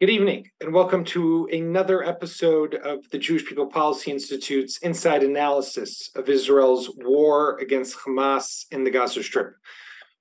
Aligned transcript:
Good 0.00 0.08
evening, 0.08 0.48
and 0.62 0.72
welcome 0.72 1.04
to 1.04 1.46
another 1.52 2.02
episode 2.02 2.74
of 2.74 3.10
the 3.10 3.18
Jewish 3.18 3.44
People 3.44 3.66
Policy 3.66 4.10
Institute's 4.10 4.78
Inside 4.78 5.22
Analysis 5.22 6.08
of 6.16 6.30
Israel's 6.30 6.90
war 6.96 7.58
against 7.58 7.98
Hamas 7.98 8.64
in 8.70 8.84
the 8.84 8.90
Gaza 8.90 9.22
Strip. 9.22 9.56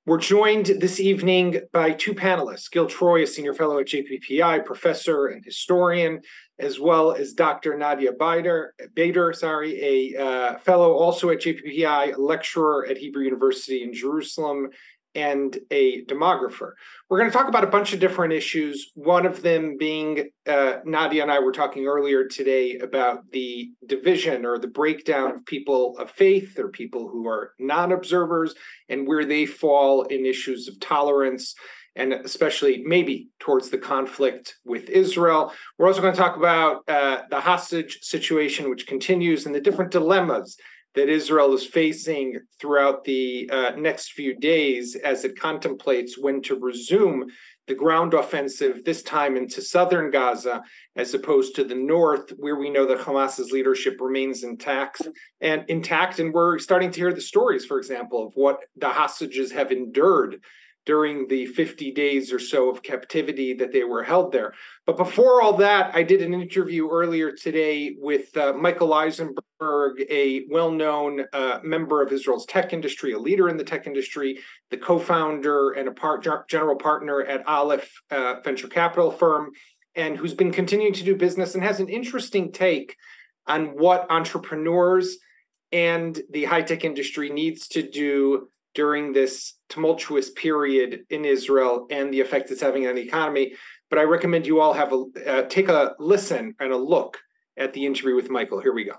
We're 0.05 0.17
joined 0.17 0.65
this 0.65 0.99
evening 0.99 1.61
by 1.71 1.91
two 1.91 2.13
panelists 2.13 2.69
Gil 2.69 2.87
Troy, 2.87 3.23
a 3.23 3.27
senior 3.27 3.53
fellow 3.53 3.79
at 3.79 3.85
JPPI, 3.85 4.65
professor 4.65 5.27
and 5.27 5.45
historian, 5.45 6.19
as 6.59 6.77
well 6.77 7.13
as 7.13 7.31
Dr. 7.31 7.77
Nadia 7.77 8.11
Bader, 8.11 8.73
Beider 8.97 9.33
sorry, 9.33 9.79
a 9.81 10.21
uh, 10.21 10.57
fellow 10.57 10.91
also 10.91 11.29
at 11.29 11.39
JPPI, 11.39 12.17
lecturer 12.17 12.85
at 12.85 12.97
Hebrew 12.97 13.23
University 13.23 13.83
in 13.83 13.93
Jerusalem, 13.93 14.71
and 15.15 15.57
a 15.71 16.05
demographer. 16.05 16.71
We're 17.09 17.19
going 17.19 17.31
to 17.31 17.35
talk 17.35 17.47
about 17.47 17.63
a 17.63 17.67
bunch 17.67 17.93
of 17.93 17.99
different 17.99 18.33
issues. 18.33 18.91
One 18.95 19.25
of 19.25 19.41
them 19.41 19.77
being 19.77 20.29
uh, 20.47 20.77
Nadia 20.85 21.23
and 21.23 21.31
I 21.31 21.39
were 21.39 21.51
talking 21.51 21.87
earlier 21.87 22.25
today 22.27 22.77
about 22.77 23.31
the 23.31 23.71
division 23.85 24.45
or 24.45 24.59
the 24.59 24.67
breakdown 24.67 25.31
of 25.31 25.45
people 25.45 25.97
of 25.97 26.11
faith 26.11 26.57
or 26.59 26.69
people 26.69 27.07
who 27.07 27.27
are 27.27 27.53
non 27.59 27.91
observers 27.91 28.53
and 28.87 29.07
where 29.07 29.25
they 29.25 29.45
fall 29.45 30.03
in 30.03 30.25
issues 30.25 30.67
of 30.67 30.79
tolerance 30.79 31.55
and 31.95 32.13
especially 32.13 32.81
maybe 32.85 33.29
towards 33.39 33.69
the 33.69 33.77
conflict 33.77 34.55
with 34.63 34.89
Israel. 34.89 35.51
We're 35.77 35.87
also 35.87 36.01
going 36.01 36.13
to 36.13 36.19
talk 36.19 36.37
about 36.37 36.87
uh, 36.87 37.23
the 37.29 37.41
hostage 37.41 37.99
situation, 38.01 38.69
which 38.69 38.87
continues, 38.87 39.45
and 39.45 39.53
the 39.53 39.59
different 39.59 39.91
dilemmas 39.91 40.57
that 40.95 41.09
Israel 41.09 41.53
is 41.53 41.65
facing 41.65 42.39
throughout 42.59 43.03
the 43.03 43.49
uh, 43.51 43.71
next 43.77 44.13
few 44.13 44.35
days 44.35 44.95
as 44.95 45.23
it 45.23 45.39
contemplates 45.39 46.17
when 46.17 46.41
to 46.43 46.59
resume 46.59 47.27
the 47.67 47.75
ground 47.75 48.15
offensive, 48.15 48.83
this 48.83 49.03
time 49.03 49.37
into 49.37 49.61
southern 49.61 50.09
Gaza, 50.09 50.63
as 50.95 51.13
opposed 51.13 51.55
to 51.55 51.63
the 51.63 51.75
north, 51.75 52.31
where 52.37 52.55
we 52.55 52.71
know 52.71 52.87
that 52.87 53.01
Hamas's 53.01 53.51
leadership 53.51 53.97
remains 53.99 54.43
intact 54.43 55.03
and 55.39 55.63
intact. 55.67 56.17
And 56.17 56.33
we're 56.33 56.57
starting 56.57 56.89
to 56.89 56.99
hear 56.99 57.13
the 57.13 57.21
stories, 57.21 57.65
for 57.65 57.77
example, 57.77 58.25
of 58.25 58.33
what 58.33 58.57
the 58.75 58.89
hostages 58.89 59.51
have 59.51 59.71
endured 59.71 60.41
during 60.89 61.27
the 61.27 61.45
50 61.45 61.91
days 61.91 62.33
or 62.33 62.39
so 62.39 62.67
of 62.67 62.81
captivity 62.81 63.53
that 63.53 63.71
they 63.71 63.83
were 63.83 64.01
held 64.01 64.31
there. 64.31 64.55
But 64.87 64.97
before 64.97 65.39
all 65.39 65.53
that, 65.57 65.93
I 65.93 66.01
did 66.01 66.23
an 66.23 66.33
interview 66.33 66.89
earlier 66.89 67.31
today 67.31 67.95
with 67.99 68.35
uh, 68.35 68.53
Michael 68.53 68.89
Eizenberg, 68.89 70.03
a 70.09 70.47
well 70.49 70.71
known 70.71 71.25
uh, 71.31 71.59
member 71.61 72.01
of 72.01 72.11
Israel's 72.11 72.47
tech 72.47 72.73
industry, 72.73 73.13
a 73.13 73.19
leader 73.19 73.49
in 73.49 73.57
the 73.57 73.63
tech 73.63 73.85
industry, 73.85 74.39
the 74.71 74.77
co 74.77 74.97
founder 74.97 75.73
and 75.73 75.87
a 75.87 75.91
part, 75.91 76.25
general 76.49 76.75
partner 76.75 77.21
at 77.21 77.47
Aleph 77.47 77.87
uh, 78.09 78.37
venture 78.43 78.67
capital 78.67 79.11
firm, 79.11 79.51
and 79.93 80.17
who's 80.17 80.33
been 80.33 80.51
continuing 80.51 80.93
to 80.93 81.03
do 81.03 81.15
business 81.15 81.53
and 81.53 81.63
has 81.63 81.79
an 81.79 81.87
interesting 81.87 82.51
take 82.51 82.95
on 83.45 83.77
what 83.77 84.09
entrepreneurs 84.09 85.17
and 85.71 86.19
the 86.31 86.45
high 86.45 86.63
tech 86.63 86.83
industry 86.83 87.29
needs 87.29 87.67
to 87.67 87.87
do 87.87 88.49
during 88.75 89.13
this 89.13 89.55
tumultuous 89.69 90.29
period 90.31 91.01
in 91.09 91.25
Israel 91.25 91.87
and 91.89 92.13
the 92.13 92.21
effect 92.21 92.51
it's 92.51 92.61
having 92.61 92.87
on 92.87 92.95
the 92.95 93.01
economy. 93.01 93.53
But 93.89 93.99
I 93.99 94.03
recommend 94.03 94.45
you 94.45 94.59
all 94.59 94.73
have 94.73 94.93
a 94.93 95.05
uh, 95.25 95.41
take 95.43 95.69
a 95.69 95.95
listen 95.99 96.55
and 96.59 96.71
a 96.71 96.77
look 96.77 97.17
at 97.57 97.73
the 97.73 97.85
interview 97.85 98.15
with 98.15 98.29
Michael. 98.29 98.61
Here 98.61 98.73
we 98.73 98.85
go. 98.85 98.93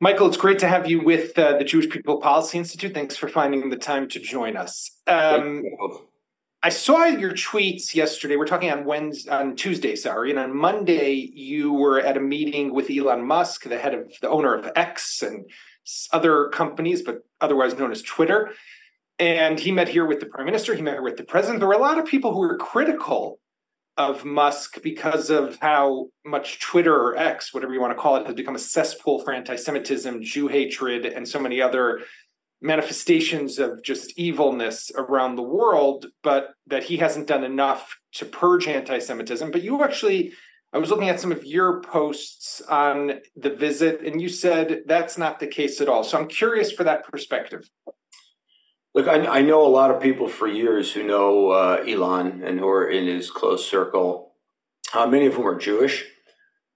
Michael, 0.00 0.26
it's 0.26 0.36
great 0.36 0.58
to 0.58 0.68
have 0.68 0.90
you 0.90 1.02
with 1.02 1.38
uh, 1.38 1.56
the 1.56 1.64
Jewish 1.64 1.88
People 1.88 2.18
Policy 2.18 2.58
Institute. 2.58 2.92
Thanks 2.92 3.16
for 3.16 3.28
finding 3.28 3.70
the 3.70 3.76
time 3.76 4.08
to 4.08 4.18
join 4.18 4.56
us. 4.56 4.90
Um, 5.06 5.62
I 6.62 6.70
saw 6.70 7.04
your 7.04 7.32
tweets 7.32 7.94
yesterday. 7.94 8.36
We're 8.36 8.46
talking 8.46 8.70
on 8.70 8.84
Wednesday, 8.84 9.30
on 9.30 9.54
Tuesday, 9.54 9.96
sorry, 9.96 10.30
and 10.30 10.38
on 10.38 10.56
Monday 10.56 11.12
you 11.12 11.72
were 11.72 12.00
at 12.00 12.16
a 12.16 12.20
meeting 12.20 12.74
with 12.74 12.90
Elon 12.90 13.24
Musk, 13.24 13.64
the 13.64 13.78
head 13.78 13.94
of 13.94 14.12
the 14.20 14.30
owner 14.30 14.54
of 14.54 14.70
X 14.74 15.22
and 15.22 15.44
other 16.10 16.48
companies, 16.48 17.02
but 17.02 17.18
otherwise 17.40 17.78
known 17.78 17.92
as 17.92 18.02
Twitter. 18.02 18.52
And 19.18 19.60
he 19.60 19.70
met 19.70 19.88
here 19.88 20.06
with 20.06 20.20
the 20.20 20.26
prime 20.26 20.46
minister, 20.46 20.74
he 20.74 20.82
met 20.82 20.94
here 20.94 21.02
with 21.02 21.16
the 21.16 21.24
president. 21.24 21.60
There 21.60 21.68
were 21.68 21.74
a 21.74 21.78
lot 21.78 21.98
of 21.98 22.06
people 22.06 22.32
who 22.32 22.40
were 22.40 22.56
critical 22.56 23.38
of 23.96 24.24
Musk 24.24 24.82
because 24.82 25.30
of 25.30 25.56
how 25.60 26.08
much 26.24 26.58
Twitter 26.60 26.94
or 26.94 27.16
X, 27.16 27.54
whatever 27.54 27.72
you 27.72 27.80
want 27.80 27.96
to 27.96 28.00
call 28.00 28.16
it, 28.16 28.26
has 28.26 28.34
become 28.34 28.56
a 28.56 28.58
cesspool 28.58 29.20
for 29.20 29.32
anti 29.32 29.56
Semitism, 29.56 30.22
Jew 30.22 30.48
hatred, 30.48 31.06
and 31.06 31.28
so 31.28 31.38
many 31.38 31.60
other 31.60 32.00
manifestations 32.60 33.58
of 33.58 33.82
just 33.84 34.18
evilness 34.18 34.90
around 34.96 35.36
the 35.36 35.42
world, 35.42 36.06
but 36.22 36.54
that 36.66 36.84
he 36.84 36.96
hasn't 36.96 37.28
done 37.28 37.44
enough 37.44 37.98
to 38.14 38.24
purge 38.24 38.66
anti 38.66 38.98
Semitism. 38.98 39.50
But 39.52 39.62
you 39.62 39.84
actually, 39.84 40.32
I 40.72 40.78
was 40.78 40.90
looking 40.90 41.08
at 41.08 41.20
some 41.20 41.30
of 41.30 41.44
your 41.44 41.80
posts 41.82 42.62
on 42.62 43.20
the 43.36 43.50
visit, 43.50 44.00
and 44.00 44.20
you 44.20 44.28
said 44.28 44.82
that's 44.86 45.16
not 45.16 45.38
the 45.38 45.46
case 45.46 45.80
at 45.80 45.88
all. 45.88 46.02
So 46.02 46.18
I'm 46.18 46.26
curious 46.26 46.72
for 46.72 46.82
that 46.82 47.04
perspective. 47.04 47.68
Look, 48.94 49.08
I, 49.08 49.26
I, 49.26 49.42
know 49.42 49.66
a 49.66 49.68
lot 49.68 49.90
of 49.90 50.00
people 50.00 50.28
for 50.28 50.46
years 50.46 50.92
who 50.92 51.02
know 51.02 51.50
uh, 51.50 51.84
Elon 51.86 52.44
and 52.44 52.60
who 52.60 52.68
are 52.68 52.88
in 52.88 53.08
his 53.08 53.28
close 53.28 53.68
circle. 53.68 54.34
Uh, 54.92 55.08
many 55.08 55.26
of 55.26 55.34
whom 55.34 55.48
are 55.48 55.58
Jewish. 55.58 56.04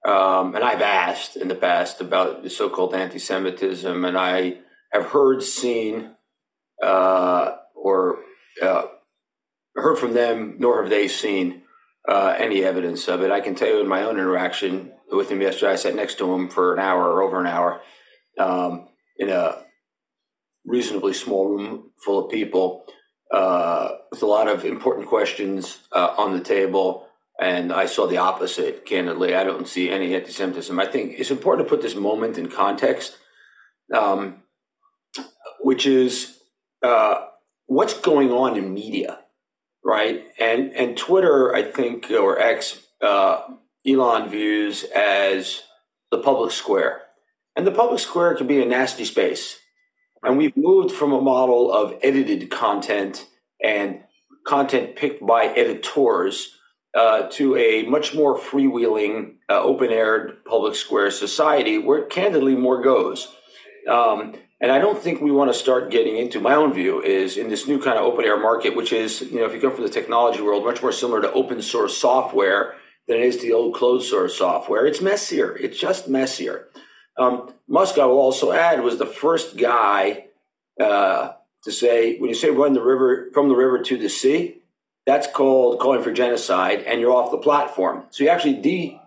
Um, 0.04 0.56
and 0.56 0.64
I've 0.64 0.82
asked 0.82 1.36
in 1.36 1.46
the 1.46 1.54
past 1.54 2.00
about 2.00 2.42
the 2.42 2.50
so 2.50 2.68
called 2.68 2.94
anti 2.94 3.20
Semitism, 3.20 4.04
and 4.04 4.18
I 4.18 4.58
have 4.92 5.06
heard, 5.06 5.42
seen, 5.42 6.14
uh, 6.82 7.52
or 7.76 8.20
uh, 8.62 8.86
heard 9.76 9.98
from 9.98 10.14
them, 10.14 10.56
nor 10.58 10.82
have 10.82 10.90
they 10.90 11.06
seen 11.06 11.62
uh, 12.08 12.34
any 12.36 12.64
evidence 12.64 13.06
of 13.06 13.22
it. 13.22 13.30
I 13.30 13.40
can 13.40 13.54
tell 13.54 13.68
you 13.68 13.80
in 13.80 13.88
my 13.88 14.02
own 14.02 14.16
interaction 14.16 14.92
with 15.12 15.30
him 15.30 15.40
yesterday, 15.40 15.72
I 15.72 15.76
sat 15.76 15.94
next 15.94 16.18
to 16.18 16.32
him 16.32 16.48
for 16.48 16.74
an 16.74 16.80
hour 16.80 17.12
or 17.12 17.22
over 17.22 17.40
an 17.40 17.46
hour 17.46 17.80
um, 18.38 18.88
in 19.18 19.28
a 19.28 19.64
reasonably 20.68 21.14
small 21.14 21.48
room 21.48 21.90
full 21.96 22.24
of 22.24 22.30
people 22.30 22.84
uh, 23.32 23.88
with 24.10 24.22
a 24.22 24.26
lot 24.26 24.48
of 24.48 24.64
important 24.64 25.06
questions 25.06 25.78
uh, 25.92 26.14
on 26.16 26.32
the 26.32 26.40
table. 26.40 27.06
And 27.40 27.72
I 27.72 27.86
saw 27.86 28.06
the 28.06 28.18
opposite, 28.18 28.84
candidly. 28.84 29.34
I 29.34 29.44
don't 29.44 29.68
see 29.68 29.90
any 29.90 30.14
anti 30.14 30.30
Semitism. 30.30 30.78
I 30.78 30.86
think 30.86 31.14
it's 31.18 31.30
important 31.30 31.66
to 31.66 31.70
put 31.70 31.82
this 31.82 31.94
moment 31.94 32.36
in 32.36 32.48
context, 32.48 33.16
um, 33.94 34.42
which 35.60 35.86
is 35.86 36.38
uh, 36.82 37.26
what's 37.66 37.94
going 37.94 38.32
on 38.32 38.56
in 38.56 38.74
media, 38.74 39.20
right? 39.84 40.24
And, 40.40 40.72
and 40.72 40.96
Twitter, 40.96 41.54
I 41.54 41.62
think, 41.62 42.10
or 42.10 42.40
X, 42.40 42.80
uh, 43.00 43.42
Elon 43.86 44.28
views 44.28 44.84
as 44.94 45.62
the 46.10 46.18
public 46.18 46.50
square. 46.50 47.02
And 47.54 47.64
the 47.66 47.72
public 47.72 48.00
square 48.00 48.34
can 48.34 48.48
be 48.48 48.60
a 48.60 48.66
nasty 48.66 49.04
space 49.04 49.58
and 50.22 50.36
we've 50.36 50.56
moved 50.56 50.92
from 50.92 51.12
a 51.12 51.20
model 51.20 51.72
of 51.72 51.94
edited 52.02 52.50
content 52.50 53.26
and 53.62 54.00
content 54.46 54.96
picked 54.96 55.24
by 55.26 55.46
editors 55.46 56.54
uh, 56.94 57.28
to 57.30 57.56
a 57.56 57.82
much 57.82 58.14
more 58.14 58.38
freewheeling, 58.38 59.34
uh, 59.48 59.60
open 59.60 59.90
air 59.90 60.34
public 60.46 60.74
square 60.74 61.10
society 61.10 61.78
where 61.78 62.04
candidly 62.06 62.56
more 62.56 62.82
goes. 62.82 63.28
Um, 63.88 64.34
and 64.60 64.72
I 64.72 64.78
don't 64.78 64.98
think 64.98 65.20
we 65.20 65.30
want 65.30 65.52
to 65.52 65.58
start 65.58 65.90
getting 65.90 66.16
into 66.16 66.40
my 66.40 66.54
own 66.54 66.72
view 66.72 67.00
is 67.00 67.36
in 67.36 67.48
this 67.48 67.68
new 67.68 67.80
kind 67.80 67.98
of 67.98 68.04
open 68.04 68.24
air 68.24 68.40
market, 68.40 68.74
which 68.74 68.92
is, 68.92 69.20
you 69.20 69.36
know, 69.36 69.44
if 69.44 69.52
you 69.52 69.60
come 69.60 69.74
from 69.74 69.84
the 69.84 69.90
technology 69.90 70.42
world, 70.42 70.64
much 70.64 70.82
more 70.82 70.90
similar 70.90 71.22
to 71.22 71.32
open 71.32 71.62
source 71.62 71.96
software 71.96 72.74
than 73.06 73.18
it 73.18 73.22
is 73.22 73.36
to 73.36 73.42
the 73.42 73.52
old 73.52 73.74
closed 73.74 74.08
source 74.08 74.36
software. 74.36 74.84
It's 74.84 75.00
messier. 75.00 75.56
It's 75.56 75.78
just 75.78 76.08
messier. 76.08 76.68
Um, 77.18 77.52
Musk, 77.66 77.98
I 77.98 78.06
will 78.06 78.18
also 78.18 78.52
add, 78.52 78.82
was 78.82 78.98
the 78.98 79.06
first 79.06 79.56
guy 79.56 80.26
uh, 80.80 81.32
to 81.64 81.72
say 81.72 82.18
when 82.18 82.28
you 82.28 82.34
say 82.34 82.50
run 82.50 82.72
the 82.72 82.82
river 82.82 83.28
from 83.34 83.48
the 83.48 83.56
river 83.56 83.82
to 83.82 83.98
the 83.98 84.08
sea, 84.08 84.62
that's 85.04 85.26
called 85.26 85.80
calling 85.80 86.02
for 86.02 86.12
genocide, 86.12 86.82
and 86.82 87.00
you're 87.00 87.12
off 87.12 87.30
the 87.30 87.38
platform. 87.38 88.04
So 88.10 88.24
you 88.24 88.30
actually 88.30 88.60
de 88.60 89.00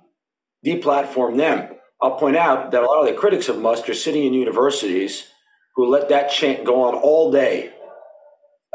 deplatform 0.65 1.37
them. 1.37 1.75
I'll 2.01 2.17
point 2.17 2.35
out 2.35 2.71
that 2.71 2.83
a 2.83 2.85
lot 2.85 3.01
of 3.01 3.07
the 3.07 3.19
critics 3.19 3.47
of 3.47 3.59
Musk 3.59 3.87
are 3.87 3.93
sitting 3.93 4.25
in 4.25 4.33
universities 4.33 5.27
who 5.75 5.87
let 5.87 6.09
that 6.09 6.29
chant 6.29 6.65
go 6.65 6.83
on 6.83 6.95
all 6.95 7.31
day 7.31 7.71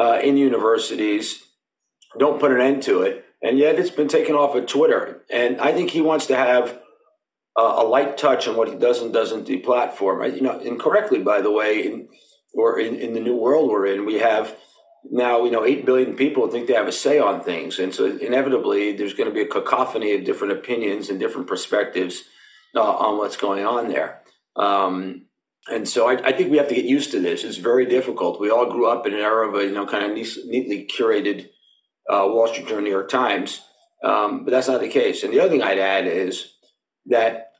uh, 0.00 0.20
in 0.22 0.36
universities, 0.36 1.42
don't 2.18 2.40
put 2.40 2.52
an 2.52 2.60
end 2.60 2.82
to 2.84 3.02
it, 3.02 3.24
and 3.42 3.58
yet 3.58 3.78
it's 3.78 3.90
been 3.90 4.08
taken 4.08 4.34
off 4.34 4.54
of 4.54 4.66
Twitter. 4.66 5.22
And 5.30 5.60
I 5.60 5.72
think 5.72 5.90
he 5.90 6.00
wants 6.00 6.26
to 6.26 6.36
have 6.36 6.80
uh, 7.56 7.76
a 7.78 7.84
light 7.84 8.18
touch 8.18 8.46
on 8.46 8.56
what 8.56 8.68
he 8.68 8.74
does 8.74 9.00
and 9.00 9.12
doesn't 9.12 9.46
deplatform. 9.46 10.34
You 10.34 10.42
know, 10.42 10.58
incorrectly, 10.60 11.20
by 11.20 11.40
the 11.40 11.50
way, 11.50 11.86
in, 11.86 12.08
or 12.54 12.78
in, 12.78 12.94
in 12.96 13.14
the 13.14 13.20
new 13.20 13.36
world 13.36 13.70
we're 13.70 13.86
in, 13.86 14.04
we 14.04 14.14
have 14.14 14.56
now 15.10 15.44
you 15.44 15.50
know 15.50 15.64
eight 15.64 15.86
billion 15.86 16.16
people 16.16 16.48
think 16.48 16.66
they 16.66 16.74
have 16.74 16.88
a 16.88 16.92
say 16.92 17.18
on 17.18 17.40
things, 17.40 17.78
and 17.78 17.94
so 17.94 18.06
inevitably 18.06 18.92
there's 18.92 19.14
going 19.14 19.28
to 19.28 19.34
be 19.34 19.42
a 19.42 19.46
cacophony 19.46 20.14
of 20.14 20.24
different 20.24 20.52
opinions 20.52 21.08
and 21.08 21.18
different 21.18 21.46
perspectives 21.46 22.24
uh, 22.74 22.80
on 22.80 23.18
what's 23.18 23.36
going 23.36 23.64
on 23.64 23.88
there. 23.88 24.22
Um, 24.56 25.26
and 25.68 25.88
so 25.88 26.08
I, 26.08 26.12
I, 26.12 26.32
think 26.32 26.50
we 26.50 26.58
have 26.58 26.68
to 26.68 26.74
get 26.74 26.84
used 26.84 27.10
to 27.10 27.20
this. 27.20 27.42
It's 27.44 27.56
very 27.56 27.86
difficult. 27.86 28.40
We 28.40 28.50
all 28.50 28.70
grew 28.70 28.86
up 28.86 29.06
in 29.06 29.14
an 29.14 29.20
era 29.20 29.48
of 29.48 29.54
a 29.54 29.64
you 29.64 29.72
know 29.72 29.86
kind 29.86 30.04
of 30.04 30.12
neatly 30.12 30.86
curated 30.86 31.48
uh, 32.08 32.26
Wall 32.28 32.48
Street 32.48 32.70
or 32.70 32.80
New 32.80 32.90
York 32.90 33.08
Times 33.08 33.62
Um, 34.04 34.44
but 34.44 34.50
that's 34.50 34.68
not 34.68 34.80
the 34.80 34.88
case. 34.88 35.22
And 35.22 35.32
the 35.32 35.40
other 35.40 35.50
thing 35.50 35.62
I'd 35.62 35.78
add 35.78 36.06
is 36.06 36.55
that 37.06 37.50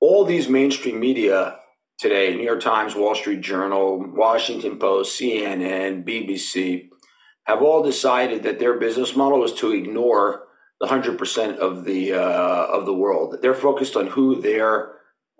all 0.00 0.24
these 0.24 0.48
mainstream 0.48 1.00
media 1.00 1.58
today, 1.98 2.34
New 2.34 2.44
York 2.44 2.60
Times, 2.60 2.94
Wall 2.94 3.14
Street 3.14 3.40
Journal, 3.40 4.04
Washington 4.14 4.78
Post, 4.78 5.18
CNN, 5.18 6.04
BBC, 6.04 6.88
have 7.44 7.62
all 7.62 7.82
decided 7.82 8.42
that 8.42 8.58
their 8.58 8.78
business 8.78 9.14
model 9.14 9.44
is 9.44 9.52
to 9.54 9.72
ignore 9.72 10.44
the 10.80 10.86
hundred 10.86 11.18
percent 11.18 11.58
of 11.58 11.84
the 11.84 12.12
uh, 12.12 12.66
of 12.66 12.86
the 12.86 12.94
world. 12.94 13.36
They're 13.40 13.54
focused 13.54 13.96
on 13.96 14.08
who 14.08 14.40
their 14.40 14.92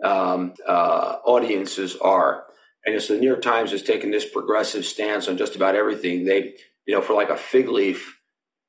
um, 0.02 0.54
uh, 0.66 1.16
audiences 1.24 1.96
are, 1.96 2.44
and 2.86 3.00
so 3.02 3.14
the 3.14 3.20
New 3.20 3.28
York 3.28 3.42
Times 3.42 3.70
has 3.72 3.82
taken 3.82 4.10
this 4.10 4.28
progressive 4.28 4.84
stance 4.84 5.28
on 5.28 5.36
just 5.36 5.56
about 5.56 5.74
everything. 5.74 6.24
They, 6.24 6.54
you 6.86 6.94
know, 6.94 7.02
for 7.02 7.14
like 7.14 7.30
a 7.30 7.36
fig 7.36 7.68
leaf, 7.68 8.13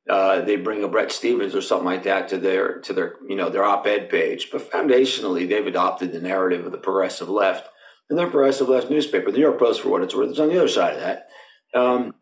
uh, 0.09 0.41
they 0.41 0.55
bring 0.55 0.83
a 0.83 0.87
Bret 0.87 1.11
Stephens 1.11 1.55
or 1.55 1.61
something 1.61 1.85
like 1.85 2.03
that 2.03 2.27
to 2.29 2.37
their 2.37 2.79
to 2.81 2.93
their 2.93 3.15
you 3.27 3.35
know 3.35 3.49
their 3.49 3.63
op-ed 3.63 4.09
page. 4.09 4.49
But 4.51 4.69
foundationally, 4.69 5.49
they've 5.49 5.65
adopted 5.65 6.11
the 6.11 6.21
narrative 6.21 6.65
of 6.65 6.71
the 6.71 6.77
progressive 6.77 7.29
left 7.29 7.69
and 8.09 8.19
the 8.19 8.23
progressive 8.27 8.69
left 8.69 8.89
newspaper, 8.89 9.31
the 9.31 9.37
New 9.37 9.43
York 9.43 9.59
Post, 9.59 9.81
for 9.81 9.89
what 9.89 10.03
it's 10.03 10.13
worth, 10.13 10.31
is 10.31 10.39
on 10.39 10.49
the 10.49 10.57
other 10.57 10.67
side 10.67 10.93
of 10.93 10.99
that. 10.99 11.29
Um, 11.73 12.13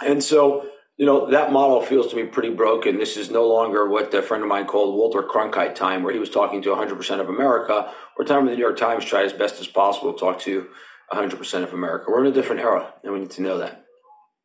and 0.00 0.22
so, 0.22 0.68
you 0.96 1.04
know, 1.04 1.30
that 1.30 1.52
model 1.52 1.82
feels 1.82 2.08
to 2.08 2.16
me 2.16 2.24
pretty 2.24 2.50
broken. 2.50 2.98
This 2.98 3.16
is 3.16 3.30
no 3.30 3.46
longer 3.46 3.88
what 3.88 4.12
a 4.14 4.22
friend 4.22 4.42
of 4.42 4.48
mine 4.48 4.66
called 4.66 4.96
Walter 4.96 5.22
Cronkite 5.22 5.74
time, 5.74 6.02
where 6.02 6.12
he 6.12 6.18
was 6.18 6.30
talking 6.30 6.62
to 6.62 6.70
100% 6.70 7.20
of 7.20 7.28
America, 7.28 7.92
or 8.18 8.24
time 8.24 8.44
when 8.44 8.46
the 8.46 8.56
New 8.56 8.62
York 8.62 8.78
Times 8.78 9.04
tried 9.04 9.26
as 9.26 9.32
best 9.32 9.60
as 9.60 9.66
possible 9.66 10.12
to 10.12 10.18
talk 10.18 10.40
to 10.40 10.68
100% 11.12 11.62
of 11.62 11.72
America. 11.74 12.06
We're 12.08 12.24
in 12.24 12.32
a 12.32 12.34
different 12.34 12.62
era, 12.62 12.94
and 13.04 13.12
we 13.12 13.20
need 13.20 13.30
to 13.32 13.42
know 13.42 13.58
that. 13.58 13.84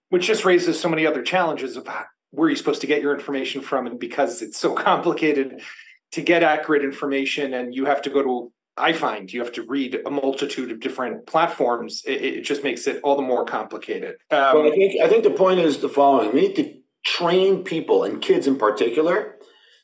Which 0.09 0.27
just 0.27 0.45
raises 0.45 0.79
so 0.79 0.89
many 0.89 1.07
other 1.07 1.23
challenges 1.23 1.77
of 1.77 1.85
where 2.33 2.49
you're 2.49 2.57
supposed 2.57 2.81
to 2.81 2.87
get 2.87 3.01
your 3.01 3.13
information 3.13 3.61
from. 3.61 3.85
And 3.85 3.99
because 3.99 4.41
it's 4.41 4.57
so 4.57 4.73
complicated 4.89 5.61
to 6.11 6.21
get 6.21 6.43
accurate 6.43 6.83
information, 6.83 7.53
and 7.53 7.73
you 7.73 7.85
have 7.85 8.01
to 8.03 8.09
go 8.09 8.21
to 8.23 8.51
I 8.75 8.93
find 8.93 9.31
you 9.31 9.41
have 9.41 9.53
to 9.53 9.61
read 9.61 10.01
a 10.03 10.09
multitude 10.09 10.71
of 10.71 10.79
different 10.79 11.27
platforms. 11.27 12.01
It, 12.07 12.23
it 12.23 12.41
just 12.41 12.63
makes 12.63 12.87
it 12.87 12.99
all 13.03 13.15
the 13.15 13.21
more 13.21 13.45
complicated. 13.45 14.15
Um, 14.31 14.39
well, 14.39 14.67
I 14.67 14.71
think 14.71 15.01
I 15.01 15.07
think 15.07 15.23
the 15.23 15.29
point 15.29 15.59
is 15.59 15.77
the 15.77 15.89
following: 15.89 16.33
we 16.33 16.41
need 16.41 16.55
to 16.55 16.73
train 17.05 17.63
people 17.63 18.03
and 18.03 18.21
kids 18.21 18.47
in 18.47 18.57
particular 18.57 19.35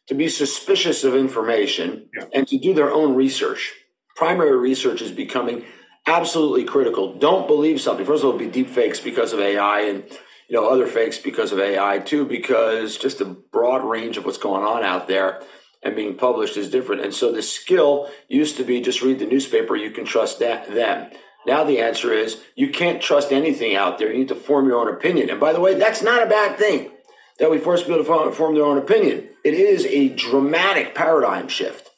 to 0.07 0.15
be 0.15 0.27
suspicious 0.27 1.03
of 1.03 1.15
information 1.15 2.09
yeah. 2.17 2.25
and 2.33 2.47
to 2.47 2.57
do 2.57 2.73
their 2.73 2.89
own 2.89 3.13
research. 3.13 3.73
Primary 4.15 4.57
research 4.57 5.03
is 5.03 5.11
becoming 5.11 5.63
absolutely 6.07 6.63
critical. 6.63 7.13
Don't 7.13 7.47
believe 7.47 7.79
something. 7.79 8.05
First 8.05 8.23
of 8.23 8.29
all, 8.29 8.35
it'll 8.35 8.47
be 8.47 8.51
deep 8.51 8.69
fakes 8.69 8.99
because 8.99 9.33
of 9.33 9.39
AI 9.39 9.81
and 9.81 10.03
you 10.49 10.59
know 10.59 10.67
other 10.67 10.87
fakes 10.87 11.19
because 11.19 11.51
of 11.51 11.59
AI 11.59 11.99
too, 11.99 12.25
because 12.25 12.97
just 12.97 13.19
the 13.19 13.25
broad 13.25 13.83
range 13.83 14.17
of 14.17 14.25
what's 14.25 14.37
going 14.37 14.63
on 14.63 14.83
out 14.83 15.07
there 15.07 15.41
and 15.83 15.95
being 15.95 16.15
published 16.15 16.57
is 16.57 16.69
different. 16.69 17.03
And 17.03 17.13
so 17.13 17.31
the 17.31 17.41
skill 17.41 18.09
used 18.27 18.57
to 18.57 18.63
be 18.63 18.81
just 18.81 19.01
read 19.01 19.19
the 19.19 19.25
newspaper, 19.25 19.75
you 19.75 19.91
can 19.91 20.05
trust 20.05 20.39
that 20.39 20.73
them. 20.73 21.11
Now 21.45 21.63
the 21.63 21.79
answer 21.79 22.11
is 22.11 22.41
you 22.55 22.69
can't 22.69 23.01
trust 23.01 23.31
anything 23.31 23.75
out 23.75 23.99
there. 23.99 24.11
You 24.11 24.19
need 24.19 24.27
to 24.29 24.35
form 24.35 24.67
your 24.67 24.79
own 24.79 24.93
opinion. 24.93 25.29
And 25.29 25.39
by 25.39 25.53
the 25.53 25.61
way, 25.61 25.75
that's 25.75 26.01
not 26.01 26.23
a 26.23 26.29
bad 26.29 26.57
thing 26.57 26.91
that 27.37 27.51
we 27.51 27.59
force 27.59 27.83
people 27.83 28.03
to 28.03 28.31
form 28.31 28.55
their 28.55 28.65
own 28.65 28.77
opinion. 28.77 29.29
It 29.45 29.53
is 29.53 29.85
a 29.85 30.09
dramatic 30.09 30.95
paradigm 30.95 31.47
shift. 31.47 31.91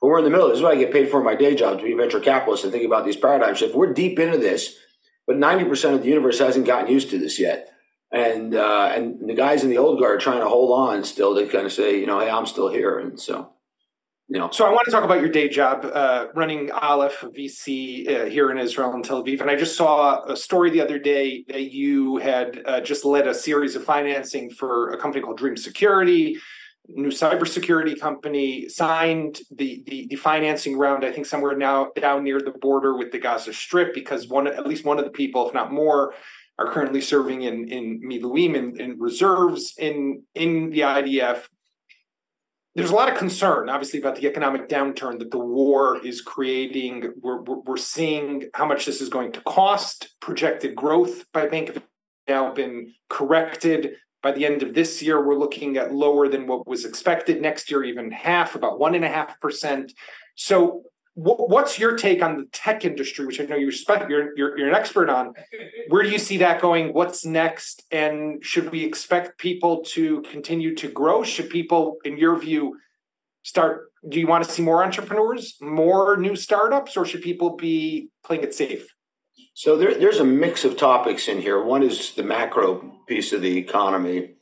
But 0.00 0.08
we're 0.08 0.18
in 0.18 0.24
the 0.24 0.30
middle. 0.30 0.48
This 0.48 0.58
is 0.58 0.62
what 0.62 0.76
I 0.76 0.80
get 0.80 0.92
paid 0.92 1.10
for 1.10 1.22
my 1.22 1.34
day 1.34 1.54
job 1.54 1.78
to 1.78 1.84
be 1.84 1.92
a 1.92 1.96
venture 1.96 2.20
capitalist 2.20 2.64
and 2.64 2.72
think 2.72 2.86
about 2.86 3.04
these 3.04 3.16
paradigm 3.16 3.54
shifts. 3.54 3.74
We're 3.74 3.92
deep 3.92 4.18
into 4.18 4.38
this, 4.38 4.76
but 5.26 5.36
90% 5.36 5.94
of 5.94 6.02
the 6.02 6.08
universe 6.08 6.38
hasn't 6.38 6.66
gotten 6.66 6.90
used 6.90 7.10
to 7.10 7.18
this 7.18 7.38
yet 7.38 7.70
and 8.12 8.54
uh, 8.54 8.92
and 8.94 9.28
the 9.28 9.34
guys 9.34 9.64
in 9.64 9.70
the 9.70 9.78
old 9.78 10.00
guard 10.00 10.16
are 10.16 10.20
trying 10.20 10.40
to 10.40 10.48
hold 10.48 10.78
on 10.78 11.04
still 11.04 11.34
to 11.34 11.46
kind 11.46 11.66
of 11.66 11.72
say, 11.72 11.98
you 11.98 12.06
know, 12.06 12.20
hey, 12.20 12.30
I'm 12.30 12.46
still 12.46 12.68
here, 12.68 12.98
and 12.98 13.20
so. 13.20 13.52
You 14.28 14.40
know. 14.40 14.50
So 14.50 14.66
I 14.66 14.72
want 14.72 14.86
to 14.86 14.90
talk 14.90 15.04
about 15.04 15.20
your 15.20 15.28
day 15.28 15.48
job, 15.48 15.84
uh, 15.84 16.26
running 16.34 16.72
Aleph 16.72 17.20
VC 17.20 18.10
uh, 18.10 18.24
here 18.24 18.50
in 18.50 18.58
Israel 18.58 18.92
and 18.92 19.04
Tel 19.04 19.22
Aviv. 19.22 19.40
And 19.40 19.48
I 19.48 19.54
just 19.54 19.76
saw 19.76 20.24
a 20.24 20.36
story 20.36 20.68
the 20.70 20.80
other 20.80 20.98
day 20.98 21.44
that 21.46 21.70
you 21.70 22.16
had 22.16 22.60
uh, 22.66 22.80
just 22.80 23.04
led 23.04 23.28
a 23.28 23.34
series 23.34 23.76
of 23.76 23.84
financing 23.84 24.50
for 24.50 24.90
a 24.90 24.98
company 24.98 25.22
called 25.22 25.38
Dream 25.38 25.56
Security, 25.56 26.38
new 26.88 27.10
cybersecurity 27.10 28.00
company, 28.00 28.68
signed 28.68 29.38
the, 29.54 29.84
the, 29.86 30.08
the 30.10 30.16
financing 30.16 30.76
round. 30.76 31.04
I 31.04 31.12
think 31.12 31.26
somewhere 31.26 31.56
now 31.56 31.90
down 31.94 32.24
near 32.24 32.40
the 32.40 32.50
border 32.50 32.96
with 32.96 33.12
the 33.12 33.18
Gaza 33.18 33.52
Strip, 33.52 33.94
because 33.94 34.26
one 34.26 34.48
at 34.48 34.66
least 34.66 34.84
one 34.84 34.98
of 34.98 35.04
the 35.04 35.10
people, 35.12 35.46
if 35.46 35.54
not 35.54 35.72
more, 35.72 36.14
are 36.58 36.72
currently 36.72 37.00
serving 37.00 37.42
in 37.42 37.68
in 37.68 38.00
Miluim 38.02 38.78
in 38.78 38.98
reserves 38.98 39.74
in 39.78 40.22
in 40.34 40.70
the 40.70 40.80
IDF. 40.80 41.44
There's 42.74 42.90
a 42.90 42.94
lot 42.94 43.10
of 43.10 43.16
concern, 43.16 43.70
obviously, 43.70 44.00
about 44.00 44.16
the 44.16 44.26
economic 44.26 44.68
downturn 44.68 45.18
that 45.20 45.30
the 45.30 45.38
war 45.38 45.98
is 46.04 46.20
creating. 46.20 47.14
We're, 47.22 47.40
we're 47.40 47.78
seeing 47.78 48.50
how 48.52 48.66
much 48.66 48.84
this 48.84 49.00
is 49.00 49.08
going 49.08 49.32
to 49.32 49.40
cost. 49.40 50.14
Projected 50.20 50.76
growth 50.76 51.24
by 51.32 51.46
Bank 51.46 51.70
of 51.70 51.82
now 52.28 52.52
been 52.52 52.92
corrected. 53.08 53.96
By 54.22 54.32
the 54.32 54.44
end 54.44 54.62
of 54.62 54.74
this 54.74 55.02
year, 55.02 55.24
we're 55.24 55.38
looking 55.38 55.78
at 55.78 55.94
lower 55.94 56.28
than 56.28 56.46
what 56.46 56.66
was 56.66 56.84
expected. 56.84 57.40
Next 57.40 57.70
year, 57.70 57.82
even 57.82 58.10
half, 58.10 58.54
about 58.54 58.78
one 58.78 58.94
and 58.94 59.04
a 59.04 59.08
half 59.08 59.40
percent. 59.40 59.92
So 60.34 60.82
what's 61.16 61.78
your 61.78 61.96
take 61.96 62.22
on 62.22 62.36
the 62.36 62.44
tech 62.52 62.84
industry, 62.84 63.24
which 63.24 63.40
I 63.40 63.44
know 63.44 63.56
you're, 63.56 63.72
you're, 64.08 64.36
you're, 64.36 64.58
you're 64.58 64.68
an 64.68 64.74
expert 64.74 65.08
on? 65.08 65.32
Where 65.88 66.02
do 66.02 66.10
you 66.10 66.18
see 66.18 66.36
that 66.38 66.60
going? 66.60 66.92
What's 66.92 67.24
next? 67.24 67.84
And 67.90 68.44
should 68.44 68.70
we 68.70 68.84
expect 68.84 69.38
people 69.38 69.82
to 69.94 70.20
continue 70.22 70.74
to 70.76 70.88
grow? 70.88 71.24
Should 71.24 71.48
people, 71.48 71.96
in 72.04 72.18
your 72.18 72.38
view, 72.38 72.76
start? 73.42 73.86
Do 74.06 74.20
you 74.20 74.26
want 74.26 74.44
to 74.44 74.50
see 74.50 74.62
more 74.62 74.84
entrepreneurs, 74.84 75.56
more 75.60 76.18
new 76.18 76.36
startups, 76.36 76.98
or 76.98 77.06
should 77.06 77.22
people 77.22 77.56
be 77.56 78.10
playing 78.22 78.44
it 78.44 78.54
safe? 78.54 78.86
So 79.54 79.78
there, 79.78 79.98
there's 79.98 80.20
a 80.20 80.24
mix 80.24 80.66
of 80.66 80.76
topics 80.76 81.28
in 81.28 81.40
here. 81.40 81.62
One 81.62 81.82
is 81.82 82.12
the 82.12 82.22
macro 82.24 82.92
piece 83.08 83.32
of 83.32 83.40
the 83.40 83.56
economy, 83.56 84.34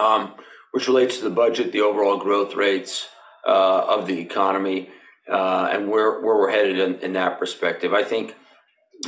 um, 0.00 0.34
which 0.70 0.86
relates 0.86 1.18
to 1.18 1.24
the 1.24 1.30
budget, 1.30 1.72
the 1.72 1.80
overall 1.80 2.16
growth 2.16 2.54
rates 2.54 3.08
uh, 3.44 3.84
of 3.88 4.06
the 4.06 4.20
economy 4.20 4.88
uh, 5.28 5.68
and 5.72 5.90
where 5.90 6.20
where 6.20 6.36
we're 6.36 6.50
headed 6.50 6.78
in, 6.78 6.94
in 7.00 7.12
that 7.14 7.38
perspective. 7.38 7.92
I 7.92 8.04
think 8.04 8.36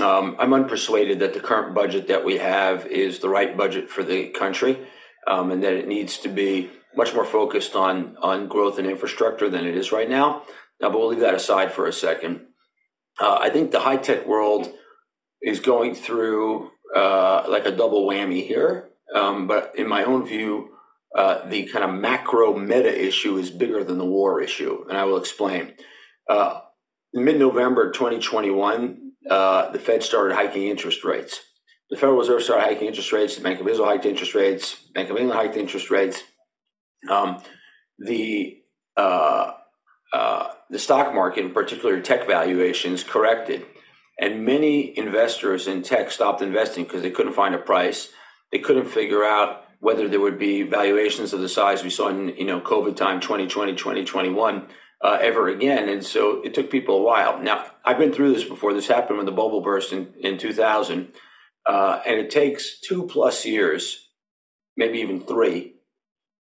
um, 0.01 0.37
I'm 0.39 0.51
unpersuaded 0.51 1.19
that 1.21 1.35
the 1.35 1.41
current 1.41 1.75
budget 1.75 2.09
that 2.09 2.25
we 2.25 2.39
have 2.39 2.87
is 2.87 3.19
the 3.19 3.29
right 3.29 3.57
budget 3.57 3.91
for 3.91 4.03
the 4.03 4.29
country, 4.29 4.79
um, 5.27 5.51
and 5.51 5.63
that 5.63 5.75
it 5.75 5.89
needs 5.89 6.19
to 6.19 6.29
be 6.29 6.71
much 6.97 7.15
more 7.15 7.25
focused 7.25 7.75
on 7.75 8.17
on 8.23 8.49
growth 8.49 8.79
and 8.79 8.87
infrastructure 8.87 9.49
than 9.49 9.67
it 9.67 9.77
is 9.77 9.93
right 9.93 10.09
now. 10.09 10.43
Now, 10.81 10.91
but 10.91 10.99
we'll 10.99 11.09
leave 11.09 11.21
that 11.21 11.35
aside 11.35 11.73
for 11.73 11.87
a 11.87 11.93
second. 11.93 12.47
Uh, 13.21 13.39
I 13.41 13.51
think 13.51 13.71
the 13.71 13.81
high 13.81 13.99
tech 13.99 14.27
world 14.27 14.73
is 15.43 15.61
going 15.61 15.95
through 15.95 16.71
uh, 16.95 17.45
like 17.49 17.67
a 17.67 17.71
double 17.71 18.07
whammy 18.07 18.47
here. 18.47 18.89
Um, 19.15 19.47
but 19.47 19.73
in 19.77 19.89
my 19.89 20.05
own 20.05 20.27
view, 20.27 20.71
uh, 21.17 21.47
the 21.49 21.65
kind 21.67 21.85
of 21.85 21.95
macro 21.95 22.57
meta 22.57 23.07
issue 23.07 23.37
is 23.37 23.51
bigger 23.51 23.85
than 23.85 23.99
the 23.99 24.07
war 24.07 24.41
issue, 24.41 24.85
and 24.89 24.97
I 24.97 25.05
will 25.05 25.19
explain. 25.19 25.75
Uh, 26.29 26.61
Mid 27.15 27.39
November 27.39 27.91
2021, 27.91 29.13
uh, 29.29 29.71
the 29.71 29.79
Fed 29.79 30.03
started 30.03 30.35
hiking 30.35 30.69
interest 30.69 31.05
rates. 31.05 31.41
The 31.91 31.97
Federal 31.97 32.19
Reserve 32.19 32.43
started 32.43 32.65
hiking 32.65 32.89
interest 32.89 33.13
rates. 33.13 33.37
The 33.37 33.43
Bank 33.43 33.61
of 33.61 33.69
Israel 33.69 33.89
hiked 33.89 34.07
interest 34.07 34.35
rates. 34.35 34.77
Bank 34.95 35.11
of 35.11 35.17
England 35.19 35.39
hiked 35.39 35.59
interest 35.59 35.91
rates. 35.91 36.23
Um, 37.11 37.43
the 37.99 38.63
uh, 38.97 39.53
uh, 40.13 40.49
the 40.71 40.79
stock 40.79 41.15
market, 41.15 41.45
in 41.45 41.53
particular 41.53 42.01
tech 42.01 42.27
valuations, 42.27 43.05
corrected, 43.05 43.67
and 44.19 44.45
many 44.45 44.97
investors 44.97 45.67
in 45.67 45.83
tech 45.83 46.11
stopped 46.11 46.41
investing 46.41 46.85
because 46.85 47.03
they 47.03 47.11
couldn't 47.11 47.35
find 47.35 47.55
a 47.55 47.59
price. 47.59 48.09
They 48.51 48.59
couldn't 48.59 48.89
figure 48.89 49.25
out 49.25 49.65
whether 49.81 50.09
there 50.09 50.21
would 50.21 50.39
be 50.39 50.63
valuations 50.63 51.33
of 51.33 51.41
the 51.41 51.49
size 51.49 51.83
we 51.83 51.91
saw 51.91 52.09
in 52.09 52.29
you 52.37 52.47
know 52.47 52.61
COVID 52.61 52.97
time 52.97 53.21
2020 53.21 53.75
2021 53.75 54.69
uh, 55.03 55.19
ever 55.21 55.49
again. 55.49 55.89
And 55.89 56.05
so 56.05 56.41
it 56.43 56.55
took 56.55 56.71
people 56.71 56.97
a 56.97 57.03
while. 57.03 57.41
Now, 57.43 57.67
I've 57.85 57.99
been 57.99 58.13
through 58.13 58.35
this 58.35 58.45
before. 58.45 58.73
This 58.73 58.89
happened 58.89 59.17
when 59.17 59.27
the 59.27 59.33
bubble 59.33 59.61
burst 59.61 59.93
in, 59.93 60.15
in 60.21 60.39
2000. 60.39 61.13
Uh, 61.67 62.01
and 62.07 62.19
it 62.19 62.31
takes 62.31 62.81
two 62.81 63.07
plus 63.07 63.45
years, 63.45 64.09
maybe 64.77 64.99
even 64.99 65.21
three, 65.21 65.75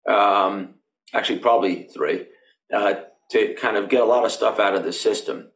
um, 0.07 0.75
actually, 1.13 1.39
probably 1.39 1.83
three, 1.83 2.27
uh, 2.73 2.93
to 3.31 3.55
kind 3.55 3.77
of 3.77 3.89
get 3.89 4.01
a 4.01 4.05
lot 4.05 4.25
of 4.25 4.31
stuff 4.31 4.59
out 4.59 4.75
of 4.75 4.83
the 4.83 4.93
system. 4.93 5.51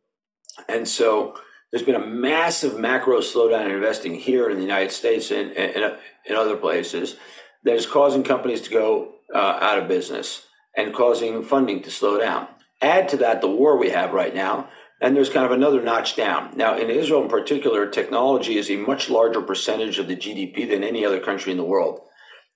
And 0.68 0.88
so 0.88 1.36
there's 1.72 1.84
been 1.84 1.96
a 1.96 2.06
massive 2.06 2.78
macro 2.78 3.20
slowdown 3.20 3.66
in 3.66 3.72
investing 3.72 4.16
here 4.16 4.50
in 4.50 4.58
the 4.58 4.64
United 4.64 4.92
States 4.92 5.32
and 5.32 5.52
in 5.52 6.36
other 6.36 6.58
places 6.58 7.16
that 7.64 7.76
is 7.76 7.86
causing 7.86 8.24
companies 8.24 8.62
to 8.62 8.70
go 8.70 9.14
uh, 9.34 9.60
out 9.62 9.78
of 9.78 9.88
business 9.88 10.48
and 10.76 10.94
causing 10.94 11.44
funding 11.44 11.82
to 11.84 11.92
slow 11.92 12.20
down. 12.20 12.48
Add 12.82 13.10
to 13.10 13.18
that 13.18 13.42
the 13.42 13.50
war 13.50 13.78
we 13.78 13.90
have 13.90 14.12
right 14.12 14.34
now, 14.34 14.70
and 15.02 15.16
there's 15.16 15.30
kind 15.30 15.46
of 15.46 15.52
another 15.52 15.82
notch 15.82 16.16
down. 16.16 16.56
Now, 16.56 16.78
in 16.78 16.90
Israel 16.90 17.24
in 17.24 17.30
particular, 17.30 17.88
technology 17.88 18.58
is 18.58 18.70
a 18.70 18.78
much 18.78 19.10
larger 19.10 19.42
percentage 19.42 20.00
of 20.00 20.08
the 20.08 20.16
GDP 20.16 20.70
than 20.70 20.84
any 20.84 21.06
other 21.06 21.20
country 21.20 21.52
in 21.52 21.58
the 21.58 21.64
world. 21.64 22.02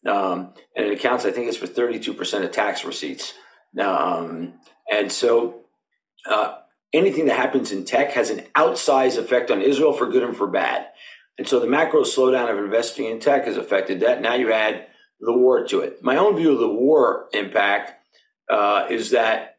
Um, 0.06 0.54
and 0.76 0.86
it 0.86 0.94
accounts, 0.94 1.26
I 1.26 1.32
think 1.32 1.48
it's 1.48 1.58
for 1.58 1.68
32% 1.68 2.44
of 2.44 2.52
tax 2.52 2.86
receipts. 2.86 3.34
Um, 3.80 4.60
and 4.92 5.12
so 5.12 5.62
uh, 6.30 6.58
anything 6.94 7.26
that 7.26 7.38
happens 7.38 7.72
in 7.72 7.86
tech 7.86 8.12
has 8.12 8.30
an 8.30 8.42
outsized 8.56 9.18
effect 9.18 9.50
on 9.50 9.62
Israel 9.62 9.94
for 9.94 10.08
good 10.08 10.24
and 10.24 10.38
for 10.38 10.48
bad. 10.48 10.88
And 11.38 11.48
so 11.48 11.60
the 11.60 11.68
macro 11.68 12.02
slowdown 12.02 12.52
of 12.52 12.64
investing 12.64 13.08
in 13.08 13.20
tech 13.20 13.46
has 13.46 13.58
affected 13.58 14.00
that. 14.02 14.22
Now 14.22 14.36
you 14.36 14.54
add 14.54 14.88
the 15.20 15.34
war 15.34 15.66
to 15.68 15.80
it. 15.82 16.04
My 16.04 16.18
own 16.18 16.38
view 16.38 16.54
of 16.54 16.60
the 16.60 16.70
war 16.70 17.28
impact 17.34 17.94
uh, 18.50 18.86
is 18.90 19.12
that 19.12 19.55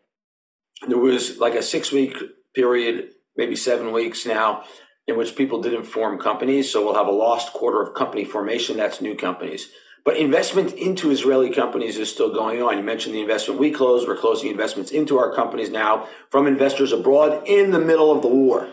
there 0.86 0.98
was 0.98 1.38
like 1.38 1.54
a 1.54 1.62
six 1.62 1.92
week 1.92 2.16
period, 2.54 3.10
maybe 3.36 3.56
seven 3.56 3.92
weeks 3.92 4.26
now, 4.26 4.64
in 5.06 5.16
which 5.16 5.36
people 5.36 5.62
didn't 5.62 5.84
form 5.84 6.18
companies. 6.18 6.70
So 6.70 6.84
we'll 6.84 6.94
have 6.94 7.06
a 7.06 7.12
lost 7.12 7.52
quarter 7.52 7.80
of 7.80 7.94
company 7.94 8.24
formation. 8.24 8.76
That's 8.76 9.00
new 9.00 9.14
companies. 9.14 9.68
But 10.04 10.16
investment 10.16 10.72
into 10.74 11.10
Israeli 11.10 11.50
companies 11.50 11.98
is 11.98 12.12
still 12.12 12.32
going 12.32 12.62
on. 12.62 12.76
You 12.78 12.84
mentioned 12.84 13.14
the 13.14 13.22
investment 13.22 13.58
we 13.58 13.72
closed. 13.72 14.06
We're 14.06 14.16
closing 14.16 14.50
investments 14.50 14.92
into 14.92 15.18
our 15.18 15.34
companies 15.34 15.68
now 15.68 16.08
from 16.30 16.46
investors 16.46 16.92
abroad 16.92 17.42
in 17.46 17.72
the 17.72 17.80
middle 17.80 18.12
of 18.12 18.22
the 18.22 18.28
war 18.28 18.68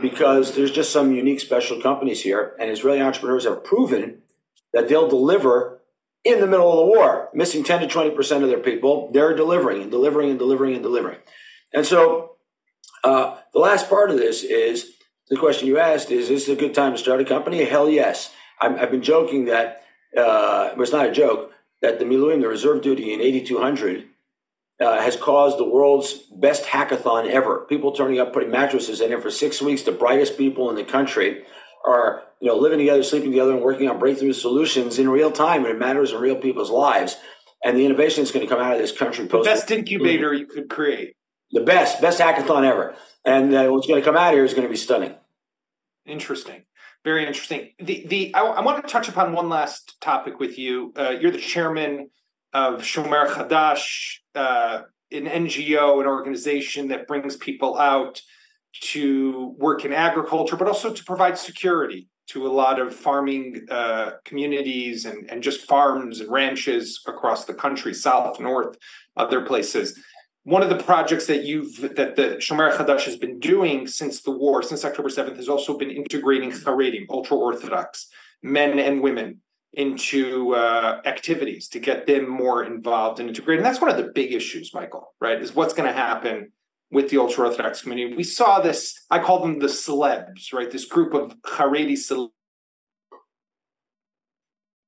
because 0.00 0.54
there's 0.54 0.70
just 0.70 0.92
some 0.92 1.12
unique 1.12 1.40
special 1.40 1.80
companies 1.80 2.22
here. 2.22 2.54
And 2.60 2.70
Israeli 2.70 3.00
entrepreneurs 3.00 3.44
have 3.46 3.64
proven 3.64 4.22
that 4.72 4.88
they'll 4.88 5.08
deliver 5.08 5.79
in 6.24 6.40
the 6.40 6.46
middle 6.46 6.70
of 6.70 6.76
the 6.76 6.98
war, 6.98 7.30
missing 7.32 7.64
10 7.64 7.80
to 7.80 7.86
20% 7.86 8.42
of 8.42 8.48
their 8.48 8.58
people. 8.58 9.10
They're 9.12 9.34
delivering 9.34 9.82
and 9.82 9.90
delivering 9.90 10.30
and 10.30 10.38
delivering 10.38 10.74
and 10.74 10.82
delivering. 10.82 11.18
And 11.72 11.86
so 11.86 12.36
uh, 13.04 13.38
the 13.52 13.58
last 13.58 13.88
part 13.88 14.10
of 14.10 14.16
this 14.16 14.42
is 14.42 14.92
the 15.28 15.36
question 15.36 15.68
you 15.68 15.78
asked 15.78 16.10
is, 16.10 16.28
is 16.28 16.46
this 16.46 16.48
a 16.48 16.60
good 16.60 16.74
time 16.74 16.92
to 16.92 16.98
start 16.98 17.20
a 17.20 17.24
company? 17.24 17.64
Hell 17.64 17.88
yes. 17.88 18.32
i 18.60 18.68
have 18.68 18.90
been 18.90 19.02
joking 19.02 19.46
that 19.46 19.82
uh, 20.16 20.74
it's 20.76 20.92
not 20.92 21.06
a 21.06 21.12
joke, 21.12 21.52
that 21.80 21.98
the 21.98 22.04
Miluim, 22.04 22.40
the 22.40 22.48
reserve 22.48 22.82
duty 22.82 23.14
in 23.14 23.20
8200, 23.20 24.06
uh, 24.80 25.00
has 25.00 25.16
caused 25.16 25.58
the 25.58 25.68
world's 25.68 26.14
best 26.34 26.64
hackathon 26.64 27.30
ever. 27.30 27.66
People 27.68 27.92
turning 27.92 28.18
up, 28.18 28.32
putting 28.32 28.50
mattresses 28.50 29.00
in 29.00 29.12
it 29.12 29.22
for 29.22 29.30
six 29.30 29.62
weeks. 29.62 29.82
The 29.82 29.92
brightest 29.92 30.36
people 30.36 30.68
in 30.68 30.76
the 30.76 30.84
country 30.84 31.44
are, 31.86 32.22
you 32.40 32.48
know, 32.48 32.56
living 32.56 32.78
together, 32.78 33.02
sleeping 33.02 33.30
together, 33.30 33.52
and 33.52 33.62
working 33.62 33.88
on 33.88 33.98
breakthrough 33.98 34.32
solutions 34.32 34.98
in 34.98 35.08
real 35.08 35.30
time, 35.30 35.64
and 35.64 35.74
it 35.74 35.78
matters 35.78 36.12
in 36.12 36.20
real 36.20 36.36
people's 36.36 36.70
lives. 36.70 37.16
And 37.64 37.76
the 37.76 37.84
innovation 37.84 38.22
is 38.22 38.30
going 38.30 38.46
to 38.46 38.52
come 38.52 38.62
out 38.62 38.72
of 38.72 38.78
this 38.78 38.92
country. 38.92 39.26
The 39.26 39.40
best 39.40 39.70
incubator 39.70 40.32
you 40.32 40.46
could 40.46 40.70
create. 40.70 41.14
The 41.52 41.60
best, 41.60 42.00
best 42.00 42.20
hackathon 42.20 42.64
ever. 42.64 42.94
And 43.24 43.54
uh, 43.54 43.68
what's 43.68 43.86
going 43.86 44.00
to 44.00 44.04
come 44.04 44.16
out 44.16 44.32
here 44.32 44.44
is 44.44 44.54
going 44.54 44.66
to 44.66 44.70
be 44.70 44.76
stunning. 44.76 45.14
Interesting. 46.06 46.64
Very 47.04 47.26
interesting. 47.26 47.70
The 47.78 48.06
the 48.06 48.34
I, 48.34 48.42
I, 48.42 48.60
want 48.60 48.86
to 48.86 48.92
touch 48.92 49.08
upon 49.08 49.32
one 49.32 49.48
last 49.48 49.98
topic 50.00 50.38
with 50.38 50.58
you. 50.58 50.92
Uh, 50.96 51.10
you're 51.18 51.30
the 51.30 51.38
chairman 51.38 52.10
of 52.52 52.82
Shomer 52.82 53.26
Chadash, 53.26 54.18
uh, 54.34 54.82
an 55.10 55.24
NGO, 55.24 56.00
an 56.00 56.06
organization 56.06 56.88
that 56.88 57.06
brings 57.06 57.36
people 57.36 57.78
out 57.78 58.20
to 58.72 59.54
work 59.58 59.84
in 59.84 59.92
agriculture, 59.92 60.56
but 60.56 60.68
also 60.68 60.92
to 60.92 61.04
provide 61.04 61.36
security 61.36 62.08
to 62.28 62.46
a 62.46 62.48
lot 62.48 62.80
of 62.80 62.94
farming 62.94 63.66
uh, 63.70 64.12
communities 64.24 65.04
and, 65.04 65.28
and 65.30 65.42
just 65.42 65.66
farms 65.66 66.20
and 66.20 66.30
ranches 66.30 67.00
across 67.06 67.44
the 67.44 67.54
country, 67.54 67.92
south, 67.92 68.38
north, 68.38 68.76
other 69.16 69.40
places 69.40 70.00
one 70.44 70.62
of 70.62 70.70
the 70.70 70.82
projects 70.82 71.26
that 71.26 71.44
you've 71.44 71.80
that 71.96 72.16
the 72.16 72.36
Shomer 72.38 72.74
Chadash 72.74 73.02
has 73.02 73.16
been 73.16 73.38
doing 73.38 73.86
since 73.86 74.22
the 74.22 74.30
war, 74.30 74.62
since 74.62 74.84
October 74.84 75.08
7th, 75.08 75.36
has 75.36 75.48
also 75.48 75.76
been 75.76 75.90
integrating 75.90 76.50
Haredim, 76.50 77.06
ultra 77.10 77.36
Orthodox 77.36 78.08
men 78.42 78.78
and 78.78 79.02
women, 79.02 79.40
into 79.74 80.54
uh, 80.54 81.00
activities 81.04 81.68
to 81.68 81.78
get 81.78 82.06
them 82.06 82.28
more 82.28 82.64
involved 82.64 83.20
and 83.20 83.28
integrated. 83.28 83.64
And 83.64 83.66
that's 83.66 83.80
one 83.80 83.90
of 83.90 83.98
the 83.98 84.10
big 84.14 84.32
issues, 84.32 84.72
Michael, 84.72 85.14
right? 85.20 85.40
Is 85.40 85.54
what's 85.54 85.74
going 85.74 85.88
to 85.88 85.94
happen 85.94 86.52
with 86.90 87.10
the 87.10 87.18
ultra 87.18 87.46
Orthodox 87.46 87.82
community. 87.82 88.16
We 88.16 88.24
saw 88.24 88.60
this, 88.60 88.98
I 89.10 89.20
call 89.20 89.40
them 89.40 89.60
the 89.60 89.66
celebs, 89.66 90.52
right? 90.52 90.70
This 90.70 90.84
group 90.84 91.14
of 91.14 91.34
Haredi 91.42 91.92
celebs. 91.92 92.30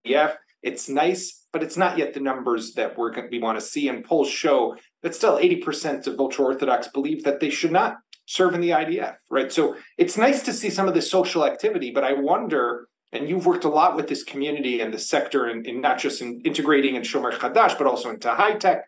Yeah, 0.05 0.33
it's 0.63 0.89
nice, 0.89 1.47
but 1.53 1.63
it's 1.63 1.77
not 1.77 1.99
yet 1.99 2.13
the 2.13 2.21
numbers 2.21 2.75
that 2.75 2.99
we're 2.99 3.13
we 3.31 3.39
want 3.39 3.59
to 3.59 3.65
see. 3.65 3.87
And 3.89 4.05
polls 4.05 4.29
show 4.29 4.77
that 5.03 5.15
still 5.15 5.39
80% 5.39 6.07
of 6.09 6.19
ultra 6.19 6.45
Orthodox 6.45 6.89
believe 6.89 7.23
that 7.23 7.39
they 7.39 7.51
should 7.51 7.73
not 7.73 7.99
serve 8.27 8.55
in 8.55 8.61
the 8.61 8.71
IDF, 8.71 9.17
right? 9.31 9.53
So 9.53 9.77
it's 9.99 10.17
nice 10.17 10.43
to 10.45 10.53
see 10.53 10.71
some 10.71 10.89
of 10.89 10.95
this 10.95 11.11
social 11.11 11.45
activity, 11.45 11.93
but 11.93 12.05
I 12.05 12.15
wonder, 12.15 12.89
and 13.13 13.29
you've 13.29 13.47
worked 13.47 13.65
a 13.65 13.69
lot 13.69 13.95
with 13.95 14.09
this 14.09 14.25
community 14.25 14.81
and 14.81 14.93
the 14.93 14.99
sector, 14.99 15.47
and 15.47 15.65
not 15.81 15.99
just 15.99 16.21
in 16.21 16.41
integrating 16.45 16.97
in 16.97 17.03
Shomer 17.03 17.33
Chadash, 17.33 17.79
but 17.79 17.87
also 17.87 18.11
into 18.11 18.31
high 18.31 18.55
tech. 18.55 18.87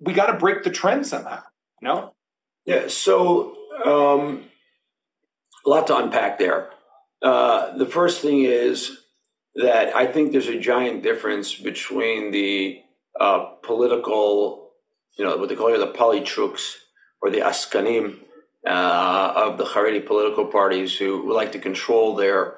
We 0.00 0.12
got 0.12 0.26
to 0.26 0.38
break 0.38 0.62
the 0.62 0.70
trend 0.70 1.06
somehow, 1.06 1.42
no? 1.82 2.14
Yeah. 2.64 2.88
So 2.88 3.56
um, 3.84 4.44
a 5.64 5.68
lot 5.68 5.86
to 5.88 5.96
unpack 5.96 6.38
there. 6.38 6.70
Uh, 7.22 7.76
the 7.76 7.86
first 7.86 8.20
thing 8.20 8.42
is 8.42 8.98
that 9.54 9.94
I 9.94 10.06
think 10.06 10.32
there's 10.32 10.48
a 10.48 10.58
giant 10.58 11.02
difference 11.02 11.54
between 11.54 12.32
the 12.32 12.80
uh, 13.20 13.46
political, 13.62 14.72
you 15.18 15.24
know, 15.24 15.36
what 15.36 15.48
they 15.48 15.56
call 15.56 15.68
here 15.68 15.78
the 15.78 15.86
polytruks 15.92 16.74
or 17.22 17.30
the 17.30 17.38
askanim 17.38 18.18
uh, 18.66 19.32
of 19.36 19.58
the 19.58 19.64
Haredi 19.64 20.04
political 20.04 20.46
parties 20.46 20.96
who 20.96 21.32
like 21.32 21.52
to 21.52 21.58
control 21.58 22.16
their 22.16 22.56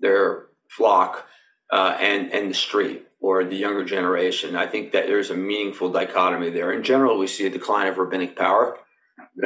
their 0.00 0.46
flock 0.68 1.26
uh, 1.72 1.96
and 2.00 2.32
and 2.32 2.50
the 2.50 2.54
street 2.54 3.07
or 3.20 3.44
the 3.44 3.56
younger 3.56 3.84
generation. 3.84 4.56
I 4.56 4.66
think 4.66 4.92
that 4.92 5.06
there's 5.06 5.30
a 5.30 5.36
meaningful 5.36 5.90
dichotomy 5.90 6.50
there. 6.50 6.72
In 6.72 6.82
general, 6.82 7.18
we 7.18 7.26
see 7.26 7.46
a 7.46 7.50
decline 7.50 7.88
of 7.88 7.98
rabbinic 7.98 8.36
power, 8.36 8.78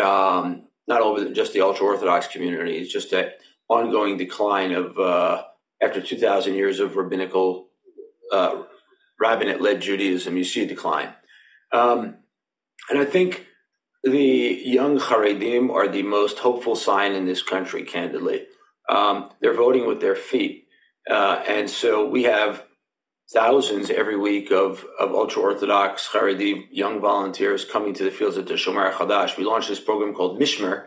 um, 0.01 0.69
not 0.87 1.01
over 1.01 1.31
just 1.31 1.53
the 1.53 1.63
ultra 1.63 1.87
orthodox 1.87 2.27
community. 2.27 2.79
It's 2.79 2.93
just 2.93 3.13
an 3.13 3.31
ongoing 3.69 4.19
decline 4.19 4.73
of 4.73 4.99
uh, 4.99 5.45
after 5.83 6.01
2,000 6.01 6.55
years 6.55 6.81
of 6.81 6.97
rabbinical 6.97 7.69
uh, 8.33 8.63
rabbinate 9.21 9.61
led 9.61 9.81
Judaism, 9.81 10.37
you 10.37 10.45
see 10.45 10.65
a 10.65 10.67
decline. 10.67 11.15
Um, 11.73 12.17
and 12.91 12.99
I 12.99 13.05
think 13.05 13.47
the 14.03 14.61
young 14.65 14.99
Haredim 14.99 15.71
are 15.71 15.89
the 15.89 16.03
most 16.03 16.41
hopeful 16.41 16.75
sign 16.75 17.13
in 17.13 17.25
this 17.25 17.43
country, 17.43 17.85
candidly. 17.85 18.47
Um, 18.89 19.31
they're 19.41 19.55
voting 19.55 19.87
with 19.87 20.01
their 20.01 20.17
feet. 20.17 20.67
Uh, 21.09 21.43
and 21.49 21.71
so 21.71 22.09
we 22.09 22.25
have 22.25 22.65
thousands 23.33 23.91
every 23.91 24.17
week 24.17 24.51
of, 24.51 24.85
of 24.99 25.13
ultra 25.13 25.43
Orthodox 25.43 26.09
Haredi 26.09 26.67
young 26.71 27.01
volunteers 27.01 27.65
coming 27.65 27.95
to 27.95 28.05
the 28.05 28.11
fields 28.11 28.37
at 28.37 28.47
the 28.47 28.55
Shomer 28.55 28.93
Chadash. 28.93 29.37
We 29.37 29.45
launched 29.45 29.69
this 29.69 29.81
program 29.81 30.15
called 30.15 30.41
Mishmar, 30.41 30.87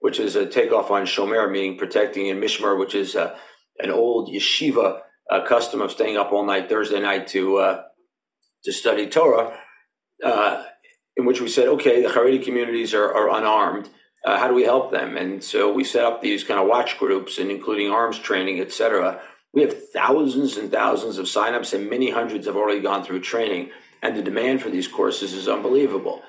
which 0.00 0.20
is 0.20 0.36
a 0.36 0.46
takeoff 0.46 0.90
on 0.90 1.06
Shomer, 1.06 1.50
meaning 1.50 1.78
protecting, 1.78 2.28
and 2.28 2.42
Mishmar, 2.42 2.78
which 2.78 2.94
is 2.94 3.16
uh, 3.16 3.36
an 3.78 3.90
old 3.90 4.28
yeshiva 4.28 5.00
uh, 5.30 5.44
custom 5.46 5.80
of 5.80 5.90
staying 5.90 6.16
up 6.16 6.32
all 6.32 6.44
night 6.44 6.68
Thursday 6.68 7.00
night 7.00 7.26
to 7.28 7.56
uh, 7.56 7.82
to 8.64 8.72
study 8.72 9.06
Torah, 9.06 9.56
uh, 10.24 10.64
in 11.16 11.24
which 11.26 11.40
we 11.40 11.48
said, 11.48 11.68
okay, 11.68 12.02
the 12.02 12.08
Haredi 12.08 12.42
communities 12.42 12.92
are, 12.92 13.14
are 13.14 13.30
unarmed. 13.38 13.88
How 14.24 14.48
do 14.48 14.52
we 14.52 14.64
help 14.64 14.90
them? 14.90 15.16
And 15.16 15.42
so 15.42 15.72
we 15.72 15.84
set 15.84 16.04
up 16.04 16.20
these 16.20 16.44
kind 16.44 16.60
of 16.60 16.66
watch 16.66 16.98
groups, 16.98 17.38
and 17.38 17.50
including 17.50 17.90
arms 17.90 18.18
training, 18.18 18.60
etc. 18.60 19.22
We 19.52 19.62
have 19.62 19.90
thousands 19.90 20.56
and 20.56 20.70
thousands 20.70 21.18
of 21.18 21.26
signups, 21.26 21.72
and 21.72 21.88
many 21.88 22.10
hundreds 22.10 22.46
have 22.46 22.56
already 22.56 22.80
gone 22.80 23.04
through 23.04 23.20
training. 23.20 23.70
And 24.02 24.16
the 24.16 24.22
demand 24.22 24.62
for 24.62 24.70
these 24.70 24.86
courses 24.86 25.32
is 25.32 25.48
unbelievable. 25.48 26.22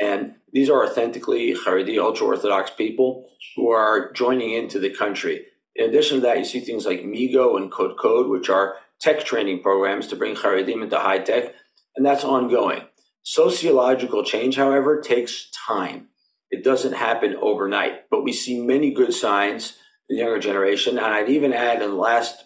And 0.00 0.36
these 0.52 0.70
are 0.70 0.84
authentically 0.84 1.54
Haredi, 1.54 1.98
ultra 1.98 2.26
Orthodox 2.26 2.70
people 2.70 3.28
who 3.56 3.70
are 3.70 4.12
joining 4.12 4.52
into 4.52 4.78
the 4.78 4.90
country. 4.90 5.46
In 5.74 5.88
addition 5.88 6.16
to 6.18 6.22
that, 6.22 6.38
you 6.38 6.44
see 6.44 6.60
things 6.60 6.86
like 6.86 7.00
Migo 7.00 7.56
and 7.56 7.70
Code 7.70 7.98
Code, 7.98 8.28
which 8.28 8.48
are 8.48 8.76
tech 9.00 9.24
training 9.24 9.62
programs 9.62 10.06
to 10.08 10.16
bring 10.16 10.36
Haredim 10.36 10.82
into 10.82 10.98
high 10.98 11.18
tech, 11.18 11.54
and 11.96 12.04
that's 12.04 12.24
ongoing. 12.24 12.82
Sociological 13.22 14.24
change, 14.24 14.56
however, 14.56 15.00
takes 15.00 15.50
time. 15.50 16.08
It 16.50 16.64
doesn't 16.64 16.94
happen 16.94 17.36
overnight, 17.40 18.10
but 18.10 18.24
we 18.24 18.32
see 18.32 18.60
many 18.60 18.92
good 18.92 19.14
signs 19.14 19.76
in 20.08 20.16
the 20.16 20.22
younger 20.22 20.40
generation. 20.40 20.98
And 20.98 21.06
I'd 21.06 21.28
even 21.28 21.52
add 21.52 21.82
in 21.82 21.90
the 21.90 21.96
last 21.96 22.44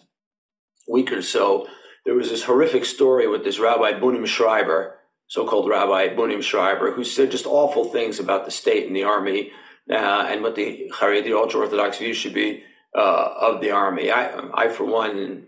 week 0.87 1.11
or 1.11 1.21
so, 1.21 1.67
there 2.05 2.15
was 2.15 2.29
this 2.29 2.43
horrific 2.43 2.85
story 2.85 3.27
with 3.27 3.43
this 3.43 3.59
Rabbi 3.59 3.93
Bunim 3.99 4.27
Schreiber, 4.27 4.99
so-called 5.27 5.69
Rabbi 5.69 6.15
Bunim 6.15 6.43
Schreiber, 6.43 6.91
who 6.93 7.03
said 7.03 7.31
just 7.31 7.45
awful 7.45 7.85
things 7.85 8.19
about 8.19 8.45
the 8.45 8.51
state 8.51 8.87
and 8.87 8.95
the 8.95 9.03
army 9.03 9.51
uh, 9.89 10.27
and 10.27 10.43
what 10.43 10.55
the 10.55 10.91
Haredi 10.93 11.31
ultra-Orthodox 11.31 11.97
view 11.97 12.13
should 12.13 12.33
be 12.33 12.63
uh, 12.95 13.29
of 13.41 13.61
the 13.61 13.71
army. 13.71 14.11
I, 14.11 14.39
I 14.53 14.67
for 14.69 14.85
one, 14.85 15.47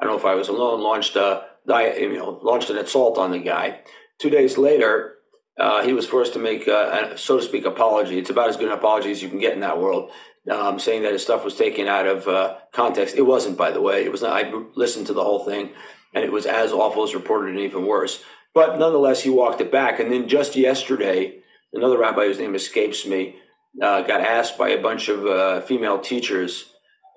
I 0.00 0.04
don't 0.04 0.12
know 0.12 0.18
if 0.18 0.24
I 0.24 0.34
was 0.34 0.48
alone, 0.48 0.80
launched 0.80 1.16
a 1.16 1.44
you 1.68 2.16
know 2.16 2.40
launched 2.42 2.70
an 2.70 2.78
assault 2.78 3.18
on 3.18 3.30
the 3.30 3.38
guy. 3.38 3.80
Two 4.18 4.30
days 4.30 4.56
later, 4.56 5.14
uh, 5.58 5.82
he 5.84 5.92
was 5.92 6.06
forced 6.06 6.32
to 6.32 6.38
make, 6.38 6.66
a, 6.66 7.12
a, 7.12 7.18
so 7.18 7.38
to 7.38 7.42
speak, 7.42 7.64
apology. 7.64 8.18
It's 8.18 8.30
about 8.30 8.48
as 8.48 8.56
good 8.56 8.68
an 8.68 8.78
apology 8.78 9.10
as 9.10 9.22
you 9.22 9.28
can 9.28 9.38
get 9.38 9.54
in 9.54 9.60
that 9.60 9.78
world. 9.78 10.10
Um, 10.50 10.78
saying 10.78 11.02
that 11.02 11.12
his 11.12 11.22
stuff 11.22 11.44
was 11.44 11.56
taken 11.56 11.88
out 11.88 12.06
of 12.06 12.26
uh, 12.26 12.56
context. 12.72 13.16
It 13.16 13.22
wasn't, 13.22 13.58
by 13.58 13.70
the 13.70 13.82
way. 13.82 14.04
It 14.04 14.12
was 14.12 14.22
not. 14.22 14.32
I 14.32 14.50
listened 14.76 15.06
to 15.08 15.12
the 15.12 15.22
whole 15.22 15.44
thing, 15.44 15.70
and 16.14 16.24
it 16.24 16.32
was 16.32 16.46
as 16.46 16.72
awful 16.72 17.02
as 17.02 17.14
reported 17.14 17.50
and 17.50 17.60
even 17.60 17.84
worse. 17.86 18.24
But 18.54 18.78
nonetheless, 18.78 19.22
he 19.22 19.30
walked 19.30 19.60
it 19.60 19.70
back. 19.70 20.00
And 20.00 20.10
then 20.10 20.26
just 20.26 20.56
yesterday, 20.56 21.40
another 21.74 21.98
rabbi 21.98 22.24
whose 22.24 22.38
name 22.38 22.54
escapes 22.54 23.06
me 23.06 23.36
uh, 23.82 24.02
got 24.02 24.22
asked 24.22 24.56
by 24.56 24.70
a 24.70 24.80
bunch 24.80 25.08
of 25.08 25.26
uh, 25.26 25.60
female 25.60 25.98
teachers 25.98 26.72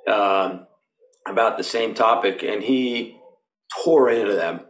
uh, 0.08 0.60
about 1.26 1.58
the 1.58 1.64
same 1.64 1.94
topic, 1.94 2.44
and 2.44 2.64
he 2.64 3.18
tore 3.84 4.10
into 4.10 4.34
them, 4.34 4.62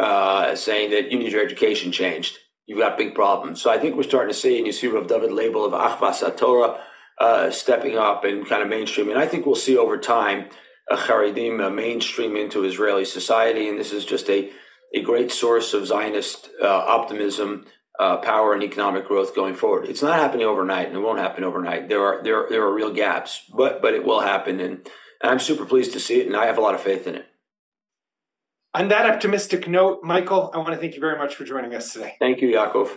uh, 0.00 0.54
saying 0.54 0.90
that 0.92 1.12
you 1.12 1.18
need 1.18 1.32
your 1.32 1.44
education 1.44 1.92
changed. 1.92 2.38
You've 2.66 2.78
got 2.78 2.98
big 2.98 3.14
problems. 3.14 3.60
So 3.60 3.70
I 3.70 3.78
think 3.78 3.96
we're 3.96 4.02
starting 4.02 4.32
to 4.32 4.38
see, 4.38 4.56
and 4.56 4.66
you 4.66 4.72
see 4.72 4.86
Rav 4.86 5.08
David 5.08 5.30
Leibel 5.30 5.66
of 5.66 5.72
Achvas 5.72 6.36
Torah 6.36 6.80
uh, 7.20 7.50
stepping 7.50 7.96
up 7.96 8.24
and 8.24 8.46
kind 8.46 8.62
of 8.62 8.68
mainstreaming. 8.68 9.16
I 9.16 9.26
think 9.26 9.46
we'll 9.46 9.54
see 9.54 9.76
over 9.76 9.98
time 9.98 10.48
a 10.90 10.96
Haredim 10.96 11.74
mainstream 11.74 12.36
into 12.36 12.64
Israeli 12.64 13.04
society, 13.04 13.68
and 13.68 13.78
this 13.78 13.92
is 13.92 14.04
just 14.04 14.28
a 14.30 14.50
a 14.94 15.02
great 15.02 15.30
source 15.30 15.74
of 15.74 15.86
Zionist 15.86 16.48
uh, 16.62 16.66
optimism, 16.66 17.66
uh, 18.00 18.16
power, 18.18 18.54
and 18.54 18.62
economic 18.62 19.06
growth 19.06 19.34
going 19.34 19.54
forward. 19.54 19.86
It's 19.86 20.02
not 20.02 20.18
happening 20.18 20.46
overnight, 20.46 20.88
and 20.88 20.96
it 20.96 21.00
won't 21.00 21.18
happen 21.18 21.44
overnight. 21.44 21.88
There 21.88 22.04
are 22.04 22.22
there 22.22 22.46
there 22.48 22.62
are 22.62 22.72
real 22.72 22.92
gaps, 22.92 23.42
but 23.54 23.82
but 23.82 23.94
it 23.94 24.04
will 24.04 24.20
happen, 24.20 24.60
and, 24.60 24.88
and 25.22 25.30
I'm 25.30 25.38
super 25.38 25.66
pleased 25.66 25.92
to 25.92 26.00
see 26.00 26.20
it, 26.20 26.26
and 26.26 26.36
I 26.36 26.46
have 26.46 26.58
a 26.58 26.62
lot 26.62 26.74
of 26.74 26.80
faith 26.80 27.06
in 27.06 27.16
it. 27.16 27.26
On 28.74 28.88
that 28.88 29.10
optimistic 29.10 29.66
note, 29.66 30.00
Michael, 30.02 30.50
I 30.54 30.58
want 30.58 30.70
to 30.70 30.76
thank 30.76 30.94
you 30.94 31.00
very 31.00 31.18
much 31.18 31.34
for 31.34 31.44
joining 31.44 31.74
us 31.74 31.92
today. 31.92 32.16
Thank 32.20 32.40
you, 32.40 32.48
Yaakov. 32.48 32.96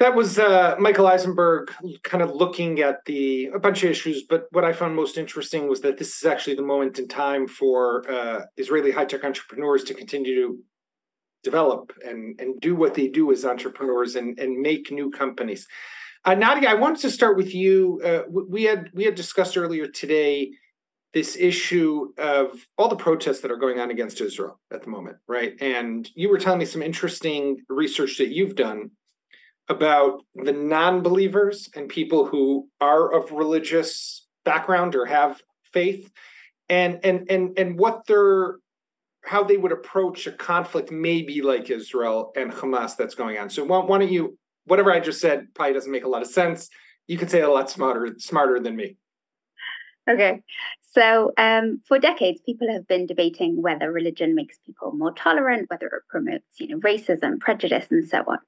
That 0.00 0.14
was 0.14 0.38
uh, 0.38 0.74
Michael 0.78 1.06
Eizenberg 1.06 1.68
kind 2.02 2.22
of 2.22 2.34
looking 2.34 2.80
at 2.80 3.04
the 3.06 3.46
a 3.54 3.60
bunch 3.60 3.84
of 3.84 3.90
issues, 3.90 4.24
but 4.28 4.46
what 4.50 4.64
I 4.64 4.72
found 4.72 4.96
most 4.96 5.16
interesting 5.16 5.68
was 5.68 5.82
that 5.82 5.98
this 5.98 6.16
is 6.16 6.24
actually 6.24 6.56
the 6.56 6.62
moment 6.62 6.98
in 6.98 7.06
time 7.06 7.46
for 7.46 8.08
uh, 8.10 8.40
Israeli 8.56 8.90
high 8.90 9.04
tech 9.04 9.24
entrepreneurs 9.24 9.84
to 9.84 9.94
continue 9.94 10.34
to 10.34 10.58
develop 11.44 11.92
and 12.04 12.40
and 12.40 12.60
do 12.60 12.74
what 12.74 12.94
they 12.94 13.06
do 13.06 13.30
as 13.30 13.44
entrepreneurs 13.44 14.16
and 14.16 14.38
and 14.38 14.60
make 14.60 14.90
new 14.90 15.10
companies. 15.10 15.66
Uh, 16.24 16.34
Nadia, 16.34 16.70
I 16.70 16.74
wanted 16.74 17.00
to 17.02 17.10
start 17.10 17.36
with 17.36 17.54
you. 17.54 18.00
Uh, 18.04 18.22
we 18.30 18.64
had 18.64 18.90
we 18.94 19.04
had 19.04 19.14
discussed 19.14 19.56
earlier 19.56 19.86
today 19.86 20.50
this 21.12 21.36
issue 21.36 22.12
of 22.18 22.66
all 22.76 22.88
the 22.88 22.96
protests 22.96 23.40
that 23.42 23.52
are 23.52 23.56
going 23.56 23.78
on 23.78 23.92
against 23.92 24.20
Israel 24.20 24.58
at 24.72 24.82
the 24.82 24.90
moment, 24.90 25.16
right? 25.28 25.52
And 25.60 26.10
you 26.16 26.28
were 26.28 26.38
telling 26.38 26.58
me 26.58 26.64
some 26.64 26.82
interesting 26.82 27.58
research 27.68 28.18
that 28.18 28.30
you've 28.30 28.56
done 28.56 28.90
about 29.68 30.22
the 30.34 30.52
non-believers 30.52 31.70
and 31.74 31.88
people 31.88 32.26
who 32.26 32.68
are 32.80 33.12
of 33.12 33.32
religious 33.32 34.26
background 34.44 34.94
or 34.94 35.06
have 35.06 35.40
faith 35.72 36.10
and 36.68 37.00
and 37.02 37.30
and 37.30 37.58
and 37.58 37.78
what 37.78 38.06
they're 38.06 38.56
how 39.24 39.42
they 39.42 39.56
would 39.56 39.72
approach 39.72 40.26
a 40.26 40.32
conflict 40.32 40.90
maybe 40.90 41.40
like 41.40 41.70
Israel 41.70 42.30
and 42.36 42.52
Hamas 42.52 42.94
that's 42.94 43.14
going 43.14 43.38
on. 43.38 43.48
So 43.48 43.64
why, 43.64 43.78
why 43.78 43.98
don't 43.98 44.12
you 44.12 44.38
whatever 44.66 44.92
I 44.92 45.00
just 45.00 45.20
said 45.20 45.46
probably 45.54 45.74
doesn't 45.74 45.90
make 45.90 46.04
a 46.04 46.08
lot 46.08 46.22
of 46.22 46.28
sense. 46.28 46.68
You 47.06 47.18
could 47.18 47.30
say 47.30 47.40
a 47.40 47.50
lot 47.50 47.70
smarter 47.70 48.14
smarter 48.18 48.60
than 48.60 48.76
me. 48.76 48.96
Okay. 50.08 50.42
So, 50.92 51.32
um, 51.38 51.80
for 51.88 51.98
decades, 51.98 52.40
people 52.46 52.70
have 52.72 52.86
been 52.86 53.06
debating 53.06 53.60
whether 53.60 53.90
religion 53.90 54.34
makes 54.34 54.58
people 54.64 54.92
more 54.92 55.12
tolerant, 55.12 55.68
whether 55.68 55.86
it 55.86 56.02
promotes, 56.08 56.44
you 56.60 56.68
know, 56.68 56.78
racism, 56.78 57.40
prejudice, 57.40 57.86
and 57.90 58.08
so 58.08 58.18
on. 58.28 58.38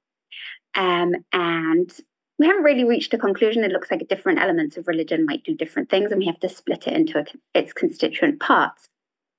Um, 0.75 1.15
and 1.33 1.91
we 2.39 2.45
haven't 2.45 2.63
really 2.63 2.83
reached 2.83 3.13
a 3.13 3.17
conclusion. 3.17 3.63
It 3.63 3.71
looks 3.71 3.89
like 3.89 4.07
different 4.07 4.39
elements 4.39 4.77
of 4.77 4.87
religion 4.87 5.25
might 5.25 5.43
do 5.43 5.55
different 5.55 5.89
things, 5.89 6.11
and 6.11 6.19
we 6.19 6.27
have 6.27 6.39
to 6.41 6.49
split 6.49 6.87
it 6.87 6.93
into 6.93 7.19
a, 7.19 7.25
its 7.59 7.73
constituent 7.73 8.39
parts. 8.39 8.87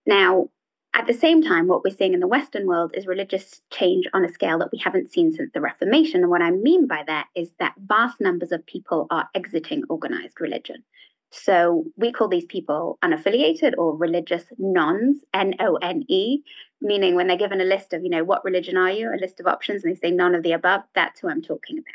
Now, 0.07 0.49
at 0.95 1.07
the 1.07 1.15
same 1.15 1.43
time, 1.43 1.69
what 1.69 1.85
we're 1.85 1.95
seeing 1.95 2.15
in 2.15 2.21
the 2.21 2.27
Western 2.27 2.67
world 2.67 2.93
is 2.95 3.07
religious 3.07 3.61
change 3.71 4.07
on 4.15 4.25
a 4.25 4.33
scale 4.33 4.59
that 4.59 4.73
we 4.73 4.79
haven't 4.79 5.13
seen 5.13 5.33
since 5.33 5.53
the 5.53 5.61
Reformation. 5.61 6.23
And 6.23 6.31
what 6.31 6.43
I 6.43 6.51
mean 6.51 6.87
by 6.89 7.05
that 7.07 7.27
is 7.37 7.53
that 7.61 7.75
vast 7.79 8.21
numbers 8.21 8.53
of 8.53 8.67
people 8.67 9.07
are 9.11 9.29
exiting 9.35 9.85
organized 9.89 10.41
religion. 10.41 10.83
So 11.31 11.85
we 11.97 12.11
call 12.11 12.29
these 12.29 12.47
people 12.47 12.99
unaffiliated 13.05 13.75
or 13.77 13.97
religious 13.97 14.45
nones, 14.57 15.23
N 15.35 15.55
O 15.61 15.77
N 15.77 16.05
E, 16.09 16.43
meaning 16.81 17.15
when 17.15 17.27
they're 17.27 17.37
given 17.37 17.61
a 17.61 17.65
list 17.65 17.93
of, 17.93 18.03
you 18.03 18.11
know, 18.11 18.25
what 18.25 18.45
religion 18.45 18.77
are 18.77 18.91
you, 18.91 19.11
a 19.13 19.21
list 19.21 19.41
of 19.41 19.47
options, 19.47 19.85
and 19.85 19.95
they 19.95 19.99
say 19.99 20.11
none 20.11 20.35
of 20.35 20.43
the 20.43 20.53
above, 20.53 20.83
that's 20.95 21.21
who 21.21 21.29
I'm 21.29 21.43
talking 21.43 21.79
about. 21.79 21.95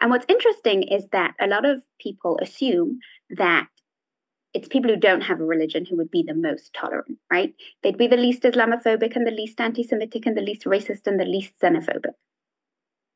And 0.00 0.10
what's 0.10 0.26
interesting 0.28 0.82
is 0.82 1.06
that 1.12 1.34
a 1.40 1.46
lot 1.46 1.64
of 1.64 1.82
people 2.00 2.38
assume 2.42 2.98
that 3.30 3.68
it's 4.52 4.68
people 4.68 4.90
who 4.90 4.96
don't 4.96 5.22
have 5.22 5.40
a 5.40 5.44
religion 5.44 5.84
who 5.84 5.96
would 5.96 6.10
be 6.10 6.24
the 6.26 6.34
most 6.34 6.72
tolerant, 6.74 7.18
right? 7.30 7.54
They'd 7.82 7.98
be 7.98 8.06
the 8.06 8.16
least 8.16 8.42
Islamophobic 8.42 9.16
and 9.16 9.26
the 9.26 9.32
least 9.32 9.60
anti 9.60 9.82
Semitic 9.82 10.26
and 10.26 10.36
the 10.36 10.42
least 10.42 10.64
racist 10.64 11.06
and 11.06 11.18
the 11.18 11.24
least 11.24 11.54
xenophobic. 11.60 12.12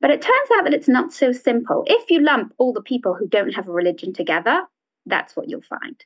But 0.01 0.11
it 0.11 0.22
turns 0.22 0.51
out 0.57 0.64
that 0.64 0.74
it's 0.74 0.88
not 0.88 1.12
so 1.12 1.33
simple. 1.33 1.85
If 1.87 2.11
you 2.11 2.20
lump 2.20 2.55
all 2.59 2.72
the 2.72 2.83
people 2.83 3.14
who 3.14 3.29
don't 3.29 3.55
have 3.55 3.68
a 3.68 3.72
religion 3.72 4.12
together, 4.12 4.62
that's 5.07 5.37
what 5.37 5.48
you'll 5.48 5.62
find. 5.62 6.05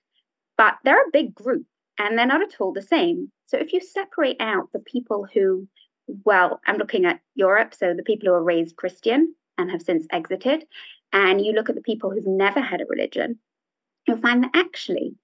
But 0.57 0.75
they're 0.85 1.03
a 1.03 1.13
big 1.13 1.35
group 1.35 1.67
and 2.03 2.19
they're 2.19 2.27
not 2.27 2.43
at 2.43 2.61
all 2.61 2.73
the 2.73 2.83
same. 2.83 3.31
So 3.47 3.57
if 3.59 3.73
you 3.73 3.81
separate 3.81 4.37
out 4.41 4.71
the 4.73 4.81
people 4.81 5.27
who, 5.33 5.69
well, 6.25 6.61
I'm 6.67 6.77
looking 6.77 7.05
at 7.05 7.21
Europe, 7.37 7.75
so 7.75 7.95
the 7.95 8.03
people 8.03 8.29
who 8.29 8.35
are 8.35 8.43
raised 8.43 8.77
Christian 8.77 9.35
and 9.57 9.71
have 9.71 9.83
since 9.83 10.07
exited, 10.11 10.65
and 11.13 11.41
you 11.41 11.53
look 11.53 11.69
at 11.69 11.77
the 11.77 11.81
people 11.81 12.11
who've 12.11 12.27
never 12.27 12.61
had 12.61 12.81
a 12.81 12.87
religion, 12.87 13.39
you'll 14.07 14.17
find 14.17 14.43
that 14.43 14.51
actually 14.55 15.15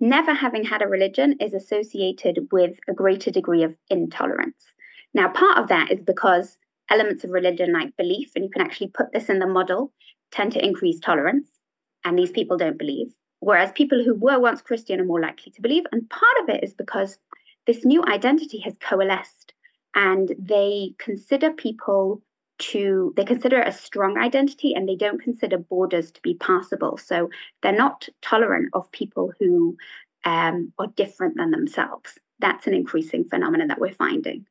never 0.00 0.32
having 0.32 0.64
had 0.64 0.80
a 0.80 0.88
religion 0.88 1.36
is 1.38 1.52
associated 1.52 2.48
with 2.50 2.78
a 2.88 2.94
greater 2.94 3.30
degree 3.30 3.62
of 3.62 3.76
intolerance. 3.90 4.64
Now, 5.12 5.28
part 5.28 5.58
of 5.58 5.68
that 5.68 5.92
is 5.92 6.00
because 6.00 6.56
elements 6.90 7.24
of 7.24 7.30
religion 7.30 7.72
like 7.74 7.96
belief, 7.98 8.30
and 8.34 8.44
you 8.44 8.50
can 8.50 8.62
actually 8.62 8.88
put 8.88 9.12
this 9.12 9.28
in 9.28 9.38
the 9.38 9.46
model, 9.46 9.92
tend 10.32 10.52
to 10.52 10.64
increase 10.64 10.98
tolerance, 10.98 11.48
and 12.04 12.18
these 12.18 12.30
people 12.30 12.56
don't 12.56 12.78
believe. 12.78 13.12
Whereas 13.44 13.72
people 13.72 14.02
who 14.02 14.14
were 14.14 14.40
once 14.40 14.62
Christian 14.62 15.00
are 15.00 15.04
more 15.04 15.20
likely 15.20 15.52
to 15.52 15.60
believe. 15.60 15.84
And 15.92 16.08
part 16.08 16.36
of 16.42 16.48
it 16.48 16.64
is 16.64 16.72
because 16.72 17.18
this 17.66 17.84
new 17.84 18.02
identity 18.04 18.58
has 18.60 18.74
coalesced 18.80 19.52
and 19.94 20.34
they 20.38 20.94
consider 20.98 21.50
people 21.50 22.22
to 22.56 23.12
they 23.16 23.24
consider 23.24 23.60
a 23.60 23.70
strong 23.70 24.16
identity 24.16 24.72
and 24.74 24.88
they 24.88 24.96
don't 24.96 25.20
consider 25.20 25.58
borders 25.58 26.10
to 26.12 26.22
be 26.22 26.34
passable. 26.34 26.96
So 26.96 27.28
they're 27.62 27.76
not 27.76 28.08
tolerant 28.22 28.70
of 28.72 28.90
people 28.92 29.32
who 29.38 29.76
um, 30.24 30.72
are 30.78 30.86
different 30.96 31.36
than 31.36 31.50
themselves. 31.50 32.18
That's 32.38 32.66
an 32.66 32.72
increasing 32.72 33.24
phenomenon 33.24 33.68
that 33.68 33.80
we're 33.80 33.92
finding. 33.92 34.46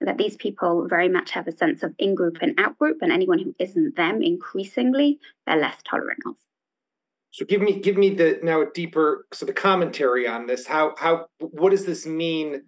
That 0.00 0.16
these 0.16 0.36
people 0.36 0.86
very 0.88 1.08
much 1.08 1.32
have 1.32 1.48
a 1.48 1.56
sense 1.56 1.82
of 1.82 1.92
in-group 1.98 2.38
and 2.40 2.54
out-group 2.60 2.98
and 3.00 3.10
anyone 3.10 3.40
who 3.40 3.56
isn't 3.58 3.96
them 3.96 4.22
increasingly 4.22 5.18
they're 5.44 5.58
less 5.58 5.78
tolerant 5.82 6.20
of 6.24 6.36
so 7.30 7.44
give 7.44 7.60
me 7.60 7.78
give 7.80 7.96
me 7.96 8.14
the 8.14 8.40
now 8.42 8.62
a 8.62 8.66
deeper 8.74 9.26
so 9.32 9.44
the 9.44 9.52
commentary 9.52 10.26
on 10.26 10.46
this. 10.46 10.66
How 10.66 10.94
how 10.98 11.26
what 11.38 11.70
does 11.70 11.84
this 11.84 12.06
mean 12.06 12.62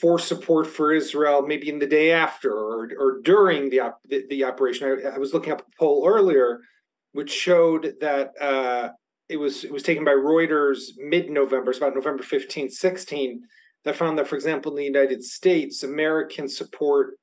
for 0.00 0.18
support 0.18 0.66
for 0.66 0.92
Israel? 0.92 1.46
Maybe 1.46 1.68
in 1.68 1.78
the 1.78 1.86
day 1.86 2.12
after 2.12 2.50
or 2.50 2.90
or 2.98 3.20
during 3.22 3.68
the 3.68 3.80
op, 3.80 4.00
the, 4.08 4.24
the, 4.30 4.44
operation. 4.44 5.00
I, 5.04 5.08
I, 5.10 5.18
was 5.18 5.34
looking 5.34 5.52
up 5.52 5.60
a 5.60 5.76
poll 5.78 6.06
earlier, 6.08 6.60
which 7.12 7.30
showed 7.30 7.94
that 8.00 8.32
uh, 8.40 8.88
it 9.28 9.36
was 9.36 9.64
it 9.64 9.72
was 9.72 9.82
taken 9.82 10.04
by 10.04 10.12
Reuters 10.12 10.92
mid 10.96 11.28
November. 11.30 11.70
It's 11.70 11.78
about 11.78 11.94
November 11.94 12.22
15, 12.22 12.70
16, 12.70 13.42
that 13.84 13.96
found 13.96 14.18
that, 14.18 14.28
for 14.28 14.36
example, 14.36 14.72
in 14.72 14.78
the 14.78 14.84
United 14.84 15.22
States, 15.22 15.82
American 15.82 16.48
support 16.48 17.18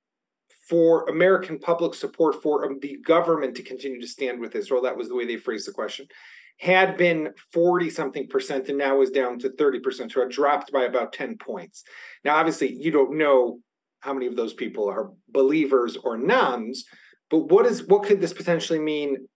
for 0.69 1.07
American 1.09 1.57
public 1.59 1.95
support 1.95 2.41
for 2.41 2.65
um, 2.65 2.79
the 2.81 2.97
government 3.05 3.55
to 3.55 3.63
continue 3.63 3.99
to 3.99 4.07
stand 4.07 4.39
with 4.39 4.55
Israel. 4.55 4.83
That 4.83 4.97
was 4.97 5.07
the 5.07 5.15
way 5.15 5.25
they 5.25 5.37
phrased 5.37 5.67
the 5.67 5.71
question 5.71 6.07
had 6.57 6.97
been 6.97 7.33
40 7.51 7.89
something 7.89 8.27
percent 8.27 8.69
and 8.69 8.77
now 8.77 9.01
is 9.01 9.09
down 9.09 9.39
to 9.39 9.49
30%. 9.49 10.11
So 10.11 10.21
it 10.21 10.29
dropped 10.29 10.71
by 10.71 10.83
about 10.83 11.13
10 11.13 11.37
points. 11.37 11.83
Now, 12.23 12.35
obviously, 12.37 12.73
you 12.73 12.91
don't 12.91 13.17
know 13.17 13.59
how 13.99 14.13
many 14.13 14.27
of 14.27 14.35
those 14.35 14.53
people 14.53 14.89
are 14.89 15.11
believers 15.29 15.97
or 15.97 16.17
nones, 16.17 16.85
but 17.29 17.49
what 17.49 17.65
is 17.65 17.85
what 17.87 18.03
could 18.03 18.21
this 18.21 18.33
potentially 18.33 18.79
mean 18.79 19.27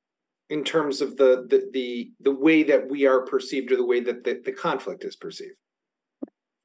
in 0.49 0.63
terms 0.63 1.01
of 1.01 1.17
the 1.17 1.45
the 1.49 1.69
the, 1.73 2.11
the 2.21 2.31
way 2.31 2.63
that 2.63 2.89
we 2.89 3.05
are 3.07 3.25
perceived 3.25 3.71
or 3.71 3.77
the 3.77 3.85
way 3.85 3.99
that 3.99 4.23
the, 4.23 4.41
the 4.45 4.51
conflict 4.51 5.03
is 5.03 5.15
perceived? 5.15 5.55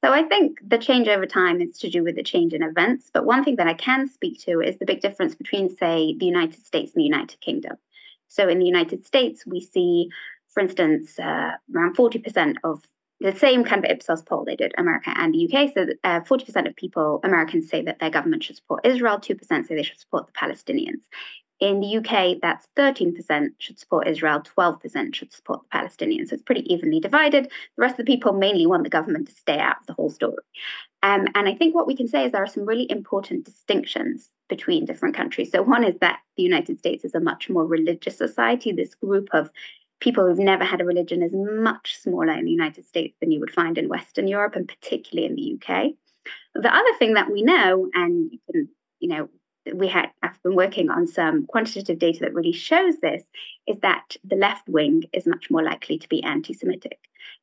So 0.03 0.13
I 0.13 0.21
think 0.21 0.59
the 0.65 0.77
change 0.77 1.07
over 1.07 1.25
time 1.25 1.61
is 1.61 1.79
to 1.79 1.89
do 1.89 2.03
with 2.03 2.15
the 2.15 2.21
change 2.21 2.53
in 2.53 2.61
events. 2.61 3.09
But 3.11 3.25
one 3.25 3.43
thing 3.43 3.55
that 3.55 3.67
I 3.67 3.73
can 3.73 4.07
speak 4.07 4.39
to 4.41 4.61
is 4.61 4.77
the 4.77 4.85
big 4.85 5.01
difference 5.01 5.33
between, 5.33 5.75
say, 5.75 6.15
the 6.15 6.27
United 6.27 6.63
States 6.63 6.91
and 6.93 7.01
the 7.01 7.05
United 7.05 7.41
Kingdom. 7.41 7.77
So 8.27 8.47
in 8.47 8.59
the 8.59 8.67
United 8.67 9.03
States, 9.03 9.47
we 9.47 9.61
see 9.61 10.09
for 10.55 10.61
instance, 10.61 11.19
uh, 11.19 11.51
around 11.75 11.95
40% 11.95 12.55
of 12.63 12.81
the 13.19 13.35
same 13.35 13.63
kind 13.63 13.85
of 13.85 13.91
Ipsos 13.91 14.23
poll 14.23 14.43
they 14.43 14.55
did 14.55 14.73
America 14.77 15.13
and 15.15 15.33
the 15.33 15.45
UK. 15.45 15.73
So 15.73 15.85
uh, 16.03 16.21
40% 16.21 16.67
of 16.67 16.75
people, 16.75 17.19
Americans, 17.23 17.69
say 17.69 17.81
that 17.83 17.99
their 17.99 18.09
government 18.09 18.43
should 18.43 18.55
support 18.55 18.85
Israel. 18.85 19.17
2% 19.17 19.67
say 19.67 19.75
they 19.75 19.83
should 19.83 19.99
support 19.99 20.27
the 20.27 20.33
Palestinians. 20.33 21.03
In 21.61 21.79
the 21.79 21.97
UK, 21.97 22.39
that's 22.41 22.67
13% 22.77 23.51
should 23.59 23.79
support 23.79 24.09
Israel, 24.09 24.41
12% 24.57 25.15
should 25.15 25.31
support 25.31 25.61
the 25.63 25.77
Palestinians. 25.77 26.27
So 26.27 26.33
it's 26.33 26.43
pretty 26.43 26.73
evenly 26.73 26.99
divided. 26.99 27.45
The 27.45 27.81
rest 27.81 27.93
of 27.93 28.05
the 28.05 28.11
people 28.11 28.33
mainly 28.33 28.67
want 28.67 28.83
the 28.83 28.89
government 28.89 29.29
to 29.29 29.35
stay 29.35 29.57
out 29.57 29.77
of 29.79 29.87
the 29.87 29.93
whole 29.93 30.09
story. 30.09 30.43
Um, 31.01 31.27
and 31.33 31.47
I 31.47 31.55
think 31.55 31.73
what 31.73 31.87
we 31.87 31.95
can 31.95 32.09
say 32.09 32.25
is 32.25 32.33
there 32.33 32.43
are 32.43 32.47
some 32.47 32.65
really 32.65 32.91
important 32.91 33.45
distinctions 33.45 34.31
between 34.49 34.83
different 34.83 35.15
countries. 35.15 35.51
So, 35.51 35.61
one 35.61 35.85
is 35.85 35.95
that 36.01 36.19
the 36.35 36.43
United 36.43 36.77
States 36.79 37.05
is 37.05 37.15
a 37.15 37.21
much 37.21 37.49
more 37.49 37.65
religious 37.65 38.17
society. 38.17 38.73
This 38.73 38.95
group 38.95 39.29
of 39.31 39.49
people 39.99 40.25
who've 40.25 40.39
never 40.39 40.63
had 40.63 40.81
a 40.81 40.85
religion 40.85 41.21
is 41.21 41.31
much 41.33 41.97
smaller 41.99 42.33
in 42.33 42.45
the 42.45 42.51
United 42.51 42.85
States 42.85 43.15
than 43.19 43.31
you 43.31 43.39
would 43.39 43.51
find 43.51 43.77
in 43.77 43.89
Western 43.89 44.27
Europe 44.27 44.55
and 44.55 44.67
particularly 44.67 45.27
in 45.27 45.35
the 45.35 45.53
UK. 45.53 45.93
The 46.53 46.73
other 46.73 46.93
thing 46.97 47.13
that 47.13 47.31
we 47.31 47.43
know, 47.43 47.89
and 47.93 48.31
you 48.31 48.39
can, 48.51 48.69
you 48.99 49.09
know, 49.09 49.29
we 49.73 49.87
had 49.87 50.09
I've 50.21 50.41
been 50.43 50.55
working 50.55 50.89
on 50.89 51.07
some 51.07 51.45
quantitative 51.47 51.97
data 51.97 52.19
that 52.21 52.33
really 52.33 52.51
shows 52.51 52.99
this 52.99 53.23
is 53.67 53.77
that 53.79 54.15
the 54.23 54.35
left 54.35 54.67
wing 54.69 55.03
is 55.11 55.25
much 55.25 55.49
more 55.49 55.63
likely 55.63 55.97
to 55.97 56.07
be 56.07 56.23
anti-Semitic. 56.23 56.99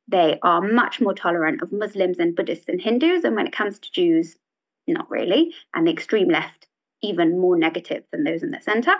They 0.07 0.39
are 0.41 0.61
much 0.61 1.01
more 1.01 1.13
tolerant 1.13 1.61
of 1.61 1.73
Muslims 1.73 2.19
and 2.19 2.35
Buddhists 2.35 2.69
and 2.69 2.81
Hindus, 2.81 3.23
and 3.23 3.35
when 3.35 3.47
it 3.47 3.53
comes 3.53 3.79
to 3.79 3.91
Jews, 3.91 4.37
not 4.87 5.09
really. 5.09 5.53
And 5.73 5.85
the 5.85 5.91
extreme 5.91 6.29
left 6.29 6.67
even 7.01 7.37
more 7.37 7.57
negative 7.57 8.03
than 8.11 8.23
those 8.23 8.43
in 8.43 8.51
the 8.51 8.61
center. 8.61 8.93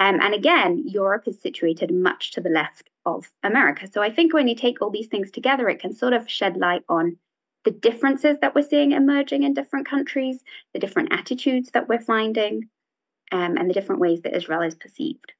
Um, 0.00 0.20
and 0.20 0.34
again, 0.34 0.82
Europe 0.86 1.28
is 1.28 1.40
situated 1.40 1.92
much 1.92 2.32
to 2.32 2.40
the 2.40 2.50
left 2.50 2.90
of 3.06 3.30
America. 3.42 3.88
So 3.90 4.02
I 4.02 4.10
think 4.10 4.32
when 4.32 4.48
you 4.48 4.54
take 4.54 4.80
all 4.80 4.90
these 4.90 5.08
things 5.08 5.30
together, 5.30 5.68
it 5.68 5.80
can 5.80 5.94
sort 5.94 6.12
of 6.12 6.28
shed 6.28 6.56
light 6.56 6.82
on 6.88 7.16
the 7.64 7.70
differences 7.70 8.36
that 8.40 8.54
we're 8.54 8.62
seeing 8.62 8.92
emerging 8.92 9.42
in 9.42 9.54
different 9.54 9.88
countries, 9.88 10.42
the 10.72 10.78
different 10.78 11.12
attitudes 11.12 11.70
that 11.72 11.88
we're 11.88 12.00
finding, 12.00 12.68
um, 13.32 13.56
and 13.56 13.68
the 13.68 13.74
different 13.74 14.00
ways 14.00 14.20
that 14.22 14.36
Israel 14.36 14.62
is 14.62 14.74
perceived. 14.74 15.32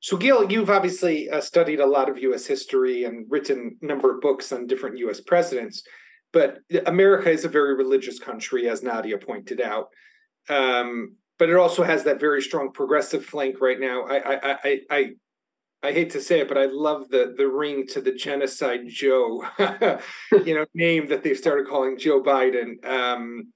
So, 0.00 0.16
Gil, 0.16 0.50
you've 0.50 0.70
obviously 0.70 1.30
uh, 1.30 1.40
studied 1.40 1.80
a 1.80 1.86
lot 1.86 2.08
of 2.08 2.18
U.S. 2.18 2.46
history 2.46 3.04
and 3.04 3.26
written 3.30 3.78
a 3.80 3.86
number 3.86 4.14
of 4.14 4.20
books 4.20 4.52
on 4.52 4.66
different 4.66 4.98
U.S. 4.98 5.20
presidents. 5.20 5.82
But 6.32 6.58
America 6.86 7.30
is 7.30 7.44
a 7.44 7.48
very 7.48 7.74
religious 7.74 8.18
country, 8.18 8.68
as 8.68 8.82
Nadia 8.82 9.16
pointed 9.18 9.60
out. 9.60 9.88
Um, 10.48 11.16
but 11.38 11.48
it 11.48 11.56
also 11.56 11.82
has 11.82 12.04
that 12.04 12.20
very 12.20 12.42
strong 12.42 12.70
progressive 12.72 13.24
flank 13.24 13.60
right 13.60 13.80
now. 13.80 14.02
I, 14.02 14.16
I, 14.16 14.58
I, 14.64 14.80
I 14.90 15.10
I 15.84 15.92
hate 15.92 16.10
to 16.10 16.20
say 16.20 16.40
it, 16.40 16.48
but 16.48 16.56
I 16.56 16.64
love 16.64 17.10
the 17.10 17.34
the 17.36 17.46
ring 17.46 17.86
to 17.88 18.00
the 18.00 18.12
genocide 18.12 18.88
Joe, 18.88 19.44
you 20.32 20.54
know, 20.54 20.64
name 20.72 21.08
that 21.08 21.22
they've 21.22 21.36
started 21.36 21.68
calling 21.68 21.98
Joe 21.98 22.22
Biden, 22.22 22.82
um, 22.86 23.52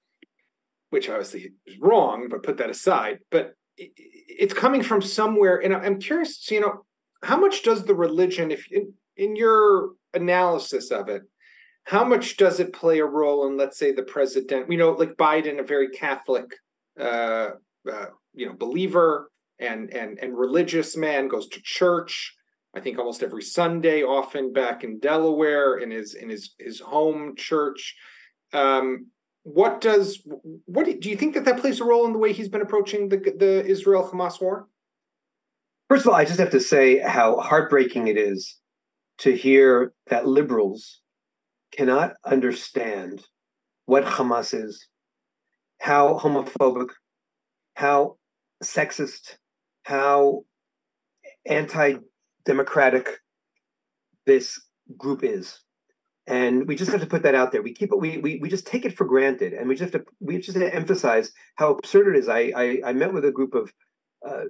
which 0.90 1.08
obviously 1.08 1.52
is 1.66 1.78
wrong, 1.80 2.28
but 2.30 2.42
put 2.42 2.58
that 2.58 2.68
aside. 2.68 3.20
But 3.30 3.54
it, 3.78 3.92
it's 3.96 4.52
coming 4.52 4.82
from 4.82 5.00
somewhere, 5.00 5.56
and 5.56 5.74
I'm 5.74 5.98
curious, 5.98 6.50
you 6.50 6.60
know, 6.60 6.84
how 7.22 7.38
much 7.38 7.62
does 7.62 7.84
the 7.84 7.94
religion, 7.94 8.50
if 8.50 8.70
in, 8.70 8.92
in 9.16 9.34
your 9.34 9.92
analysis 10.12 10.90
of 10.90 11.08
it, 11.08 11.22
how 11.84 12.04
much 12.04 12.36
does 12.36 12.60
it 12.60 12.74
play 12.74 12.98
a 12.98 13.06
role 13.06 13.46
in, 13.46 13.56
let's 13.56 13.78
say, 13.78 13.92
the 13.92 14.02
president? 14.02 14.70
You 14.70 14.76
know, 14.76 14.90
like 14.90 15.16
Biden, 15.16 15.58
a 15.58 15.62
very 15.62 15.88
Catholic, 15.88 16.52
uh, 17.00 17.52
uh, 17.90 18.06
you 18.34 18.44
know, 18.44 18.52
believer 18.52 19.30
and 19.60 19.92
and 19.92 20.18
and 20.18 20.36
religious 20.36 20.96
man 20.96 21.28
goes 21.28 21.48
to 21.48 21.60
church 21.62 22.34
i 22.74 22.80
think 22.80 22.98
almost 22.98 23.22
every 23.22 23.42
sunday 23.42 24.02
often 24.02 24.52
back 24.52 24.84
in 24.84 24.98
delaware 24.98 25.78
in 25.78 25.90
his 25.90 26.14
in 26.14 26.28
his 26.28 26.54
his 26.58 26.80
home 26.80 27.34
church. 27.36 27.96
Um, 28.52 29.08
what 29.42 29.80
does 29.80 30.22
what 30.66 30.86
do 31.00 31.08
you 31.08 31.16
think 31.16 31.34
that 31.34 31.44
that 31.44 31.60
plays 31.60 31.80
a 31.80 31.84
role 31.84 32.06
in 32.06 32.12
the 32.12 32.18
way 32.18 32.32
he's 32.32 32.48
been 32.48 32.60
approaching 32.62 33.08
the 33.08 33.16
the 33.16 33.64
israel 33.66 34.08
hamas 34.08 34.40
war? 34.40 34.68
First 35.88 36.04
of 36.04 36.10
all 36.10 36.16
i 36.16 36.24
just 36.24 36.38
have 36.38 36.50
to 36.50 36.60
say 36.60 36.98
how 36.98 37.36
heartbreaking 37.36 38.08
it 38.08 38.18
is 38.18 38.56
to 39.18 39.34
hear 39.34 39.92
that 40.08 40.26
liberals 40.26 41.00
cannot 41.72 42.12
understand 42.24 43.22
what 43.86 44.04
hamas 44.04 44.52
is 44.52 44.86
how 45.80 46.18
homophobic 46.18 46.90
how 47.74 48.16
sexist 48.62 49.36
how 49.88 50.44
anti-democratic 51.46 53.08
this 54.26 54.60
group 54.98 55.24
is. 55.24 55.60
And 56.26 56.68
we 56.68 56.76
just 56.76 56.90
have 56.90 57.00
to 57.00 57.06
put 57.06 57.22
that 57.22 57.34
out 57.34 57.52
there. 57.52 57.62
We 57.62 57.72
keep 57.72 57.90
it 57.90 57.98
we, 57.98 58.18
we 58.18 58.38
we 58.42 58.50
just 58.50 58.66
take 58.66 58.84
it 58.84 58.94
for 58.94 59.06
granted. 59.06 59.54
And 59.54 59.66
we 59.66 59.74
just 59.74 59.90
have 59.90 60.04
to 60.04 60.10
we 60.20 60.36
just 60.36 60.58
have 60.58 60.68
to 60.70 60.74
emphasize 60.74 61.32
how 61.54 61.72
absurd 61.72 62.14
it 62.14 62.18
is. 62.18 62.28
I 62.28 62.52
i, 62.54 62.80
I 62.84 62.92
met 62.92 63.14
with 63.14 63.24
a 63.24 63.32
group 63.32 63.54
of 63.54 63.72
uh, 64.28 64.44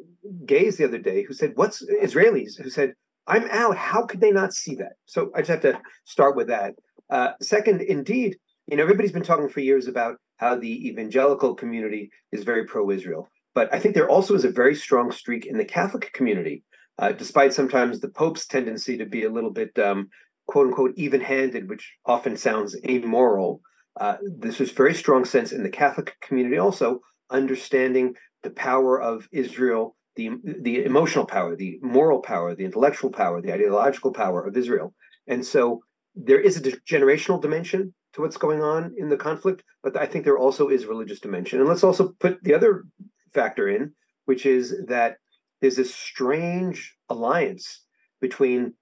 gays 0.45 0.77
the 0.77 0.85
other 0.85 0.99
day 0.99 1.23
who 1.23 1.35
said 1.35 1.53
what's 1.55 1.85
israelis? 2.03 2.61
Who 2.61 2.69
said 2.69 2.95
i'm 3.29 3.47
out. 3.53 3.77
How 3.77 4.05
could 4.07 4.21
they 4.21 4.33
not 4.33 4.53
see 4.53 4.75
that? 4.75 4.95
So 5.07 5.31
i 5.37 5.39
just 5.39 5.51
have 5.51 5.67
to 5.69 5.81
start 6.05 6.35
with 6.35 6.49
that. 6.49 6.75
Uh, 7.11 7.31
second 7.41 7.81
indeed 7.83 8.39
you 8.67 8.77
know 8.77 8.83
everybody's 8.83 9.13
been 9.13 9.31
talking 9.31 9.49
for 9.49 9.61
years 9.61 9.87
about 9.87 10.17
how 10.39 10.57
the 10.57 10.89
evangelical 10.89 11.55
community 11.55 12.11
is 12.33 12.43
very 12.43 12.65
pro-israel 12.65 13.29
but 13.59 13.75
I 13.75 13.81
think 13.81 13.97
there 13.97 14.09
also 14.09 14.37
is 14.37 14.45
a 14.45 14.61
very 14.63 14.77
strong 14.77 15.11
streak 15.11 15.45
in 15.45 15.59
the 15.59 15.65
Catholic 15.65 16.13
community, 16.13 16.63
uh, 17.01 17.11
despite 17.11 17.53
sometimes 17.53 17.99
the 17.99 18.09
Pope's 18.09 18.47
tendency 18.47 18.97
to 18.97 19.05
be 19.05 19.25
a 19.25 19.33
little 19.37 19.51
bit 19.51 19.77
um, 19.81 20.11
quote 20.47 20.69
unquote 20.69 20.93
even 20.95 21.21
handed, 21.21 21.69
which 21.69 21.93
often 22.07 22.37
sounds 22.37 22.77
amoral. 22.89 23.61
Uh, 24.01 24.17
this 24.23 24.61
is 24.61 24.71
very 24.71 24.95
strong 24.95 25.25
sense 25.25 25.51
in 25.51 25.65
the 25.65 25.77
Catholic 25.83 26.15
community 26.21 26.57
also 26.57 27.01
understanding 27.31 28.15
the 28.45 28.51
power 28.51 29.03
of 29.03 29.27
Israel, 29.33 29.97
the 30.15 30.31
the 30.63 30.85
emotional 30.85 31.27
power, 31.27 31.57
the 31.57 31.81
moral 31.83 32.21
power, 32.21 32.55
the 32.55 32.65
intellectual 32.65 33.11
power, 33.11 33.43
the 33.43 33.53
ideological 33.53 34.13
power 34.13 34.41
of 34.47 34.57
Israel, 34.57 34.95
and 35.27 35.45
so 35.45 35.83
there 36.15 36.41
is 36.49 36.57
a 36.57 36.61
generational 36.95 37.43
dimension 37.43 37.93
to 38.13 38.21
what's 38.21 38.37
going 38.37 38.63
on 38.63 38.95
in 38.97 39.09
the 39.09 39.17
conflict, 39.17 39.65
but 39.83 39.97
I 39.97 40.07
think 40.07 40.25
there 40.25 40.39
also 40.39 40.69
is 40.69 40.87
religious 40.87 41.19
dimension. 41.19 41.59
And 41.59 41.69
let's 41.69 41.83
also 41.83 42.15
put 42.21 42.39
the 42.45 42.55
other 42.55 42.85
factor 43.33 43.69
in, 43.69 43.93
which 44.25 44.47
is 44.47 44.75
that 44.87 45.17
there's 45.61 45.77
this 45.77 45.95
strange 45.95 46.95
alliance 47.09 47.85
between 48.21 48.75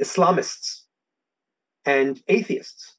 Islamists 0.00 0.82
and 1.84 2.20
atheists. 2.28 2.96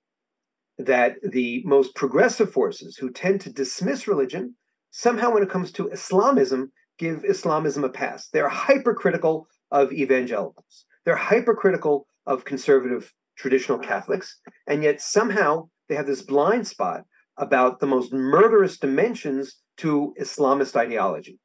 That 0.78 1.16
the 1.22 1.62
most 1.66 1.94
progressive 1.96 2.52
forces 2.52 2.98
who 2.98 3.12
tend 3.12 3.42
to 3.42 3.52
dismiss 3.52 4.08
religion 4.08 4.56
somehow, 4.90 5.32
when 5.32 5.44
it 5.44 5.50
comes 5.50 5.72
to 5.74 5.90
Islamism, 5.90 6.72
give 6.98 7.24
Islamism 7.24 7.84
a 7.84 7.90
pass. 7.90 8.30
They're 8.30 8.50
hypercritical 8.50 9.48
of 9.72 9.92
evangelicals, 9.92 10.86
they're 11.06 11.16
hypercritical 11.16 12.08
of 12.26 12.46
conservative 12.46 13.14
traditional 13.38 13.80
Catholics, 13.80 14.40
and 14.68 14.84
yet 14.84 15.02
somehow 15.02 15.70
they 15.88 15.96
have 15.96 16.08
this 16.08 16.22
blind 16.22 16.68
spot 16.68 17.02
about 17.38 17.80
the 17.80 17.88
most 17.88 18.14
murderous 18.14 18.78
dimensions 18.78 19.58
to 19.82 20.14
Islamist 20.20 20.76
ideology. 20.76 21.40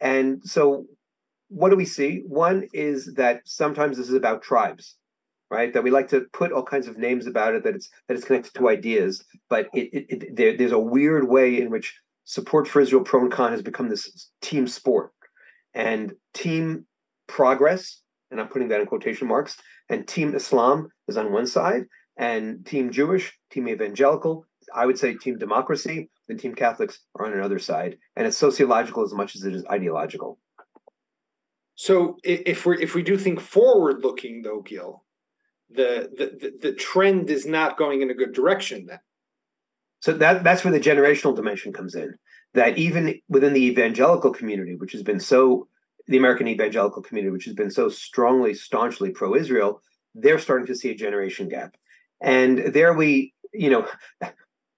And 0.00 0.42
so, 0.44 0.86
what 1.48 1.70
do 1.70 1.76
we 1.76 1.84
see? 1.84 2.22
One 2.26 2.66
is 2.72 3.14
that 3.14 3.42
sometimes 3.44 3.96
this 3.96 4.08
is 4.08 4.14
about 4.14 4.42
tribes, 4.42 4.96
right? 5.50 5.72
That 5.72 5.84
we 5.84 5.90
like 5.90 6.08
to 6.08 6.26
put 6.32 6.52
all 6.52 6.64
kinds 6.64 6.88
of 6.88 6.98
names 6.98 7.26
about 7.26 7.54
it. 7.54 7.64
That 7.64 7.74
it's 7.74 7.88
that 8.08 8.16
it's 8.16 8.26
connected 8.26 8.54
to 8.54 8.68
ideas, 8.68 9.24
but 9.48 9.68
it, 9.72 9.88
it, 9.92 10.06
it 10.08 10.36
there, 10.36 10.56
there's 10.56 10.72
a 10.72 10.78
weird 10.78 11.28
way 11.28 11.60
in 11.60 11.70
which 11.70 11.94
support 12.24 12.68
for 12.68 12.80
Israel 12.80 13.02
pro 13.02 13.20
and 13.20 13.32
con 13.32 13.52
has 13.52 13.62
become 13.62 13.88
this 13.88 14.30
team 14.40 14.66
sport, 14.66 15.12
and 15.74 16.12
team 16.34 16.86
progress, 17.26 18.02
and 18.30 18.40
I'm 18.40 18.48
putting 18.48 18.68
that 18.68 18.80
in 18.80 18.86
quotation 18.86 19.28
marks, 19.28 19.56
and 19.88 20.06
team 20.06 20.34
Islam 20.34 20.88
is 21.08 21.16
on 21.16 21.32
one 21.32 21.46
side, 21.46 21.84
and 22.16 22.66
team 22.66 22.90
Jewish, 22.90 23.32
team 23.50 23.68
evangelical, 23.68 24.46
I 24.74 24.86
would 24.86 24.98
say 24.98 25.14
Team 25.14 25.38
Democracy 25.38 26.10
and 26.28 26.38
Team 26.38 26.54
Catholics 26.54 27.00
are 27.16 27.26
on 27.26 27.32
another 27.32 27.58
side, 27.58 27.98
and 28.16 28.26
it's 28.26 28.36
sociological 28.36 29.04
as 29.04 29.12
much 29.12 29.36
as 29.36 29.44
it 29.44 29.54
is 29.54 29.64
ideological. 29.66 30.38
So 31.74 32.16
if 32.22 32.66
we 32.66 32.82
if 32.82 32.94
we 32.94 33.02
do 33.02 33.16
think 33.16 33.40
forward 33.40 34.02
looking 34.02 34.42
though, 34.42 34.60
Gil, 34.60 35.04
the, 35.70 36.10
the 36.16 36.52
the 36.60 36.74
trend 36.74 37.30
is 37.30 37.46
not 37.46 37.78
going 37.78 38.02
in 38.02 38.10
a 38.10 38.14
good 38.14 38.32
direction 38.32 38.86
then. 38.86 39.00
So 40.00 40.12
that 40.14 40.44
that's 40.44 40.64
where 40.64 40.72
the 40.72 40.80
generational 40.80 41.34
dimension 41.34 41.72
comes 41.72 41.94
in. 41.94 42.14
That 42.54 42.76
even 42.76 43.20
within 43.28 43.54
the 43.54 43.64
evangelical 43.64 44.32
community, 44.32 44.76
which 44.76 44.92
has 44.92 45.02
been 45.02 45.20
so 45.20 45.68
the 46.06 46.18
American 46.18 46.48
evangelical 46.48 47.02
community, 47.02 47.32
which 47.32 47.44
has 47.44 47.54
been 47.54 47.70
so 47.70 47.88
strongly, 47.88 48.54
staunchly 48.54 49.10
pro-Israel, 49.10 49.80
they're 50.14 50.38
starting 50.38 50.66
to 50.66 50.74
see 50.74 50.90
a 50.90 50.94
generation 50.94 51.48
gap. 51.48 51.76
And 52.20 52.58
there 52.58 52.92
we, 52.92 53.34
you 53.52 53.70
know, 53.70 53.86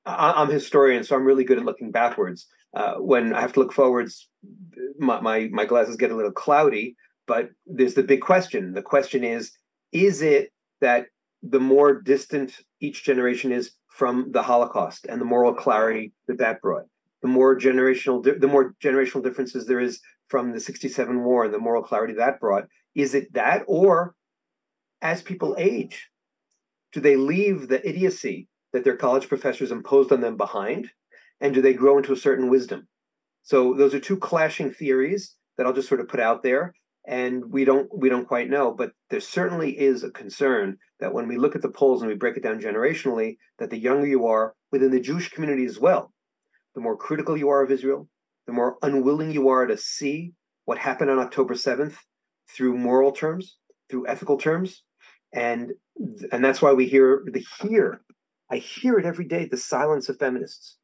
I'm 0.07 0.51
a 0.51 0.53
historian, 0.53 1.05
so 1.05 1.17
I'm 1.17 1.25
really 1.25 1.45
good 1.45 1.59
at 1.59 1.65
looking 1.65 1.91
backwards. 1.91 2.47
Uh, 2.75 2.95
when 2.97 3.33
I 3.33 3.41
have 3.41 3.53
to 3.55 3.61
look 3.61 3.73
forwards, 3.73 4.29
my, 4.99 5.21
my, 5.21 5.49
my 5.53 5.65
glasses 5.65 5.97
get 5.97 6.11
a 6.11 6.17
little 6.17 6.33
cloudy. 6.33 6.97
But 7.27 7.51
there's 7.67 7.95
the 7.95 8.03
big 8.03 8.21
question. 8.21 8.75
The 8.75 8.83
question 8.83 9.25
is: 9.25 9.53
Is 9.93 10.21
it 10.21 10.53
that 10.81 11.07
the 11.43 11.61
more 11.61 11.95
distant 12.01 12.61
each 12.81 13.05
generation 13.05 13.53
is 13.53 13.73
from 13.89 14.33
the 14.33 14.43
Holocaust 14.43 15.07
and 15.09 15.21
the 15.21 15.25
moral 15.25 15.55
clarity 15.55 16.13
that 16.27 16.39
that 16.39 16.61
brought, 16.61 16.85
the 17.25 17.29
more 17.29 17.59
generational 17.59 18.23
the 18.23 18.47
more 18.47 18.75
generational 18.83 19.25
differences 19.25 19.67
there 19.67 19.81
is 19.81 19.99
from 20.29 20.53
the 20.53 20.61
67 20.61 21.25
war 21.25 21.47
and 21.47 21.55
the 21.55 21.59
moral 21.59 21.83
clarity 21.83 22.13
that 22.13 22.39
brought 22.39 22.65
is 22.95 23.15
it 23.15 23.33
that 23.33 23.63
or 23.67 24.15
as 25.01 25.23
people 25.23 25.57
age 25.59 26.11
do 26.93 27.01
they 27.01 27.17
leave 27.17 27.69
the 27.69 27.87
idiocy 27.89 28.47
that 28.75 28.85
their 28.85 28.97
college 28.97 29.29
professors 29.29 29.73
imposed 29.73 30.13
on 30.13 30.21
them 30.21 30.37
behind 30.37 30.91
and 31.41 31.55
do 31.55 31.63
they 31.63 31.73
grow 31.73 31.97
into 31.97 32.13
a 32.13 32.17
certain 32.17 32.51
wisdom? 32.51 32.87
So 33.43 33.73
those 33.73 33.95
are 33.95 34.01
two 34.01 34.19
clashing 34.19 34.71
theories 34.71 35.37
that 35.57 35.67
i'll 35.67 35.73
just 35.73 35.89
sort 35.89 36.01
of 36.01 36.09
put 36.09 36.21
out 36.21 36.43
there 36.43 36.75
and 37.07 37.45
we 37.51 37.65
don't 37.65 37.89
we 37.97 38.09
don't 38.09 38.29
quite 38.29 38.51
know 38.51 38.73
but 38.73 38.93
there 39.11 39.21
certainly 39.21 39.79
is 39.79 40.03
a 40.03 40.11
concern 40.11 40.77
that 41.01 41.13
when 41.13 41.29
we 41.29 41.37
look 41.37 41.55
at 41.55 41.63
the 41.63 41.69
polls 41.69 42.03
and 42.03 42.11
we 42.11 42.17
break 42.17 42.37
it 42.37 42.43
down 42.43 42.61
generationally 42.61 43.37
that 43.59 43.71
the 43.71 43.79
younger 43.79 44.07
you 44.07 44.27
are 44.27 44.55
within 44.73 44.91
the 44.91 45.01
jewish 45.01 45.31
community 45.31 45.65
as 45.65 45.79
well. 45.79 46.13
The 46.75 46.81
more 46.81 46.97
critical 46.97 47.37
you 47.37 47.49
are 47.51 47.63
of 47.63 47.71
israel 47.71 48.09
the 48.47 48.53
more 48.53 48.77
unwilling 48.83 49.31
you 49.31 49.49
are 49.49 49.67
to 49.67 49.77
see 49.77 50.33
what 50.65 50.79
happened 50.79 51.11
on 51.11 51.19
october 51.19 51.55
7th 51.55 51.97
through 52.49 52.77
moral 52.77 53.13
terms 53.13 53.59
through 53.91 54.09
ethical 54.09 54.39
terms 54.39 54.83
and 55.33 55.73
and 56.33 56.45
that's 56.45 56.63
why 56.63 56.73
we 56.73 56.87
hear 56.89 57.25
the 57.31 57.45
hear 57.61 58.01
i 58.51 58.57
hear 58.57 58.99
it 58.99 59.07
every 59.07 59.25
day 59.25 59.47
the 59.47 59.57
silence 59.57 60.09
of 60.09 60.19
feminists 60.19 60.77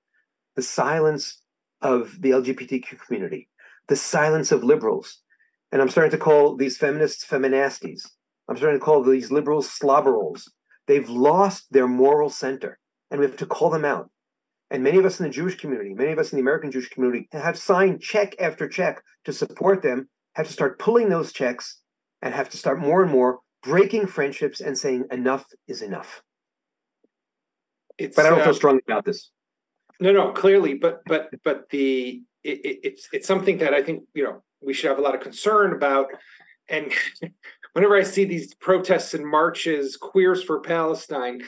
the 0.57 0.63
silence 0.63 1.43
of 1.81 2.21
the 2.21 2.31
lgbtq 2.31 2.99
community 3.07 3.49
the 3.89 3.97
silence 3.97 4.53
of 4.53 4.63
liberals 4.63 5.23
and 5.73 5.81
I'm 5.81 5.89
starting 5.89 6.11
to 6.11 6.19
call 6.19 6.57
these 6.57 6.77
feminists 6.77 7.25
feminasties. 7.25 8.03
I'm 8.49 8.57
starting 8.57 8.81
to 8.81 8.85
call 8.85 9.03
these 9.03 9.31
liberals 9.31 9.69
slobberals. 9.69 10.49
They've 10.87 11.09
lost 11.09 11.67
their 11.71 11.87
moral 11.87 12.31
center, 12.31 12.79
and 13.11 13.21
we 13.21 13.27
have 13.27 13.37
to 13.37 13.47
call 13.47 13.71
them 13.71 13.85
out. 13.85 14.11
And 14.71 14.83
many 14.83 14.99
of 14.99 15.05
us 15.05 15.21
in 15.21 15.25
the 15.25 15.31
Jewish 15.31 15.57
community, 15.57 15.95
many 15.95 16.13
of 16.13 16.19
us 16.19 16.33
in 16.33 16.37
the 16.37 16.43
American 16.43 16.71
Jewish 16.71 16.89
community 16.89 17.29
have 17.33 17.59
signed 17.59 18.01
check 18.01 18.35
after 18.41 18.69
check 18.69 19.03
to 19.25 19.33
support 19.33 19.83
them, 19.83 20.09
have 20.35 20.47
to 20.47 20.53
start 20.53 20.79
pulling 20.79 21.09
those 21.09 21.33
checks 21.33 21.81
and 22.23 22.35
have 22.35 22.49
to 22.51 22.57
start 22.57 22.81
more 22.81 23.03
and 23.03 23.11
more 23.11 23.41
breaking 23.63 24.07
friendships 24.07 24.61
and 24.61 24.77
saying 24.77 25.05
enough 25.11 25.45
is 25.69 25.83
enough. 25.83 26.23
It's, 28.01 28.17
but 28.17 28.27
I 28.27 28.31
don't 28.31 28.41
uh, 28.41 28.45
feel 28.45 28.55
strongly 28.55 28.83
about 28.87 29.05
this. 29.05 29.31
No, 30.01 30.13
no, 30.13 30.33
clearly, 30.33 30.75
but 30.75 31.03
but 31.07 31.31
but 31.45 31.69
the 31.71 32.23
it, 32.43 32.65
it, 32.65 32.79
it's 32.83 33.09
it's 33.13 33.29
something 33.29 33.59
that 33.59 33.75
I 33.75 33.83
think 33.83 34.05
you 34.15 34.25
know 34.25 34.43
we 34.63 34.73
should 34.73 34.89
have 34.89 34.99
a 34.99 35.03
lot 35.03 35.15
of 35.15 35.21
concern 35.21 35.75
about. 35.75 36.07
And 36.69 36.93
whenever 37.75 37.97
I 37.97 38.03
see 38.03 38.25
these 38.25 38.55
protests 38.55 39.13
and 39.13 39.27
marches, 39.27 39.97
queers 39.97 40.43
for 40.43 40.61
Palestine, 40.61 41.43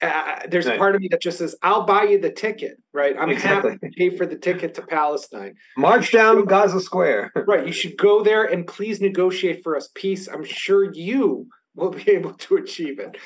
uh, 0.00 0.40
there's 0.48 0.66
right. 0.66 0.76
a 0.76 0.78
part 0.78 0.94
of 0.94 1.02
me 1.02 1.08
that 1.10 1.20
just 1.20 1.38
says, 1.38 1.54
"I'll 1.62 1.84
buy 1.84 2.04
you 2.04 2.18
the 2.18 2.32
ticket." 2.32 2.78
Right? 2.94 3.14
I'm 3.18 3.28
exactly. 3.28 3.72
happy 3.72 3.90
to 3.90 3.94
pay 3.96 4.16
for 4.16 4.24
the 4.24 4.36
ticket 4.36 4.72
to 4.74 4.82
Palestine. 4.82 5.56
March 5.76 6.12
down 6.12 6.46
Gaza 6.46 6.80
Square. 6.80 7.32
right. 7.46 7.66
You 7.66 7.72
should 7.72 7.98
go 7.98 8.22
there 8.22 8.44
and 8.44 8.66
please 8.66 9.02
negotiate 9.02 9.62
for 9.62 9.76
us 9.76 9.90
peace. 9.94 10.26
I'm 10.26 10.44
sure 10.44 10.90
you 10.90 11.48
will 11.74 11.90
be 11.90 12.10
able 12.10 12.32
to 12.32 12.56
achieve 12.56 12.98
it. 12.98 13.18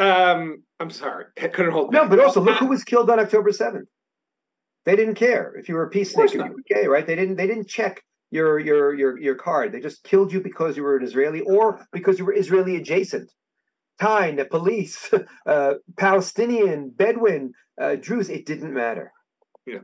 Um, 0.00 0.62
I'm 0.80 0.90
sorry, 0.90 1.26
I 1.42 1.48
couldn't 1.48 1.72
hold. 1.72 1.92
No, 1.92 2.08
but 2.08 2.18
also 2.20 2.40
look 2.40 2.58
who 2.58 2.66
was 2.66 2.84
killed 2.84 3.10
on 3.10 3.20
October 3.20 3.50
7th. 3.50 3.86
They 4.86 4.96
didn't 4.96 5.16
care 5.16 5.54
if 5.56 5.68
you 5.68 5.74
were 5.74 5.84
a 5.84 5.90
peacemaker, 5.90 6.36
you 6.36 6.52
were 6.52 6.64
gay, 6.66 6.86
right? 6.86 7.06
They 7.06 7.14
didn't. 7.14 7.36
They 7.36 7.46
didn't 7.46 7.68
check 7.68 8.02
your 8.30 8.58
your 8.58 8.94
your 8.94 9.20
your 9.20 9.34
card. 9.34 9.72
They 9.72 9.80
just 9.80 10.02
killed 10.04 10.32
you 10.32 10.40
because 10.40 10.76
you 10.76 10.82
were 10.82 10.96
an 10.96 11.04
Israeli 11.04 11.40
or 11.42 11.86
because 11.92 12.18
you 12.18 12.24
were 12.24 12.32
Israeli 12.32 12.76
adjacent. 12.76 13.30
Tyne, 14.00 14.36
the 14.36 14.46
police, 14.46 15.12
uh, 15.46 15.74
Palestinian, 15.98 16.88
Bedouin, 16.88 17.52
uh, 17.78 17.96
Druze, 18.00 18.30
it 18.30 18.46
didn't 18.46 18.72
matter. 18.72 19.12
Yeah. 19.66 19.80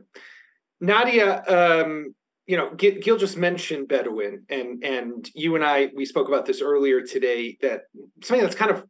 Nadia, 0.81 1.43
um, 1.47 2.15
you 2.47 2.57
know, 2.57 2.73
Gil, 2.75 2.95
Gil 2.99 3.17
just 3.17 3.37
mentioned 3.37 3.87
Bedouin, 3.87 4.45
and 4.49 4.83
and 4.83 5.29
you 5.35 5.55
and 5.55 5.63
I 5.63 5.89
we 5.95 6.05
spoke 6.05 6.27
about 6.27 6.47
this 6.47 6.61
earlier 6.61 7.01
today. 7.01 7.57
That 7.61 7.81
something 8.23 8.43
that's 8.43 8.55
kind 8.55 8.71
of 8.71 8.83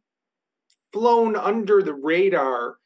flown 0.92 1.36
under 1.36 1.82
the 1.82 1.94
radar, 1.94 2.76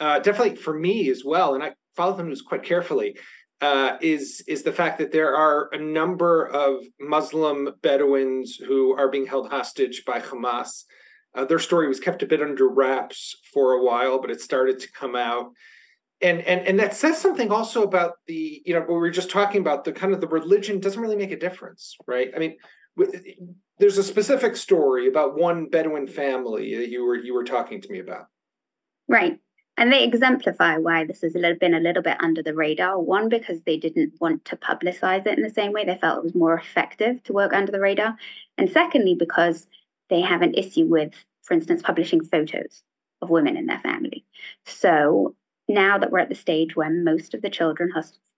uh, 0.00 0.18
definitely 0.20 0.56
for 0.56 0.74
me 0.78 1.10
as 1.10 1.24
well, 1.24 1.54
and 1.54 1.62
I 1.62 1.74
follow 1.94 2.16
the 2.16 2.22
news 2.22 2.42
quite 2.42 2.62
carefully 2.62 3.16
uh, 3.60 3.96
is 4.00 4.42
is 4.46 4.62
the 4.62 4.72
fact 4.72 4.98
that 4.98 5.12
there 5.12 5.34
are 5.34 5.70
a 5.72 5.78
number 5.78 6.46
of 6.46 6.84
Muslim 7.00 7.70
Bedouins 7.82 8.56
who 8.56 8.94
are 8.96 9.08
being 9.08 9.26
held 9.26 9.50
hostage 9.50 10.04
by 10.04 10.20
Hamas. 10.20 10.84
Uh, 11.34 11.44
their 11.44 11.58
story 11.58 11.88
was 11.88 12.00
kept 12.00 12.22
a 12.22 12.26
bit 12.26 12.42
under 12.42 12.68
wraps 12.68 13.36
for 13.52 13.72
a 13.72 13.82
while, 13.82 14.20
but 14.20 14.30
it 14.30 14.40
started 14.40 14.78
to 14.80 14.92
come 14.92 15.16
out, 15.16 15.52
and 16.20 16.40
and 16.42 16.66
and 16.66 16.78
that 16.78 16.94
says 16.94 17.18
something 17.18 17.50
also 17.50 17.82
about 17.82 18.14
the 18.26 18.62
you 18.64 18.74
know 18.74 18.84
we 18.86 18.94
were 18.94 19.10
just 19.10 19.30
talking 19.30 19.62
about 19.62 19.84
the 19.84 19.92
kind 19.92 20.12
of 20.12 20.20
the 20.20 20.28
religion 20.28 20.78
doesn't 20.78 21.00
really 21.00 21.16
make 21.16 21.32
a 21.32 21.38
difference, 21.38 21.96
right? 22.06 22.30
I 22.36 22.38
mean, 22.38 22.56
Uh, 22.98 23.06
there's 23.78 23.98
a 23.98 24.02
specific 24.02 24.56
story 24.56 25.06
about 25.08 25.36
one 25.36 25.68
Bedouin 25.68 26.06
family 26.06 26.76
that 26.76 26.88
you 26.88 27.04
were 27.04 27.16
you 27.16 27.34
were 27.34 27.44
talking 27.44 27.80
to 27.80 27.92
me 27.92 27.98
about, 27.98 28.28
right? 29.08 29.38
And 29.78 29.92
they 29.92 30.04
exemplify 30.04 30.78
why 30.78 31.04
this 31.04 31.20
has 31.20 31.34
been 31.34 31.74
a 31.74 31.80
little 31.80 32.02
bit 32.02 32.16
under 32.20 32.42
the 32.42 32.54
radar. 32.54 32.98
One, 32.98 33.28
because 33.28 33.60
they 33.62 33.76
didn't 33.76 34.14
want 34.20 34.46
to 34.46 34.56
publicize 34.56 35.26
it 35.26 35.36
in 35.36 35.42
the 35.42 35.50
same 35.50 35.72
way. 35.72 35.84
They 35.84 35.98
felt 35.98 36.18
it 36.18 36.24
was 36.24 36.34
more 36.34 36.54
effective 36.54 37.22
to 37.24 37.34
work 37.34 37.52
under 37.52 37.70
the 37.70 37.80
radar. 37.80 38.16
And 38.56 38.70
secondly, 38.70 39.14
because 39.14 39.66
they 40.08 40.22
have 40.22 40.40
an 40.40 40.54
issue 40.54 40.86
with, 40.86 41.12
for 41.42 41.52
instance, 41.52 41.82
publishing 41.82 42.24
photos 42.24 42.82
of 43.20 43.28
women 43.28 43.58
in 43.58 43.66
their 43.66 43.80
family. 43.80 44.24
So 44.64 45.34
now 45.68 45.98
that 45.98 46.10
we're 46.10 46.20
at 46.20 46.30
the 46.30 46.34
stage 46.34 46.74
where 46.74 46.90
most 46.90 47.34
of 47.34 47.42
the 47.42 47.50
children, 47.50 47.92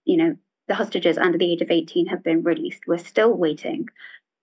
you 0.04 0.16
know, 0.16 0.36
the 0.66 0.74
hostages 0.74 1.18
under 1.18 1.38
the 1.38 1.50
age 1.50 1.62
of 1.62 1.70
18 1.70 2.06
have 2.06 2.24
been 2.24 2.42
released, 2.42 2.82
we're 2.86 2.98
still 2.98 3.32
waiting 3.32 3.88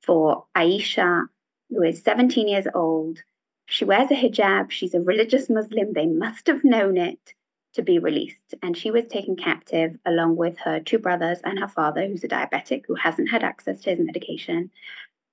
for 0.05 0.45
Aisha, 0.55 1.23
who 1.69 1.83
is 1.83 2.03
17 2.03 2.47
years 2.47 2.67
old, 2.73 3.19
she 3.67 3.85
wears 3.85 4.11
a 4.11 4.15
hijab. 4.15 4.71
She's 4.71 4.93
a 4.93 5.01
religious 5.01 5.49
Muslim. 5.49 5.93
They 5.93 6.05
must 6.05 6.47
have 6.47 6.63
known 6.63 6.97
it 6.97 7.33
to 7.73 7.81
be 7.81 7.99
released. 7.99 8.53
And 8.61 8.77
she 8.77 8.91
was 8.91 9.05
taken 9.05 9.35
captive 9.35 9.97
along 10.05 10.37
with 10.37 10.57
her 10.59 10.79
two 10.79 10.99
brothers 10.99 11.39
and 11.43 11.59
her 11.59 11.67
father, 11.67 12.07
who's 12.07 12.23
a 12.23 12.27
diabetic 12.27 12.83
who 12.87 12.95
hasn't 12.95 13.29
had 13.29 13.43
access 13.43 13.81
to 13.81 13.89
his 13.91 13.99
medication. 13.99 14.71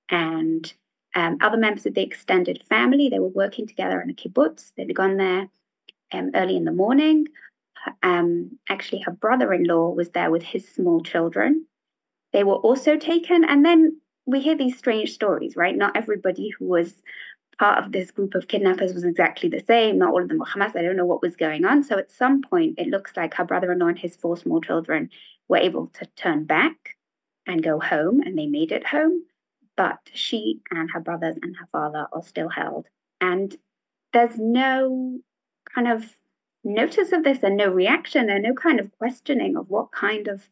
And 0.09 0.71
um, 1.15 1.37
other 1.41 1.57
members 1.57 1.85
of 1.85 1.93
the 1.93 2.01
extended 2.01 2.63
family, 2.67 3.09
they 3.09 3.19
were 3.19 3.27
working 3.27 3.67
together 3.67 4.01
in 4.01 4.09
a 4.09 4.13
kibbutz. 4.13 4.73
They'd 4.75 4.93
gone 4.95 5.17
there 5.17 5.47
um, 6.11 6.31
early 6.33 6.57
in 6.57 6.65
the 6.65 6.71
morning. 6.71 7.27
Um, 8.01 8.57
actually, 8.69 9.01
her 9.01 9.11
brother 9.11 9.53
in 9.53 9.65
law 9.65 9.89
was 9.91 10.09
there 10.09 10.31
with 10.31 10.43
his 10.43 10.67
small 10.67 11.01
children. 11.01 11.65
They 12.31 12.43
were 12.43 12.55
also 12.55 12.97
taken. 12.97 13.45
And 13.45 13.63
then 13.63 14.01
we 14.25 14.39
hear 14.39 14.55
these 14.55 14.77
strange 14.77 15.11
stories, 15.11 15.55
right? 15.55 15.75
Not 15.75 15.97
everybody 15.97 16.49
who 16.49 16.65
was 16.65 16.93
part 17.59 17.83
of 17.83 17.91
this 17.91 18.11
group 18.11 18.35
of 18.35 18.47
kidnappers 18.47 18.93
was 18.93 19.03
exactly 19.03 19.49
the 19.49 19.59
same. 19.59 19.97
Not 19.97 20.13
all 20.13 20.21
of 20.21 20.29
them 20.29 20.39
were 20.39 20.45
Hamas. 20.45 20.75
I 20.75 20.81
don't 20.81 20.95
know 20.95 21.05
what 21.05 21.21
was 21.21 21.35
going 21.35 21.65
on. 21.65 21.83
So 21.83 21.97
at 21.97 22.11
some 22.11 22.41
point, 22.41 22.75
it 22.77 22.87
looks 22.87 23.15
like 23.15 23.33
her 23.35 23.45
brother 23.45 23.71
in 23.71 23.79
law 23.79 23.87
and 23.87 23.99
his 23.99 24.15
four 24.15 24.37
small 24.37 24.61
children 24.61 25.09
were 25.47 25.57
able 25.57 25.87
to 25.87 26.05
turn 26.15 26.45
back 26.45 26.95
and 27.45 27.61
go 27.61 27.79
home, 27.79 28.21
and 28.21 28.37
they 28.37 28.47
made 28.47 28.71
it 28.71 28.87
home. 28.87 29.23
But 29.75 29.99
she 30.13 30.61
and 30.71 30.89
her 30.91 30.99
brothers 30.99 31.35
and 31.41 31.55
her 31.57 31.67
father 31.71 32.07
are 32.13 32.23
still 32.23 32.49
held. 32.49 32.87
And 33.19 33.55
there's 34.13 34.37
no 34.37 35.19
kind 35.73 35.87
of 35.87 36.15
notice 36.63 37.11
of 37.11 37.23
this 37.23 37.43
and 37.43 37.57
no 37.57 37.67
reaction 37.67 38.29
and 38.29 38.43
no 38.43 38.53
kind 38.53 38.79
of 38.79 38.91
questioning 38.97 39.57
of 39.57 39.69
what 39.69 39.91
kind 39.91 40.27
of 40.27 40.47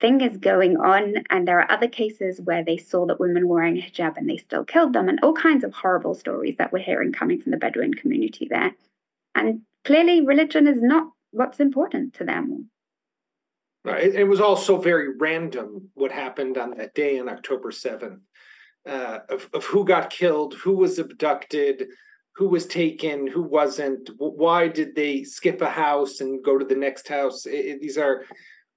thing 0.00 0.20
is 0.20 0.36
going 0.36 0.76
on. 0.76 1.14
And 1.30 1.46
there 1.46 1.60
are 1.60 1.70
other 1.70 1.88
cases 1.88 2.40
where 2.40 2.64
they 2.64 2.76
saw 2.76 3.06
that 3.06 3.20
women 3.20 3.48
wearing 3.48 3.76
hijab 3.76 4.16
and 4.16 4.28
they 4.28 4.38
still 4.38 4.64
killed 4.64 4.92
them, 4.92 5.08
and 5.08 5.20
all 5.22 5.34
kinds 5.34 5.64
of 5.64 5.72
horrible 5.72 6.14
stories 6.14 6.56
that 6.58 6.72
we're 6.72 6.80
hearing 6.80 7.12
coming 7.12 7.40
from 7.40 7.52
the 7.52 7.58
Bedouin 7.58 7.94
community 7.94 8.46
there. 8.50 8.72
And 9.34 9.62
clearly, 9.84 10.24
religion 10.24 10.66
is 10.66 10.82
not 10.82 11.08
what's 11.30 11.60
important 11.60 12.14
to 12.14 12.24
them. 12.24 12.70
Right. 13.84 14.14
It 14.14 14.28
was 14.28 14.40
also 14.40 14.78
very 14.78 15.16
random 15.16 15.88
what 15.94 16.12
happened 16.12 16.58
on 16.58 16.76
that 16.76 16.94
day 16.94 17.18
on 17.18 17.30
October 17.30 17.70
7th 17.70 18.20
uh, 18.86 19.18
of, 19.30 19.48
of 19.54 19.64
who 19.64 19.84
got 19.86 20.10
killed, 20.10 20.54
who 20.54 20.76
was 20.76 20.98
abducted, 20.98 21.86
who 22.34 22.48
was 22.48 22.66
taken, 22.66 23.26
who 23.26 23.42
wasn't, 23.42 24.10
why 24.18 24.68
did 24.68 24.94
they 24.94 25.24
skip 25.24 25.62
a 25.62 25.70
house 25.70 26.20
and 26.20 26.44
go 26.44 26.58
to 26.58 26.64
the 26.64 26.74
next 26.74 27.08
house. 27.08 27.46
It, 27.46 27.52
it, 27.52 27.80
these 27.80 27.96
are 27.96 28.24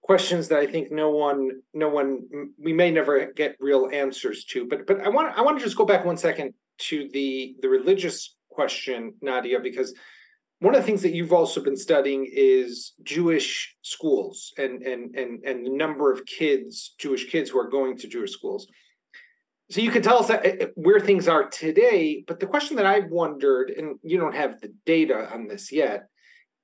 questions 0.03 0.49
that 0.49 0.59
I 0.59 0.67
think 0.67 0.91
no 0.91 1.09
one, 1.09 1.49
no 1.73 1.89
one, 1.89 2.19
we 2.59 2.73
may 2.73 2.91
never 2.91 3.31
get 3.33 3.55
real 3.59 3.89
answers 3.91 4.43
to. 4.45 4.67
But 4.67 4.85
but 4.85 5.01
I 5.01 5.09
want 5.09 5.35
I 5.37 5.41
want 5.41 5.57
to 5.57 5.63
just 5.63 5.77
go 5.77 5.85
back 5.85 6.05
one 6.05 6.17
second 6.17 6.53
to 6.89 7.09
the 7.13 7.55
the 7.61 7.69
religious 7.69 8.35
question, 8.49 9.15
Nadia, 9.21 9.59
because 9.59 9.95
one 10.59 10.75
of 10.75 10.81
the 10.81 10.85
things 10.85 11.01
that 11.01 11.13
you've 11.13 11.33
also 11.33 11.61
been 11.61 11.75
studying 11.75 12.29
is 12.31 12.93
Jewish 13.03 13.75
schools 13.81 14.53
and 14.57 14.83
and 14.83 15.15
and 15.15 15.43
and 15.43 15.65
the 15.65 15.71
number 15.71 16.11
of 16.11 16.25
kids, 16.25 16.95
Jewish 16.99 17.29
kids 17.29 17.49
who 17.49 17.59
are 17.59 17.69
going 17.69 17.97
to 17.97 18.07
Jewish 18.07 18.31
schools. 18.31 18.67
So 19.71 19.81
you 19.81 19.91
can 19.91 20.01
tell 20.03 20.19
us 20.19 20.27
that, 20.27 20.61
uh, 20.61 20.67
where 20.75 20.99
things 20.99 21.27
are 21.27 21.49
today, 21.49 22.23
but 22.27 22.39
the 22.39 22.45
question 22.45 22.75
that 22.75 22.85
I've 22.85 23.09
wondered, 23.09 23.71
and 23.71 23.97
you 24.03 24.19
don't 24.19 24.35
have 24.35 24.59
the 24.59 24.73
data 24.85 25.33
on 25.33 25.47
this 25.47 25.71
yet, 25.71 26.09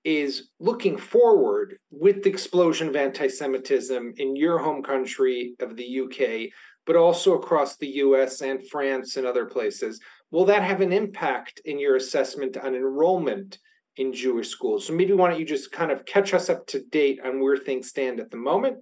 is 0.10 0.50
looking 0.60 0.98
forward 0.98 1.78
with 1.92 2.24
the 2.24 2.30
explosion 2.32 2.88
of 2.88 2.96
anti 2.96 3.28
Semitism 3.28 4.14
in 4.18 4.36
your 4.36 4.58
home 4.58 4.82
country 4.82 5.54
of 5.60 5.76
the 5.76 6.00
UK, 6.02 6.50
but 6.88 6.96
also 6.96 7.36
across 7.36 7.78
the 7.78 7.90
US 8.06 8.42
and 8.42 8.68
France 8.70 9.18
and 9.18 9.28
other 9.28 9.46
places. 9.46 10.00
Will 10.32 10.46
that 10.46 10.64
have 10.64 10.82
an 10.82 10.92
impact 10.92 11.62
in 11.64 11.78
your 11.78 11.96
assessment 11.96 12.58
on 12.58 12.74
enrollment 12.74 13.60
in 13.98 14.12
Jewish 14.12 14.50
schools? 14.50 14.88
So 14.88 14.94
maybe 14.94 15.14
why 15.14 15.30
don't 15.30 15.40
you 15.40 15.46
just 15.46 15.72
kind 15.72 15.92
of 15.92 16.06
catch 16.06 16.34
us 16.34 16.50
up 16.50 16.66
to 16.68 16.84
date 16.86 17.20
on 17.24 17.40
where 17.40 17.58
things 17.58 17.90
stand 17.90 18.20
at 18.20 18.32
the 18.32 18.38
moment, 18.38 18.78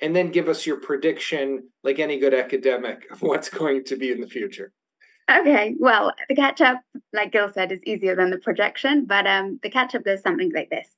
and 0.00 0.14
then 0.14 0.30
give 0.30 0.46
us 0.46 0.66
your 0.66 0.80
prediction, 0.80 1.70
like 1.84 1.98
any 1.98 2.18
good 2.18 2.34
academic, 2.34 3.10
of 3.10 3.22
what's 3.22 3.48
going 3.62 3.82
to 3.84 3.96
be 3.96 4.12
in 4.12 4.20
the 4.20 4.28
future. 4.28 4.72
Okay, 5.28 5.74
well, 5.78 6.12
the 6.28 6.36
catch 6.36 6.60
up, 6.60 6.80
like 7.12 7.32
Gil 7.32 7.52
said, 7.52 7.72
is 7.72 7.80
easier 7.84 8.14
than 8.14 8.30
the 8.30 8.38
projection, 8.38 9.06
but 9.06 9.26
um, 9.26 9.58
the 9.62 9.70
catch 9.70 9.94
up 9.94 10.04
goes 10.04 10.22
something 10.22 10.52
like 10.54 10.70
this. 10.70 10.88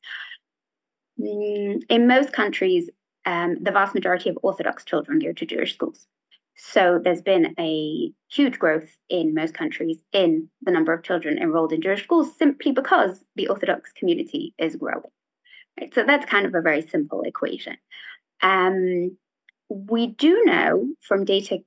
Mm, 1.19 1.83
in 1.89 2.07
most 2.07 2.33
countries, 2.33 2.91
um, 3.25 3.57
the 3.61 3.73
vast 3.73 3.95
majority 3.95 4.29
of 4.29 4.39
Orthodox 4.43 4.85
children 4.85 5.19
go 5.19 5.33
to 5.33 5.47
Jewish 5.47 5.75
schools. 5.75 6.07
So 6.57 7.01
there's 7.03 7.23
been 7.23 7.55
a 7.59 8.13
huge 8.31 8.59
growth 8.59 8.97
in 9.09 9.33
most 9.33 9.55
countries 9.55 9.99
in 10.13 10.49
the 10.63 10.73
number 10.73 10.93
of 10.93 11.05
children 11.05 11.39
enrolled 11.39 11.73
in 11.73 11.81
Jewish 11.81 12.03
schools 12.03 12.37
simply 12.37 12.73
because 12.73 13.25
the 13.37 13.49
Orthodox 13.49 13.93
community 13.93 14.55
is 14.59 14.77
growing. 14.77 15.03
Right? 15.81 15.95
So 15.95 16.05
that's 16.05 16.27
kind 16.27 16.47
of 16.47 16.55
a 16.55 16.61
very 16.61 16.83
simple 16.83 17.23
equation. 17.23 17.77
Um, 18.43 19.17
we 19.69 20.09
do 20.09 20.43
know 20.45 20.89
from 21.01 21.25
data 21.25 21.61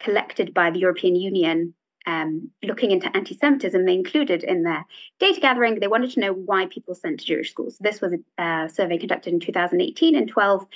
collected 0.00 0.54
by 0.54 0.70
the 0.70 0.78
European 0.78 1.16
Union 1.16 1.74
um, 2.06 2.50
looking 2.62 2.92
into 2.92 3.14
anti 3.16 3.36
Semitism, 3.36 3.84
they 3.84 3.94
included 3.94 4.44
in 4.44 4.62
their 4.62 4.84
data 5.18 5.40
gathering, 5.40 5.80
they 5.80 5.88
wanted 5.88 6.10
to 6.12 6.20
know 6.20 6.32
why 6.32 6.66
people 6.66 6.94
sent 6.94 7.20
to 7.20 7.26
Jewish 7.26 7.50
schools. 7.50 7.76
This 7.80 8.00
was 8.00 8.12
a 8.14 8.42
uh, 8.42 8.68
survey 8.68 8.98
conducted 8.98 9.32
in 9.32 9.40
2018 9.40 10.14
in 10.14 10.28
12 10.28 10.66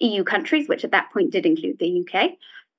EU 0.00 0.24
countries, 0.24 0.68
which 0.68 0.84
at 0.84 0.90
that 0.90 1.12
point 1.12 1.30
did 1.30 1.46
include 1.46 1.78
the 1.78 2.04
UK. 2.04 2.32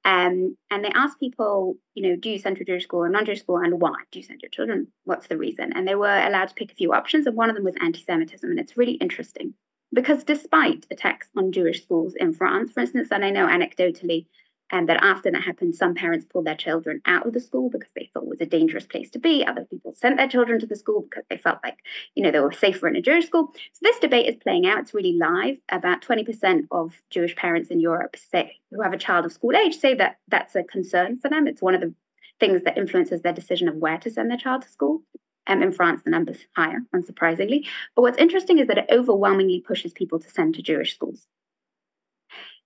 Um, 0.03 0.57
and 0.71 0.83
they 0.83 0.91
asked 0.93 1.19
people, 1.19 1.77
you 1.93 2.09
know, 2.09 2.15
do 2.15 2.31
you 2.31 2.39
send 2.39 2.57
to 2.57 2.65
Jewish 2.65 2.83
school 2.83 3.01
or 3.01 3.09
non 3.09 3.25
Jewish 3.25 3.39
school, 3.39 3.57
and 3.57 3.79
why? 3.79 3.95
Do 4.11 4.19
you 4.19 4.25
send 4.25 4.41
your 4.41 4.49
children? 4.49 4.87
What's 5.05 5.27
the 5.27 5.37
reason? 5.37 5.71
And 5.73 5.87
they 5.87 5.95
were 5.95 6.19
allowed 6.19 6.49
to 6.49 6.55
pick 6.55 6.71
a 6.71 6.75
few 6.75 6.91
options, 6.93 7.27
and 7.27 7.35
one 7.35 7.49
of 7.49 7.55
them 7.55 7.65
was 7.65 7.75
anti 7.79 8.01
Semitism. 8.01 8.49
And 8.49 8.59
it's 8.59 8.75
really 8.75 8.93
interesting 8.93 9.53
because 9.93 10.23
despite 10.23 10.85
attacks 10.91 11.29
on 11.37 11.51
Jewish 11.51 11.83
schools 11.83 12.15
in 12.15 12.33
France, 12.33 12.71
for 12.73 12.81
instance, 12.81 13.09
and 13.11 13.23
I 13.23 13.29
know 13.29 13.47
anecdotally 13.47 14.25
and 14.71 14.88
that 14.88 15.03
after 15.03 15.29
that 15.29 15.43
happened, 15.43 15.75
some 15.75 15.93
parents 15.93 16.25
pulled 16.25 16.45
their 16.45 16.55
children 16.55 17.01
out 17.05 17.27
of 17.27 17.34
the 17.34 17.39
school 17.41 17.69
because 17.69 17.91
they 17.93 18.10
thought 18.13 18.23
it 18.23 18.29
was 18.29 18.41
a 18.41 18.45
dangerous 18.45 18.86
place 18.86 19.10
to 19.12 19.19
be. 19.19 19.45
Other 19.45 19.65
people 19.65 19.93
sent 19.93 20.15
their 20.17 20.29
children 20.29 20.60
to 20.62 20.65
the 20.65 20.77
school 20.77 21.01
because 21.01 21.25
they 21.29 21.38
felt 21.38 21.60
like, 21.63 21.79
you 22.15 22.23
know, 22.23 22.31
they 22.31 22.39
were 22.39 22.53
safer 22.53 22.88
in 22.88 22.95
a 22.95 23.01
Jewish 23.01 23.27
school. 23.27 23.51
So 23.73 23.79
this 23.81 23.99
debate 23.99 24.27
is 24.27 24.36
playing 24.41 24.65
out. 24.65 24.79
It's 24.79 24.93
really 24.93 25.17
live. 25.17 25.57
About 25.69 26.01
20% 26.01 26.67
of 26.71 27.01
Jewish 27.10 27.36
parents 27.36 27.69
in 27.69 27.81
Europe 27.81 28.15
say 28.15 28.60
who 28.71 28.81
have 28.81 28.93
a 28.93 28.97
child 28.97 29.25
of 29.25 29.34
school 29.34 29.55
age 29.55 29.77
say 29.77 29.93
that 29.95 30.17
that's 30.29 30.55
a 30.55 30.63
concern 30.63 31.19
for 31.19 31.29
them. 31.29 31.47
It's 31.47 31.62
one 31.62 31.75
of 31.75 31.81
the 31.81 31.93
things 32.39 32.63
that 32.63 32.77
influences 32.77 33.21
their 33.21 33.34
decision 33.34 33.67
of 33.67 33.75
where 33.75 33.97
to 33.97 34.10
send 34.10 34.31
their 34.31 34.38
child 34.38 34.62
to 34.62 34.69
school. 34.69 35.03
Um, 35.47 35.63
in 35.63 35.71
France, 35.71 36.03
the 36.03 36.12
number's 36.12 36.38
higher, 36.55 36.79
unsurprisingly. 36.95 37.67
But 37.95 38.03
what's 38.03 38.19
interesting 38.19 38.60
is 38.60 38.67
that 38.67 38.77
it 38.77 38.86
overwhelmingly 38.91 39.60
pushes 39.60 39.91
people 39.91 40.19
to 40.19 40.29
send 40.29 40.53
to 40.55 40.62
Jewish 40.62 40.93
schools. 40.93 41.25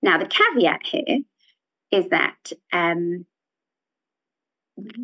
Now, 0.02 0.18
the 0.18 0.28
caveat 0.28 0.86
here 0.86 1.24
is 1.92 2.10
that 2.10 2.52
um, 2.74 3.26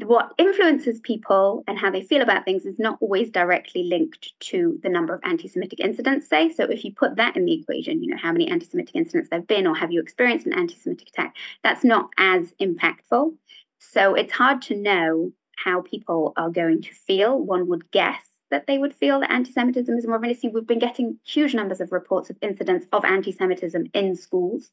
what 0.04 0.34
influences 0.38 1.00
people 1.00 1.64
and 1.66 1.80
how 1.80 1.90
they 1.90 2.02
feel 2.02 2.22
about 2.22 2.44
things 2.44 2.66
is 2.66 2.78
not 2.78 2.98
always 3.00 3.30
directly 3.30 3.84
linked 3.84 4.34
to 4.40 4.80
the 4.84 4.90
number 4.90 5.14
of 5.14 5.22
anti-Semitic 5.24 5.80
incidents, 5.80 6.28
say. 6.28 6.52
So 6.52 6.66
if 6.66 6.84
you 6.84 6.94
put 6.94 7.16
that 7.16 7.38
in 7.38 7.46
the 7.46 7.54
equation, 7.54 8.04
you 8.04 8.10
know, 8.10 8.18
how 8.22 8.34
many 8.34 8.50
anti-Semitic 8.50 8.96
incidents 8.96 9.30
there 9.30 9.40
have 9.40 9.48
been, 9.48 9.68
or 9.68 9.76
have 9.76 9.92
you 9.92 10.02
experienced 10.02 10.46
an 10.46 10.54
anti-Semitic 10.54 11.08
attack, 11.10 11.36
that's 11.64 11.86
not 11.86 12.10
as 12.18 12.54
impactful. 12.60 13.34
So 13.80 14.14
it's 14.16 14.34
hard 14.34 14.62
to 14.64 14.76
know 14.76 15.32
how 15.56 15.82
people 15.82 16.34
are 16.36 16.50
going 16.50 16.82
to 16.82 16.94
feel. 16.94 17.40
One 17.40 17.68
would 17.68 17.90
guess 17.92 18.22
that 18.50 18.68
they 18.68 18.78
would 18.78 18.94
feel 18.94 19.22
that 19.22 19.32
anti-Semitism 19.32 19.98
is 19.98 20.06
more 20.06 20.18
of 20.18 20.24
an 20.24 20.32
issue. 20.32 20.50
We've 20.54 20.68
been 20.68 20.80
getting 20.80 21.18
huge 21.26 21.54
numbers 21.54 21.80
of 21.80 21.94
reports 21.94 22.30
of 22.30 22.38
incidents 22.42 22.86
of 22.92 23.06
anti-Semitism 23.06 23.86
in 23.94 24.16
schools. 24.16 24.70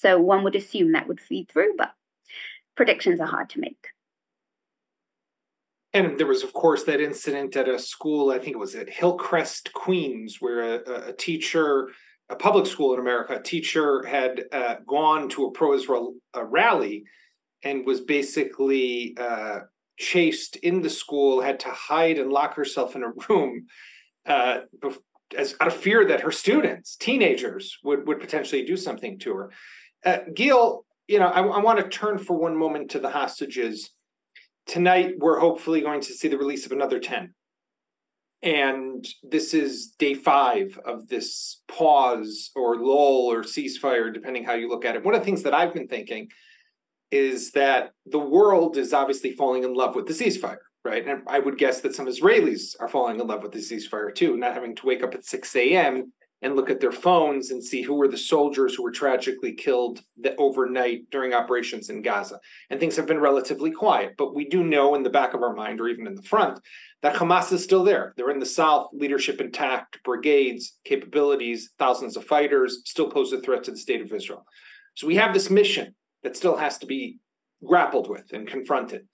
So 0.00 0.18
one 0.18 0.44
would 0.44 0.56
assume 0.56 0.92
that 0.92 1.08
would 1.08 1.20
feed 1.20 1.48
through, 1.48 1.74
but 1.76 1.92
predictions 2.76 3.20
are 3.20 3.26
hard 3.26 3.50
to 3.50 3.60
make. 3.60 3.88
And 5.92 6.18
there 6.18 6.26
was, 6.26 6.42
of 6.42 6.52
course, 6.52 6.84
that 6.84 7.00
incident 7.00 7.54
at 7.56 7.68
a 7.68 7.78
school, 7.78 8.30
I 8.30 8.38
think 8.38 8.56
it 8.56 8.58
was 8.58 8.74
at 8.74 8.88
Hillcrest, 8.88 9.72
Queens, 9.74 10.38
where 10.40 10.76
a, 10.76 11.08
a 11.08 11.12
teacher, 11.12 11.90
a 12.30 12.36
public 12.36 12.66
school 12.66 12.94
in 12.94 13.00
America, 13.00 13.34
a 13.34 13.42
teacher 13.42 14.02
had 14.06 14.44
uh, 14.52 14.76
gone 14.86 15.28
to 15.30 15.46
a 15.46 15.50
pro 15.50 15.74
Israel 15.74 16.14
rally 16.34 17.04
and 17.62 17.84
was 17.84 18.00
basically 18.00 19.14
uh, 19.20 19.60
chased 19.98 20.56
in 20.56 20.80
the 20.80 20.90
school, 20.90 21.42
had 21.42 21.60
to 21.60 21.70
hide 21.70 22.18
and 22.18 22.32
lock 22.32 22.54
herself 22.54 22.96
in 22.96 23.02
a 23.02 23.12
room 23.28 23.66
uh, 24.26 24.60
as 25.36 25.54
out 25.60 25.68
of 25.68 25.74
fear 25.74 26.06
that 26.06 26.20
her 26.20 26.32
students, 26.32 26.96
teenagers, 26.96 27.78
would, 27.84 28.06
would 28.06 28.20
potentially 28.20 28.64
do 28.64 28.76
something 28.76 29.18
to 29.18 29.34
her. 29.34 29.50
Uh, 30.04 30.18
Gil, 30.34 30.84
you 31.06 31.18
know, 31.18 31.26
I, 31.26 31.42
I 31.42 31.60
want 31.60 31.78
to 31.78 31.88
turn 31.88 32.18
for 32.18 32.36
one 32.36 32.56
moment 32.56 32.90
to 32.92 32.98
the 32.98 33.10
hostages. 33.10 33.90
Tonight, 34.66 35.14
we're 35.18 35.38
hopefully 35.38 35.80
going 35.80 36.00
to 36.00 36.12
see 36.12 36.28
the 36.28 36.38
release 36.38 36.66
of 36.66 36.72
another 36.72 36.98
10. 36.98 37.34
And 38.42 39.06
this 39.22 39.54
is 39.54 39.94
day 39.98 40.14
five 40.14 40.78
of 40.84 41.06
this 41.06 41.62
pause 41.68 42.50
or 42.56 42.76
lull 42.76 43.30
or 43.30 43.42
ceasefire, 43.42 44.12
depending 44.12 44.42
how 44.42 44.54
you 44.54 44.68
look 44.68 44.84
at 44.84 44.96
it. 44.96 45.04
One 45.04 45.14
of 45.14 45.20
the 45.20 45.24
things 45.24 45.44
that 45.44 45.54
I've 45.54 45.74
been 45.74 45.86
thinking 45.86 46.28
is 47.12 47.52
that 47.52 47.90
the 48.06 48.18
world 48.18 48.76
is 48.76 48.92
obviously 48.92 49.32
falling 49.32 49.62
in 49.62 49.74
love 49.74 49.94
with 49.94 50.06
the 50.06 50.12
ceasefire, 50.12 50.56
right? 50.84 51.06
And 51.06 51.22
I 51.28 51.38
would 51.38 51.58
guess 51.58 51.82
that 51.82 51.94
some 51.94 52.06
Israelis 52.06 52.74
are 52.80 52.88
falling 52.88 53.20
in 53.20 53.26
love 53.26 53.42
with 53.44 53.52
the 53.52 53.58
ceasefire 53.58 54.12
too, 54.12 54.36
not 54.36 54.54
having 54.54 54.74
to 54.76 54.86
wake 54.86 55.04
up 55.04 55.14
at 55.14 55.24
6 55.24 55.54
a.m 55.54 56.12
and 56.42 56.56
look 56.56 56.68
at 56.68 56.80
their 56.80 56.92
phones 56.92 57.50
and 57.50 57.62
see 57.62 57.82
who 57.82 57.94
were 57.94 58.08
the 58.08 58.18
soldiers 58.18 58.74
who 58.74 58.82
were 58.82 58.90
tragically 58.90 59.52
killed 59.52 60.02
overnight 60.38 61.08
during 61.10 61.32
operations 61.32 61.88
in 61.88 62.02
Gaza. 62.02 62.40
And 62.68 62.80
things 62.80 62.96
have 62.96 63.06
been 63.06 63.20
relatively 63.20 63.70
quiet, 63.70 64.14
but 64.18 64.34
we 64.34 64.48
do 64.48 64.64
know 64.64 64.94
in 64.96 65.04
the 65.04 65.10
back 65.10 65.34
of 65.34 65.42
our 65.42 65.54
mind, 65.54 65.80
or 65.80 65.88
even 65.88 66.06
in 66.06 66.16
the 66.16 66.22
front, 66.22 66.58
that 67.02 67.14
Hamas 67.14 67.52
is 67.52 67.62
still 67.62 67.84
there. 67.84 68.12
They're 68.16 68.30
in 68.30 68.40
the 68.40 68.46
south, 68.46 68.88
leadership 68.92 69.40
intact, 69.40 70.02
brigades, 70.04 70.78
capabilities, 70.84 71.70
thousands 71.78 72.16
of 72.16 72.24
fighters, 72.24 72.82
still 72.84 73.10
pose 73.10 73.32
a 73.32 73.40
threat 73.40 73.64
to 73.64 73.70
the 73.70 73.76
state 73.76 74.02
of 74.02 74.12
Israel. 74.12 74.44
So 74.94 75.06
we 75.06 75.16
have 75.16 75.32
this 75.32 75.48
mission 75.48 75.94
that 76.22 76.36
still 76.36 76.56
has 76.56 76.78
to 76.78 76.86
be 76.86 77.18
grappled 77.64 78.10
with 78.10 78.32
and 78.32 78.46
confronted. 78.46 79.06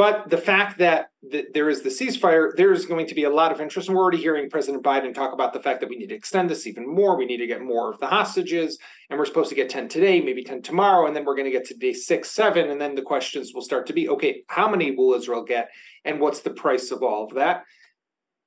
But 0.00 0.30
the 0.30 0.38
fact 0.38 0.78
that 0.78 1.10
there 1.52 1.68
is 1.68 1.82
the 1.82 1.90
ceasefire, 1.90 2.56
there's 2.56 2.86
going 2.86 3.06
to 3.08 3.14
be 3.14 3.24
a 3.24 3.30
lot 3.30 3.52
of 3.52 3.60
interest. 3.60 3.86
And 3.86 3.94
we're 3.94 4.02
already 4.02 4.16
hearing 4.16 4.48
President 4.48 4.82
Biden 4.82 5.12
talk 5.12 5.34
about 5.34 5.52
the 5.52 5.60
fact 5.60 5.80
that 5.80 5.90
we 5.90 5.96
need 5.96 6.08
to 6.08 6.14
extend 6.14 6.48
this 6.48 6.66
even 6.66 6.88
more. 6.88 7.18
We 7.18 7.26
need 7.26 7.36
to 7.36 7.46
get 7.46 7.60
more 7.60 7.92
of 7.92 8.00
the 8.00 8.06
hostages. 8.06 8.78
And 9.10 9.18
we're 9.18 9.26
supposed 9.26 9.50
to 9.50 9.54
get 9.54 9.68
10 9.68 9.90
today, 9.90 10.22
maybe 10.22 10.42
10 10.42 10.62
tomorrow. 10.62 11.06
And 11.06 11.14
then 11.14 11.26
we're 11.26 11.34
going 11.34 11.44
to 11.44 11.50
get 11.50 11.66
to 11.66 11.74
day 11.74 11.92
six, 11.92 12.30
seven. 12.30 12.70
And 12.70 12.80
then 12.80 12.94
the 12.94 13.02
questions 13.02 13.52
will 13.52 13.60
start 13.60 13.86
to 13.88 13.92
be 13.92 14.08
okay, 14.08 14.42
how 14.48 14.70
many 14.70 14.90
will 14.90 15.12
Israel 15.12 15.44
get? 15.44 15.68
And 16.06 16.18
what's 16.18 16.40
the 16.40 16.48
price 16.48 16.90
of 16.90 17.02
all 17.02 17.26
of 17.26 17.34
that? 17.34 17.64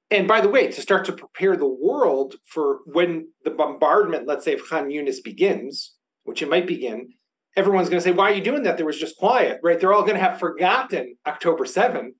And 0.09 0.27
by 0.27 0.41
the 0.41 0.49
way, 0.49 0.71
to 0.71 0.81
start 0.81 1.05
to 1.05 1.13
prepare 1.13 1.55
the 1.55 1.67
world 1.67 2.33
for 2.47 2.79
when 2.87 3.27
the 3.43 3.51
bombardment, 3.51 4.25
let's 4.25 4.43
say, 4.43 4.55
of 4.55 4.67
Khan 4.67 4.89
Yunis 4.89 5.23
begins, 5.23 5.93
which 6.23 6.41
it 6.41 6.49
might 6.49 6.65
begin, 6.65 7.09
everyone's 7.55 7.89
going 7.89 8.01
to 8.01 8.03
say, 8.03 8.13
Why 8.13 8.31
are 8.31 8.35
you 8.35 8.43
doing 8.43 8.63
that? 8.63 8.77
There 8.77 8.85
was 8.85 8.99
just 8.99 9.17
quiet, 9.17 9.59
right? 9.63 9.79
They're 9.79 9.93
all 9.93 10.03
going 10.03 10.15
to 10.15 10.23
have 10.23 10.39
forgotten 10.39 11.15
October 11.25 11.65
7th. 11.65 12.11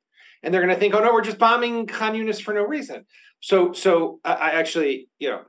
And 0.44 0.54
they're 0.54 0.62
going 0.62 0.74
to 0.74 0.80
think, 0.80 0.94
oh 0.94 1.00
no, 1.00 1.14
we're 1.14 1.22
just 1.22 1.40
bombing 1.40 1.88
Yunis 1.88 2.42
for 2.42 2.54
no 2.54 2.64
reason. 2.64 3.06
So, 3.40 3.72
so 3.72 4.20
I 4.26 4.52
actually, 4.52 5.08
you 5.18 5.30
know, 5.30 5.42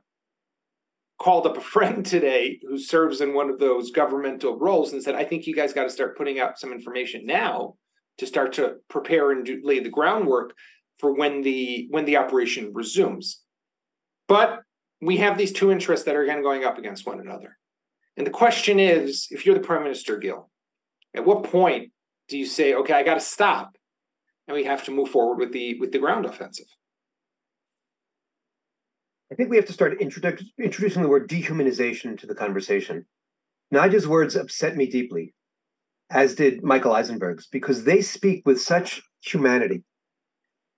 called 1.19 1.47
up 1.47 1.57
a 1.57 1.61
friend 1.75 2.07
today 2.07 2.61
who 2.63 2.79
serves 2.79 3.21
in 3.21 3.35
one 3.35 3.51
of 3.51 3.59
those 3.59 3.91
governmental 3.91 4.59
roles 4.59 4.93
and 4.93 5.03
said, 5.03 5.17
I 5.17 5.25
think 5.25 5.47
you 5.47 5.55
guys 5.55 5.73
got 5.73 5.85
to 5.85 5.91
start 5.91 6.17
putting 6.17 6.39
out 6.39 6.59
some 6.59 6.73
information 6.73 7.27
now 7.27 7.75
to 8.19 8.27
start 8.27 8.53
to 8.55 8.77
prepare 8.89 9.33
and 9.33 9.45
do, 9.45 9.61
lay 9.65 9.81
the 9.81 9.91
groundwork 9.91 10.55
for 10.99 11.13
when 11.13 11.43
the 11.43 11.89
when 11.91 12.05
the 12.05 12.17
operation 12.17 12.71
resumes. 12.73 13.41
But 14.29 14.61
we 15.01 15.17
have 15.17 15.37
these 15.37 15.53
two 15.53 15.73
interests 15.73 16.07
that 16.07 16.15
are 16.15 16.23
again 16.23 16.43
going 16.43 16.65
up 16.65 16.79
against 16.79 17.07
one 17.07 17.19
another. 17.19 17.59
And 18.17 18.27
the 18.27 18.31
question 18.31 18.79
is 18.79 19.29
if 19.31 19.45
you're 19.45 19.55
the 19.55 19.61
prime 19.61 19.83
minister, 19.83 20.17
Gil, 20.19 20.49
at 21.15 21.25
what 21.25 21.45
point 21.45 21.91
do 22.29 22.39
you 22.39 22.47
say, 22.47 22.75
okay, 22.75 22.95
I 22.95 23.03
got 23.03 23.15
to 23.15 23.21
stop 23.21 23.77
and 24.47 24.55
we 24.55 24.65
have 24.65 24.85
to 24.85 24.91
move 24.91 25.11
forward 25.11 25.39
with 25.39 25.53
the 25.53 25.79
with 25.81 25.93
the 25.93 25.99
ground 25.99 26.27
offensive? 26.27 26.67
I 29.33 29.35
think 29.35 29.51
we 29.51 29.57
have 29.57 29.67
to 29.67 29.73
start 29.73 29.99
introdu- 30.01 30.47
introducing 30.61 31.03
the 31.03 31.09
word 31.09 31.29
dehumanization 31.29 32.19
to 32.21 32.27
the 32.27 32.35
conversation. 32.35 33.07
Nadia's 33.71 34.07
words 34.07 34.37
upset 34.37 34.77
me 34.77 34.87
deeply, 34.87 35.35
as 36.11 36.37
did 36.37 36.63
Michael 36.63 36.93
Eizenberg's, 36.93 37.49
because 37.49 37.85
they 37.85 38.01
speak 38.01 38.43
with 38.47 38.61
such 38.61 39.03
humanity. 39.25 39.83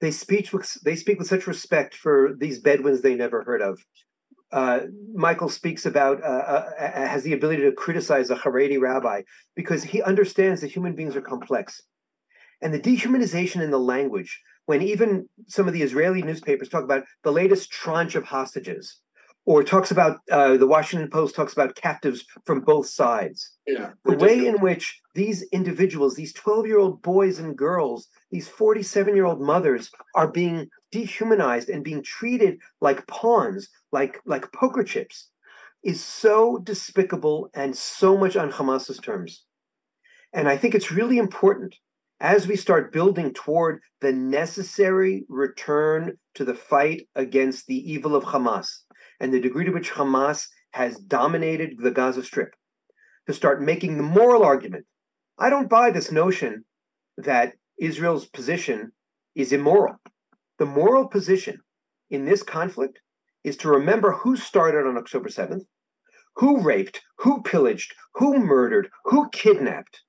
They 0.00 0.10
speak 0.10 0.52
with 0.52 0.72
they 0.84 0.96
speak 0.96 1.18
with 1.18 1.28
such 1.28 1.46
respect 1.46 1.94
for 1.94 2.34
these 2.38 2.60
Bedouins 2.60 3.02
they 3.02 3.14
never 3.14 3.42
heard 3.42 3.62
of. 3.62 3.80
Uh, 4.52 4.80
Michael 5.12 5.48
speaks 5.48 5.86
about 5.86 6.22
uh, 6.22 6.26
uh, 6.26 6.70
has 6.78 7.24
the 7.24 7.32
ability 7.32 7.62
to 7.62 7.72
criticize 7.72 8.30
a 8.30 8.36
Haredi 8.36 8.80
rabbi 8.80 9.22
because 9.56 9.82
he 9.82 10.02
understands 10.02 10.60
that 10.60 10.70
human 10.70 10.94
beings 10.94 11.16
are 11.16 11.20
complex, 11.20 11.82
and 12.62 12.72
the 12.72 12.80
dehumanization 12.80 13.60
in 13.60 13.70
the 13.70 13.78
language. 13.78 14.40
When 14.66 14.82
even 14.82 15.28
some 15.46 15.68
of 15.68 15.74
the 15.74 15.82
Israeli 15.82 16.22
newspapers 16.22 16.68
talk 16.68 16.82
about 16.82 17.04
the 17.22 17.30
latest 17.30 17.70
tranche 17.70 18.16
of 18.16 18.24
hostages, 18.24 19.00
or 19.46 19.62
talks 19.62 19.92
about 19.92 20.18
uh, 20.30 20.56
the 20.56 20.66
Washington 20.66 21.08
Post 21.08 21.36
talks 21.36 21.52
about 21.52 21.76
captives 21.76 22.24
from 22.44 22.60
both 22.60 22.88
sides. 22.88 23.52
Yeah, 23.66 23.92
the 24.04 24.16
way 24.16 24.46
in 24.46 24.60
which 24.60 25.00
these 25.14 25.42
individuals, 25.52 26.16
these 26.16 26.32
12 26.34 26.66
year 26.66 26.78
old 26.78 27.00
boys 27.00 27.38
and 27.38 27.56
girls, 27.56 28.08
these 28.30 28.48
47 28.48 29.14
year 29.14 29.24
old 29.24 29.40
mothers 29.40 29.90
are 30.14 30.28
being 30.28 30.68
dehumanized 30.90 31.70
and 31.70 31.84
being 31.84 32.02
treated 32.02 32.58
like 32.80 33.06
pawns, 33.06 33.68
like, 33.92 34.20
like 34.26 34.52
poker 34.52 34.82
chips, 34.82 35.30
is 35.84 36.02
so 36.02 36.58
despicable 36.58 37.48
and 37.54 37.76
so 37.76 38.16
much 38.16 38.36
on 38.36 38.50
Hamas's 38.50 38.98
terms. 38.98 39.44
And 40.32 40.48
I 40.48 40.56
think 40.56 40.74
it's 40.74 40.90
really 40.90 41.18
important 41.18 41.76
as 42.20 42.46
we 42.46 42.56
start 42.56 42.92
building 42.92 43.32
toward 43.32 43.80
the 44.00 44.12
necessary 44.12 45.24
return 45.28 46.16
to 46.34 46.44
the 46.44 46.54
fight 46.54 47.08
against 47.14 47.66
the 47.66 47.76
evil 47.76 48.16
of 48.16 48.24
Hamas 48.24 48.68
and 49.20 49.32
the 49.32 49.40
degree 49.40 49.64
to 49.64 49.72
which 49.72 49.92
Hamas 49.92 50.46
has 50.72 50.98
dominated 50.98 51.76
the 51.78 51.90
Gaza 51.90 52.22
Strip, 52.22 52.54
to 53.26 53.32
start 53.32 53.62
making 53.62 53.96
the 53.96 54.02
moral 54.02 54.42
argument. 54.42 54.84
I 55.38 55.50
don't 55.50 55.70
buy 55.70 55.90
this 55.90 56.12
notion 56.12 56.64
that 57.16 57.54
Israel's 57.78 58.26
position 58.26 58.92
is 59.34 59.52
immoral. 59.52 59.96
The 60.58 60.66
moral 60.66 61.08
position 61.08 61.60
in 62.10 62.24
this 62.24 62.42
conflict 62.42 63.00
is 63.44 63.56
to 63.58 63.68
remember 63.68 64.12
who 64.12 64.36
started 64.36 64.86
on 64.86 64.96
October 64.96 65.28
7th, 65.28 65.64
who 66.36 66.60
raped, 66.60 67.02
who 67.18 67.42
pillaged, 67.42 67.94
who 68.14 68.38
murdered, 68.38 68.88
who 69.04 69.28
kidnapped, 69.30 70.02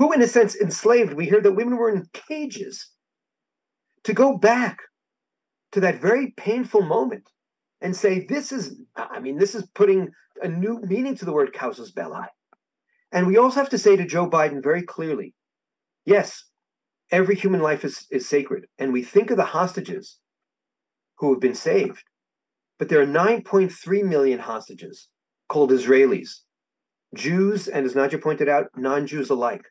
who, 0.00 0.12
in 0.12 0.22
a 0.22 0.26
sense, 0.26 0.56
enslaved. 0.56 1.12
We 1.12 1.26
hear 1.26 1.42
that 1.42 1.52
women 1.52 1.76
were 1.76 1.90
in 1.90 2.06
cages. 2.26 2.88
To 4.04 4.14
go 4.14 4.38
back 4.38 4.78
to 5.72 5.80
that 5.80 6.00
very 6.00 6.32
painful 6.38 6.80
moment 6.80 7.28
and 7.82 7.94
say, 7.94 8.24
this 8.26 8.50
is, 8.50 8.76
I 8.96 9.20
mean, 9.20 9.36
this 9.36 9.54
is 9.54 9.66
putting 9.74 10.08
a 10.40 10.48
new 10.48 10.80
meaning 10.80 11.16
to 11.16 11.26
the 11.26 11.34
word 11.34 11.52
casus 11.52 11.90
belli. 11.90 12.24
And 13.12 13.26
we 13.26 13.36
also 13.36 13.60
have 13.60 13.68
to 13.68 13.78
say 13.78 13.94
to 13.94 14.06
Joe 14.06 14.28
Biden 14.28 14.62
very 14.62 14.82
clearly 14.82 15.34
yes, 16.06 16.44
every 17.12 17.34
human 17.34 17.60
life 17.60 17.84
is, 17.84 18.06
is 18.10 18.26
sacred. 18.26 18.68
And 18.78 18.94
we 18.94 19.02
think 19.02 19.30
of 19.30 19.36
the 19.36 19.44
hostages 19.44 20.16
who 21.18 21.30
have 21.30 21.40
been 21.40 21.54
saved, 21.54 22.04
but 22.78 22.88
there 22.88 23.02
are 23.02 23.06
9.3 23.06 24.02
million 24.04 24.38
hostages 24.38 25.08
called 25.50 25.70
Israelis, 25.70 26.38
Jews, 27.14 27.68
and 27.68 27.84
as 27.84 27.94
Nadia 27.94 28.18
pointed 28.18 28.48
out, 28.48 28.68
non 28.74 29.06
Jews 29.06 29.28
alike. 29.28 29.66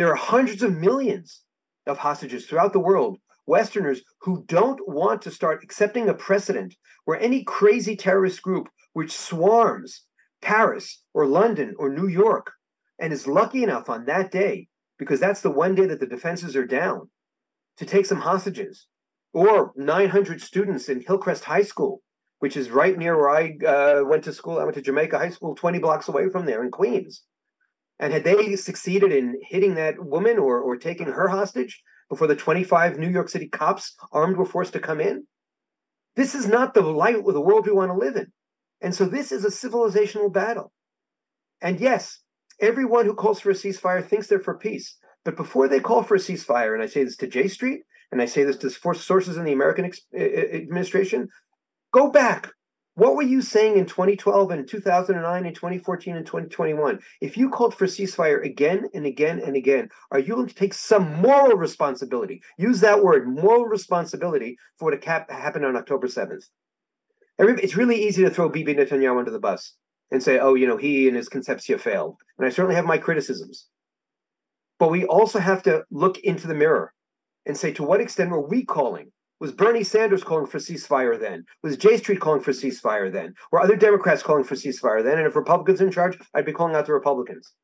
There 0.00 0.10
are 0.10 0.14
hundreds 0.14 0.62
of 0.62 0.78
millions 0.78 1.42
of 1.86 1.98
hostages 1.98 2.46
throughout 2.46 2.72
the 2.72 2.80
world 2.80 3.18
Westerners 3.44 4.00
who 4.22 4.44
don't 4.46 4.80
want 4.88 5.20
to 5.20 5.30
start 5.30 5.62
accepting 5.62 6.08
a 6.08 6.14
precedent 6.14 6.74
where 7.04 7.20
any 7.20 7.44
crazy 7.44 7.96
terrorist 7.96 8.40
group 8.40 8.70
which 8.94 9.12
swarms 9.12 10.06
Paris 10.40 11.02
or 11.12 11.26
London 11.26 11.74
or 11.78 11.90
New 11.90 12.08
York 12.08 12.52
and 12.98 13.12
is 13.12 13.26
lucky 13.26 13.62
enough 13.62 13.90
on 13.90 14.06
that 14.06 14.30
day, 14.30 14.68
because 14.98 15.20
that's 15.20 15.42
the 15.42 15.50
one 15.50 15.74
day 15.74 15.84
that 15.84 16.00
the 16.00 16.06
defenses 16.06 16.56
are 16.56 16.64
down, 16.66 17.10
to 17.76 17.84
take 17.84 18.06
some 18.06 18.20
hostages, 18.20 18.86
or 19.34 19.74
900 19.76 20.40
students 20.40 20.88
in 20.88 21.04
Hillcrest 21.06 21.44
High 21.44 21.64
School, 21.64 22.00
which 22.38 22.56
is 22.56 22.70
right 22.70 22.96
near 22.96 23.18
where 23.18 23.28
I 23.28 23.58
uh, 23.66 24.04
went 24.06 24.24
to 24.24 24.32
school. 24.32 24.60
I 24.60 24.64
went 24.64 24.76
to 24.76 24.80
Jamaica 24.80 25.18
High 25.18 25.28
School, 25.28 25.54
20 25.54 25.78
blocks 25.78 26.08
away 26.08 26.30
from 26.30 26.46
there 26.46 26.64
in 26.64 26.70
Queens. 26.70 27.22
And 28.00 28.12
had 28.12 28.24
they 28.24 28.56
succeeded 28.56 29.12
in 29.12 29.38
hitting 29.42 29.76
that 29.76 30.04
woman 30.04 30.38
or, 30.38 30.58
or 30.58 30.76
taking 30.76 31.06
her 31.06 31.28
hostage, 31.28 31.80
before 32.10 32.26
the 32.26 32.36
25 32.36 32.98
New 32.98 33.08
York 33.08 33.28
City 33.28 33.48
cops 33.48 33.94
armed 34.12 34.36
were 34.36 34.44
forced 34.44 34.72
to 34.74 34.80
come 34.80 35.00
in. 35.00 35.26
This 36.16 36.34
is 36.34 36.46
not 36.46 36.74
the 36.74 36.82
light 36.82 37.14
of 37.14 37.24
the 37.24 37.40
world 37.40 37.66
we 37.66 37.72
want 37.72 37.92
to 37.92 37.96
live 37.96 38.16
in. 38.16 38.32
And 38.82 38.94
so 38.94 39.04
this 39.04 39.30
is 39.30 39.44
a 39.44 39.48
civilizational 39.48 40.32
battle. 40.32 40.72
And 41.62 41.78
yes, 41.78 42.18
everyone 42.60 43.06
who 43.06 43.14
calls 43.14 43.40
for 43.40 43.50
a 43.50 43.54
ceasefire 43.54 44.04
thinks 44.04 44.26
they're 44.26 44.40
for 44.40 44.58
peace. 44.58 44.96
But 45.24 45.36
before 45.36 45.68
they 45.68 45.80
call 45.80 46.02
for 46.02 46.16
a 46.16 46.18
ceasefire, 46.18 46.74
and 46.74 46.82
I 46.82 46.86
say 46.86 47.04
this 47.04 47.16
to 47.18 47.28
J 47.28 47.46
Street, 47.46 47.82
and 48.10 48.20
I 48.20 48.24
say 48.24 48.42
this 48.42 48.56
to 48.58 48.94
sources 48.94 49.36
in 49.36 49.44
the 49.44 49.52
American 49.52 49.90
administration, 50.12 51.28
go 51.92 52.10
back, 52.10 52.50
what 53.00 53.16
were 53.16 53.22
you 53.22 53.40
saying 53.40 53.78
in 53.78 53.86
2012 53.86 54.50
and 54.50 54.68
2009 54.68 55.46
and 55.46 55.54
2014 55.54 56.16
and 56.16 56.26
2021? 56.26 57.00
If 57.22 57.34
you 57.34 57.48
called 57.48 57.74
for 57.74 57.86
ceasefire 57.86 58.44
again 58.44 58.90
and 58.92 59.06
again 59.06 59.40
and 59.40 59.56
again, 59.56 59.88
are 60.10 60.18
you 60.18 60.34
going 60.34 60.48
to 60.48 60.54
take 60.54 60.74
some 60.74 61.14
moral 61.22 61.56
responsibility? 61.56 62.42
Use 62.58 62.80
that 62.80 63.02
word, 63.02 63.26
moral 63.26 63.64
responsibility, 63.64 64.58
for 64.76 64.90
what 64.90 65.02
happened 65.02 65.64
on 65.64 65.76
October 65.76 66.08
7th. 66.08 66.44
It's 67.38 67.74
really 67.74 68.04
easy 68.04 68.22
to 68.22 68.28
throw 68.28 68.50
Bibi 68.50 68.74
Netanyahu 68.74 69.18
under 69.18 69.30
the 69.30 69.38
bus 69.38 69.76
and 70.10 70.22
say, 70.22 70.38
oh, 70.38 70.52
you 70.52 70.66
know, 70.66 70.76
he 70.76 71.08
and 71.08 71.16
his 71.16 71.30
conception 71.30 71.78
failed. 71.78 72.16
And 72.36 72.46
I 72.46 72.50
certainly 72.50 72.76
have 72.76 72.84
my 72.84 72.98
criticisms. 72.98 73.68
But 74.78 74.90
we 74.90 75.06
also 75.06 75.38
have 75.38 75.62
to 75.62 75.84
look 75.90 76.18
into 76.18 76.46
the 76.46 76.54
mirror 76.54 76.92
and 77.46 77.56
say, 77.56 77.72
to 77.72 77.82
what 77.82 78.02
extent 78.02 78.30
were 78.30 78.46
we 78.46 78.62
calling 78.62 79.12
was 79.40 79.52
Bernie 79.52 79.82
Sanders 79.82 80.22
calling 80.22 80.46
for 80.46 80.58
ceasefire 80.58 81.18
then? 81.18 81.46
Was 81.62 81.78
J 81.78 81.96
Street 81.96 82.20
calling 82.20 82.42
for 82.42 82.52
ceasefire 82.52 83.10
then? 83.10 83.34
Were 83.50 83.60
other 83.60 83.74
Democrats 83.74 84.22
calling 84.22 84.44
for 84.44 84.54
ceasefire 84.54 85.02
then? 85.02 85.18
And 85.18 85.26
if 85.26 85.34
Republicans 85.34 85.80
in 85.80 85.90
charge, 85.90 86.18
I'd 86.34 86.44
be 86.44 86.52
calling 86.52 86.74
out 86.74 86.84
the 86.84 86.92
Republicans. 86.92 87.54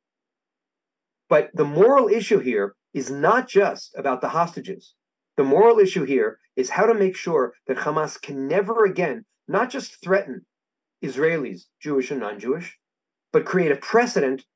But 1.29 1.51
the 1.55 1.65
moral 1.65 2.09
issue 2.09 2.39
here 2.39 2.75
is 2.95 3.11
not 3.11 3.47
just 3.47 3.95
about 3.97 4.23
the 4.23 4.31
hostages. 4.31 4.95
The 5.37 5.45
moral 5.45 5.79
issue 5.79 6.05
here 6.05 6.39
is 6.57 6.71
how 6.71 6.87
to 6.87 6.95
make 6.95 7.15
sure 7.15 7.53
that 7.67 7.77
Hamas 7.79 8.21
can 8.21 8.49
never 8.49 8.87
again 8.87 9.27
not 9.47 9.69
just 9.69 10.03
threaten 10.03 10.47
Israelis, 11.05 11.65
Jewish 11.81 12.11
and 12.11 12.21
non 12.21 12.41
Jewish, 12.41 12.79
but 13.33 13.45
create 13.45 13.71
a 13.71 13.77
precedent 13.77 14.47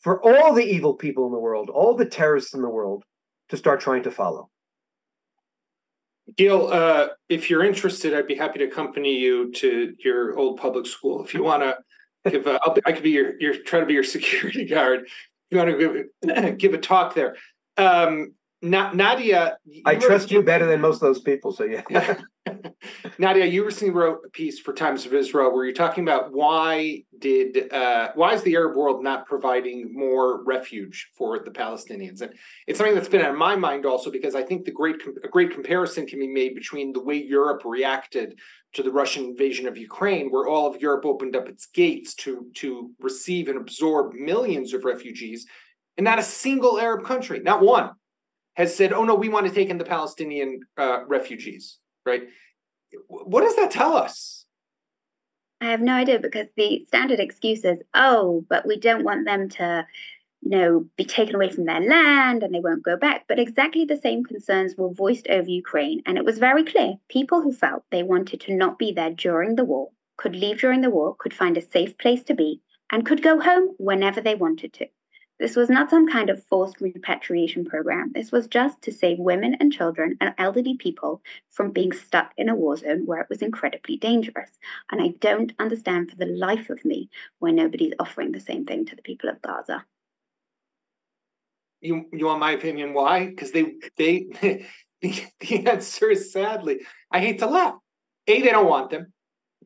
for 0.00 0.22
all 0.24 0.54
the 0.54 0.64
evil 0.64 0.94
people 0.94 1.26
in 1.26 1.32
the 1.32 1.38
world, 1.38 1.68
all 1.68 1.94
the 1.94 2.06
terrorists 2.06 2.54
in 2.54 2.62
the 2.62 2.70
world, 2.70 3.04
to 3.50 3.58
start 3.58 3.80
trying 3.80 4.02
to 4.04 4.10
follow. 4.10 4.48
Gil, 6.36 6.68
uh, 6.72 7.08
if 7.28 7.50
you're 7.50 7.64
interested, 7.64 8.14
I'd 8.14 8.26
be 8.26 8.34
happy 8.34 8.58
to 8.60 8.66
accompany 8.66 9.14
you 9.14 9.52
to 9.52 9.94
your 9.98 10.38
old 10.38 10.58
public 10.58 10.86
school. 10.86 11.24
If 11.24 11.34
you 11.34 11.42
want 11.42 11.62
to 11.62 11.76
give, 12.30 12.46
a, 12.46 12.60
I'll 12.62 12.74
be, 12.74 12.82
I 12.86 12.92
could 12.92 13.02
be 13.02 13.10
your, 13.10 13.40
your, 13.40 13.54
try 13.54 13.80
to 13.80 13.86
be 13.86 13.94
your 13.94 14.04
security 14.16 14.64
guard. 14.64 15.04
If 15.04 15.10
you 15.50 15.58
want 15.58 15.70
to 15.70 16.06
give, 16.22 16.58
give 16.58 16.74
a 16.74 16.78
talk 16.78 17.14
there. 17.14 17.36
Um, 17.76 18.34
Na- 18.64 18.92
Nadia, 18.92 19.58
I 19.84 19.96
trust 19.96 20.30
you 20.30 20.40
better 20.40 20.66
than 20.66 20.80
most 20.80 20.96
of 20.96 21.00
those 21.00 21.20
people. 21.20 21.52
So 21.52 21.64
yeah. 21.64 21.82
Nadia, 23.18 23.44
you 23.44 23.64
recently 23.64 23.92
wrote 23.92 24.20
a 24.24 24.30
piece 24.30 24.60
for 24.60 24.72
Times 24.72 25.04
of 25.04 25.12
Israel 25.12 25.52
where 25.52 25.64
you're 25.64 25.74
talking 25.74 26.04
about 26.04 26.32
why 26.32 27.02
did 27.18 27.72
uh, 27.72 28.12
why 28.14 28.34
is 28.34 28.42
the 28.42 28.54
Arab 28.54 28.76
world 28.76 29.02
not 29.02 29.26
providing 29.26 29.92
more 29.92 30.44
refuge 30.44 31.10
for 31.16 31.40
the 31.40 31.50
Palestinians, 31.50 32.20
and 32.20 32.32
it's 32.68 32.78
something 32.78 32.94
that's 32.94 33.08
been 33.08 33.26
on 33.26 33.36
my 33.36 33.56
mind 33.56 33.84
also 33.84 34.12
because 34.12 34.36
I 34.36 34.42
think 34.42 34.64
the 34.64 34.70
great 34.70 34.96
a 35.24 35.28
great 35.28 35.50
comparison 35.50 36.06
can 36.06 36.20
be 36.20 36.28
made 36.28 36.54
between 36.54 36.92
the 36.92 37.02
way 37.02 37.16
Europe 37.16 37.62
reacted 37.64 38.38
to 38.74 38.84
the 38.84 38.92
Russian 38.92 39.24
invasion 39.24 39.66
of 39.66 39.76
Ukraine, 39.76 40.30
where 40.30 40.46
all 40.46 40.72
of 40.72 40.80
Europe 40.80 41.04
opened 41.04 41.34
up 41.34 41.48
its 41.48 41.66
gates 41.66 42.14
to 42.16 42.46
to 42.54 42.92
receive 43.00 43.48
and 43.48 43.58
absorb 43.58 44.14
millions 44.14 44.72
of 44.72 44.84
refugees, 44.84 45.46
and 45.96 46.04
not 46.04 46.20
a 46.20 46.22
single 46.22 46.78
Arab 46.78 47.04
country, 47.04 47.40
not 47.40 47.60
one, 47.60 47.90
has 48.54 48.74
said, 48.74 48.92
"Oh 48.92 49.04
no, 49.04 49.14
we 49.14 49.28
want 49.28 49.46
to 49.46 49.52
take 49.52 49.68
in 49.68 49.78
the 49.78 49.84
Palestinian 49.84 50.60
uh, 50.76 51.04
refugees." 51.06 51.78
Right? 52.04 52.24
What 53.08 53.42
does 53.42 53.56
that 53.56 53.70
tell 53.70 53.96
us? 53.96 54.44
I 55.60 55.66
have 55.66 55.80
no 55.80 55.94
idea 55.94 56.18
because 56.18 56.48
the 56.56 56.84
standard 56.88 57.20
excuse 57.20 57.64
is, 57.64 57.78
"Oh, 57.94 58.44
but 58.48 58.66
we 58.66 58.78
don't 58.78 59.04
want 59.04 59.24
them 59.24 59.48
to." 59.50 59.86
You 60.44 60.50
know, 60.50 60.86
be 60.96 61.04
taken 61.04 61.36
away 61.36 61.50
from 61.50 61.66
their 61.66 61.80
land 61.80 62.42
and 62.42 62.52
they 62.52 62.58
won't 62.58 62.82
go 62.82 62.96
back. 62.96 63.26
But 63.28 63.38
exactly 63.38 63.84
the 63.84 63.96
same 63.96 64.24
concerns 64.24 64.74
were 64.76 64.92
voiced 64.92 65.28
over 65.28 65.48
Ukraine. 65.48 66.02
And 66.04 66.18
it 66.18 66.24
was 66.24 66.40
very 66.40 66.64
clear 66.64 66.94
people 67.08 67.42
who 67.42 67.52
felt 67.52 67.84
they 67.92 68.02
wanted 68.02 68.40
to 68.40 68.52
not 68.52 68.76
be 68.76 68.90
there 68.90 69.10
during 69.10 69.54
the 69.54 69.64
war 69.64 69.92
could 70.22 70.36
leave 70.36 70.60
during 70.60 70.80
the 70.82 70.90
war, 70.90 71.16
could 71.18 71.34
find 71.34 71.56
a 71.56 71.60
safe 71.60 71.98
place 71.98 72.22
to 72.24 72.34
be, 72.34 72.60
and 72.90 73.06
could 73.06 73.22
go 73.22 73.40
home 73.40 73.74
whenever 73.78 74.20
they 74.20 74.34
wanted 74.34 74.72
to. 74.72 74.86
This 75.42 75.56
was 75.56 75.68
not 75.68 75.90
some 75.90 76.06
kind 76.06 76.30
of 76.30 76.44
forced 76.44 76.80
repatriation 76.80 77.64
program. 77.64 78.12
This 78.14 78.30
was 78.30 78.46
just 78.46 78.80
to 78.82 78.92
save 78.92 79.18
women 79.18 79.56
and 79.58 79.72
children 79.72 80.16
and 80.20 80.32
elderly 80.38 80.76
people 80.76 81.20
from 81.50 81.72
being 81.72 81.90
stuck 81.90 82.32
in 82.36 82.48
a 82.48 82.54
war 82.54 82.76
zone 82.76 83.06
where 83.06 83.20
it 83.20 83.28
was 83.28 83.42
incredibly 83.42 83.96
dangerous. 83.96 84.50
And 84.92 85.02
I 85.02 85.08
don't 85.18 85.52
understand 85.58 86.10
for 86.10 86.16
the 86.16 86.26
life 86.26 86.70
of 86.70 86.84
me 86.84 87.10
why 87.40 87.50
nobody's 87.50 87.92
offering 87.98 88.30
the 88.30 88.38
same 88.38 88.64
thing 88.64 88.86
to 88.86 88.94
the 88.94 89.02
people 89.02 89.30
of 89.30 89.42
Gaza. 89.42 89.84
You 91.80 92.06
you 92.12 92.26
want 92.26 92.38
my 92.38 92.52
opinion 92.52 92.94
why? 92.94 93.26
Because 93.26 93.50
they 93.50 93.72
they 93.96 94.68
The, 95.00 95.66
answer 95.66 96.08
is 96.08 96.32
sadly, 96.32 96.82
I 97.10 97.18
hate 97.18 97.40
to 97.40 97.46
laugh. 97.46 97.74
A, 98.28 98.40
they 98.40 98.50
don't 98.50 98.68
want 98.68 98.90
them. 98.90 99.12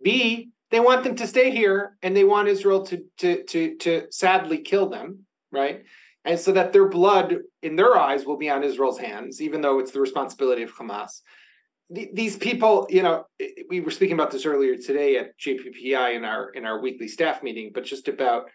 B, 0.03 0.49
they 0.71 0.81
want 0.81 1.05
them 1.05 1.17
to 1.17 1.27
stay 1.27 1.51
here 1.51 1.99
and 2.03 2.17
they 2.17 2.25
want 2.25 2.49
Israel 2.49 2.83
to 2.87 3.05
to 3.19 3.45
to 3.45 3.77
to 3.77 4.07
sadly 4.11 4.63
kill 4.63 4.89
them, 4.89 5.26
right? 5.57 5.83
And 6.25 6.39
so 6.39 6.53
that 6.53 6.73
their 6.73 6.89
blood 6.89 7.39
in 7.63 7.77
their 7.77 7.97
eyes 7.97 8.27
will 8.27 8.37
be 8.37 8.51
on 8.51 8.65
Israel's 8.65 8.99
hands, 8.99 9.41
even 9.41 9.61
though 9.61 9.79
it's 9.79 9.93
the 9.93 10.01
responsibility 10.01 10.63
of 10.63 10.75
Hamas. 10.75 11.23
these 11.89 12.37
people, 12.37 12.87
you 12.91 13.03
know, 13.03 13.25
we 13.71 13.81
were 13.81 13.93
speaking 13.93 14.15
about 14.15 14.33
this 14.33 14.45
earlier 14.45 14.77
today 14.77 15.19
at 15.19 15.39
JPPI 15.39 16.17
in 16.17 16.25
our 16.25 16.51
in 16.51 16.67
our 16.67 16.81
weekly 16.81 17.09
staff 17.09 17.43
meeting, 17.43 17.71
but 17.73 17.85
just 17.85 18.09
about 18.09 18.51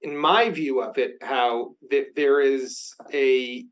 in 0.00 0.16
my 0.16 0.48
view 0.48 0.80
of 0.80 0.96
it, 0.96 1.12
how 1.22 1.74
that 1.90 2.06
there 2.16 2.40
is 2.40 2.94
a 3.12 3.66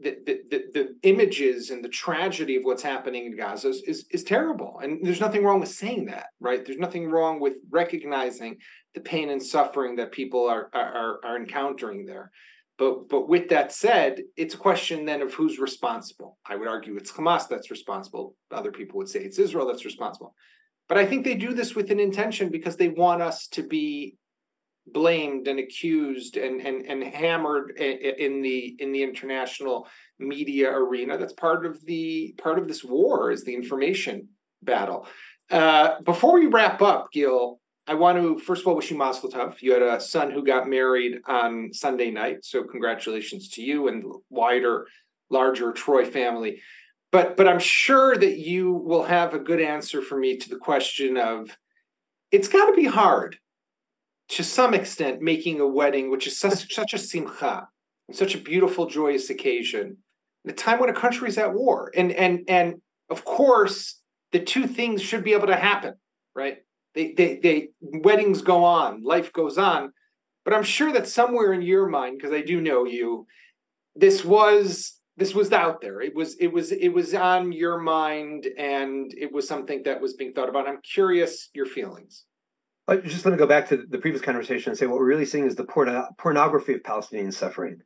the, 0.00 0.16
the, 0.26 0.62
the, 0.74 0.96
images 1.02 1.70
and 1.70 1.84
the 1.84 1.88
tragedy 1.88 2.54
of 2.54 2.62
what's 2.62 2.84
happening 2.84 3.26
in 3.26 3.36
Gaza 3.36 3.70
is, 3.70 3.82
is, 3.82 4.06
is 4.12 4.22
terrible. 4.22 4.78
And 4.80 5.04
there's 5.04 5.20
nothing 5.20 5.42
wrong 5.42 5.58
with 5.58 5.70
saying 5.70 6.06
that, 6.06 6.26
right? 6.38 6.64
There's 6.64 6.78
nothing 6.78 7.10
wrong 7.10 7.40
with 7.40 7.54
recognizing 7.68 8.58
the 8.98 9.10
pain 9.10 9.30
and 9.30 9.42
suffering 9.42 9.96
that 9.96 10.10
people 10.10 10.48
are, 10.48 10.68
are, 10.74 11.20
are 11.24 11.36
encountering 11.36 12.04
there. 12.04 12.32
But, 12.78 13.08
but 13.08 13.28
with 13.28 13.48
that 13.48 13.72
said, 13.72 14.22
it's 14.36 14.54
a 14.54 14.58
question 14.58 15.04
then 15.04 15.22
of 15.22 15.34
who's 15.34 15.58
responsible. 15.58 16.38
I 16.46 16.56
would 16.56 16.68
argue 16.68 16.96
it's 16.96 17.12
Hamas 17.12 17.48
that's 17.48 17.70
responsible. 17.70 18.34
Other 18.50 18.72
people 18.72 18.98
would 18.98 19.08
say 19.08 19.20
it's 19.20 19.38
Israel 19.38 19.66
that's 19.66 19.84
responsible. 19.84 20.34
But 20.88 20.98
I 20.98 21.06
think 21.06 21.24
they 21.24 21.34
do 21.34 21.52
this 21.54 21.74
with 21.74 21.90
an 21.90 22.00
intention 22.00 22.50
because 22.50 22.76
they 22.76 22.88
want 22.88 23.22
us 23.22 23.46
to 23.48 23.62
be 23.62 24.16
blamed 24.92 25.48
and 25.48 25.58
accused 25.58 26.38
and 26.38 26.62
and 26.62 26.86
and 26.86 27.04
hammered 27.04 27.78
in 27.78 28.40
the 28.40 28.74
in 28.78 28.90
the 28.90 29.02
international 29.02 29.86
media 30.18 30.70
arena 30.70 31.18
that's 31.18 31.34
part 31.34 31.66
of 31.66 31.84
the 31.84 32.34
part 32.38 32.58
of 32.58 32.66
this 32.66 32.82
war 32.82 33.30
is 33.30 33.44
the 33.44 33.54
information 33.54 34.26
battle 34.62 35.06
uh, 35.50 36.00
before 36.06 36.32
we 36.32 36.46
wrap 36.46 36.80
up 36.80 37.08
gil 37.12 37.60
i 37.88 37.94
want 37.94 38.18
to 38.18 38.38
first 38.38 38.62
of 38.62 38.68
all 38.68 38.76
wish 38.76 38.90
you 38.90 38.96
mazel 38.96 39.30
tov 39.30 39.60
you 39.60 39.72
had 39.72 39.82
a 39.82 40.00
son 40.00 40.30
who 40.30 40.44
got 40.44 40.68
married 40.68 41.18
on 41.26 41.70
sunday 41.72 42.10
night 42.10 42.44
so 42.44 42.62
congratulations 42.62 43.48
to 43.48 43.62
you 43.62 43.88
and 43.88 44.04
wider 44.30 44.86
larger 45.30 45.72
troy 45.72 46.04
family 46.04 46.60
but 47.10 47.36
but 47.36 47.48
i'm 47.48 47.58
sure 47.58 48.16
that 48.16 48.38
you 48.38 48.72
will 48.72 49.04
have 49.04 49.34
a 49.34 49.38
good 49.38 49.60
answer 49.60 50.00
for 50.00 50.18
me 50.18 50.36
to 50.36 50.48
the 50.48 50.56
question 50.56 51.16
of 51.16 51.56
it's 52.30 52.48
got 52.48 52.66
to 52.66 52.74
be 52.74 52.86
hard 52.86 53.38
to 54.28 54.44
some 54.44 54.74
extent 54.74 55.22
making 55.22 55.60
a 55.60 55.66
wedding, 55.66 56.10
which 56.10 56.26
is 56.26 56.38
such, 56.38 56.72
such 56.72 56.92
a 56.92 56.98
simcha, 56.98 57.68
such 58.12 58.34
a 58.34 58.38
beautiful, 58.38 58.86
joyous 58.86 59.30
occasion, 59.30 59.96
at 60.46 60.52
a 60.52 60.54
time 60.54 60.78
when 60.78 60.90
a 60.90 60.94
country 60.94 61.28
is 61.28 61.38
at 61.38 61.54
war. 61.54 61.90
And 61.96 62.12
and 62.12 62.40
and 62.48 62.80
of 63.10 63.24
course, 63.24 64.00
the 64.32 64.40
two 64.40 64.66
things 64.66 65.00
should 65.02 65.24
be 65.24 65.32
able 65.32 65.46
to 65.46 65.56
happen, 65.56 65.94
right? 66.34 66.58
They 66.98 67.12
they 67.12 67.36
they 67.36 67.68
weddings 67.80 68.42
go 68.42 68.64
on, 68.64 69.04
life 69.04 69.32
goes 69.32 69.56
on. 69.56 69.92
But 70.44 70.52
I'm 70.52 70.64
sure 70.64 70.92
that 70.92 71.06
somewhere 71.06 71.52
in 71.52 71.62
your 71.62 71.86
mind, 71.88 72.18
because 72.18 72.32
I 72.32 72.40
do 72.40 72.60
know 72.60 72.84
you, 72.84 73.26
this 73.94 74.24
was 74.24 74.98
this 75.16 75.32
was 75.32 75.52
out 75.52 75.80
there. 75.80 76.00
It 76.00 76.12
was 76.12 76.34
it 76.40 76.48
was 76.48 76.72
it 76.72 76.88
was 76.88 77.14
on 77.14 77.52
your 77.52 77.78
mind, 77.78 78.48
and 78.58 79.14
it 79.16 79.32
was 79.32 79.46
something 79.46 79.84
that 79.84 80.00
was 80.00 80.14
being 80.14 80.32
thought 80.32 80.48
about. 80.48 80.66
I'm 80.66 80.80
curious 80.82 81.50
your 81.54 81.66
feelings. 81.66 82.24
Uh, 82.88 82.96
just 82.96 83.24
let 83.24 83.30
me 83.30 83.38
go 83.38 83.46
back 83.46 83.68
to 83.68 83.84
the 83.88 83.98
previous 83.98 84.22
conversation 84.22 84.70
and 84.70 84.78
say 84.78 84.86
what 84.86 84.98
we're 84.98 85.04
really 85.04 85.26
seeing 85.26 85.46
is 85.46 85.54
the 85.54 85.64
porno- 85.64 86.08
pornography 86.18 86.74
of 86.74 86.82
Palestinian 86.82 87.30
suffering. 87.30 87.78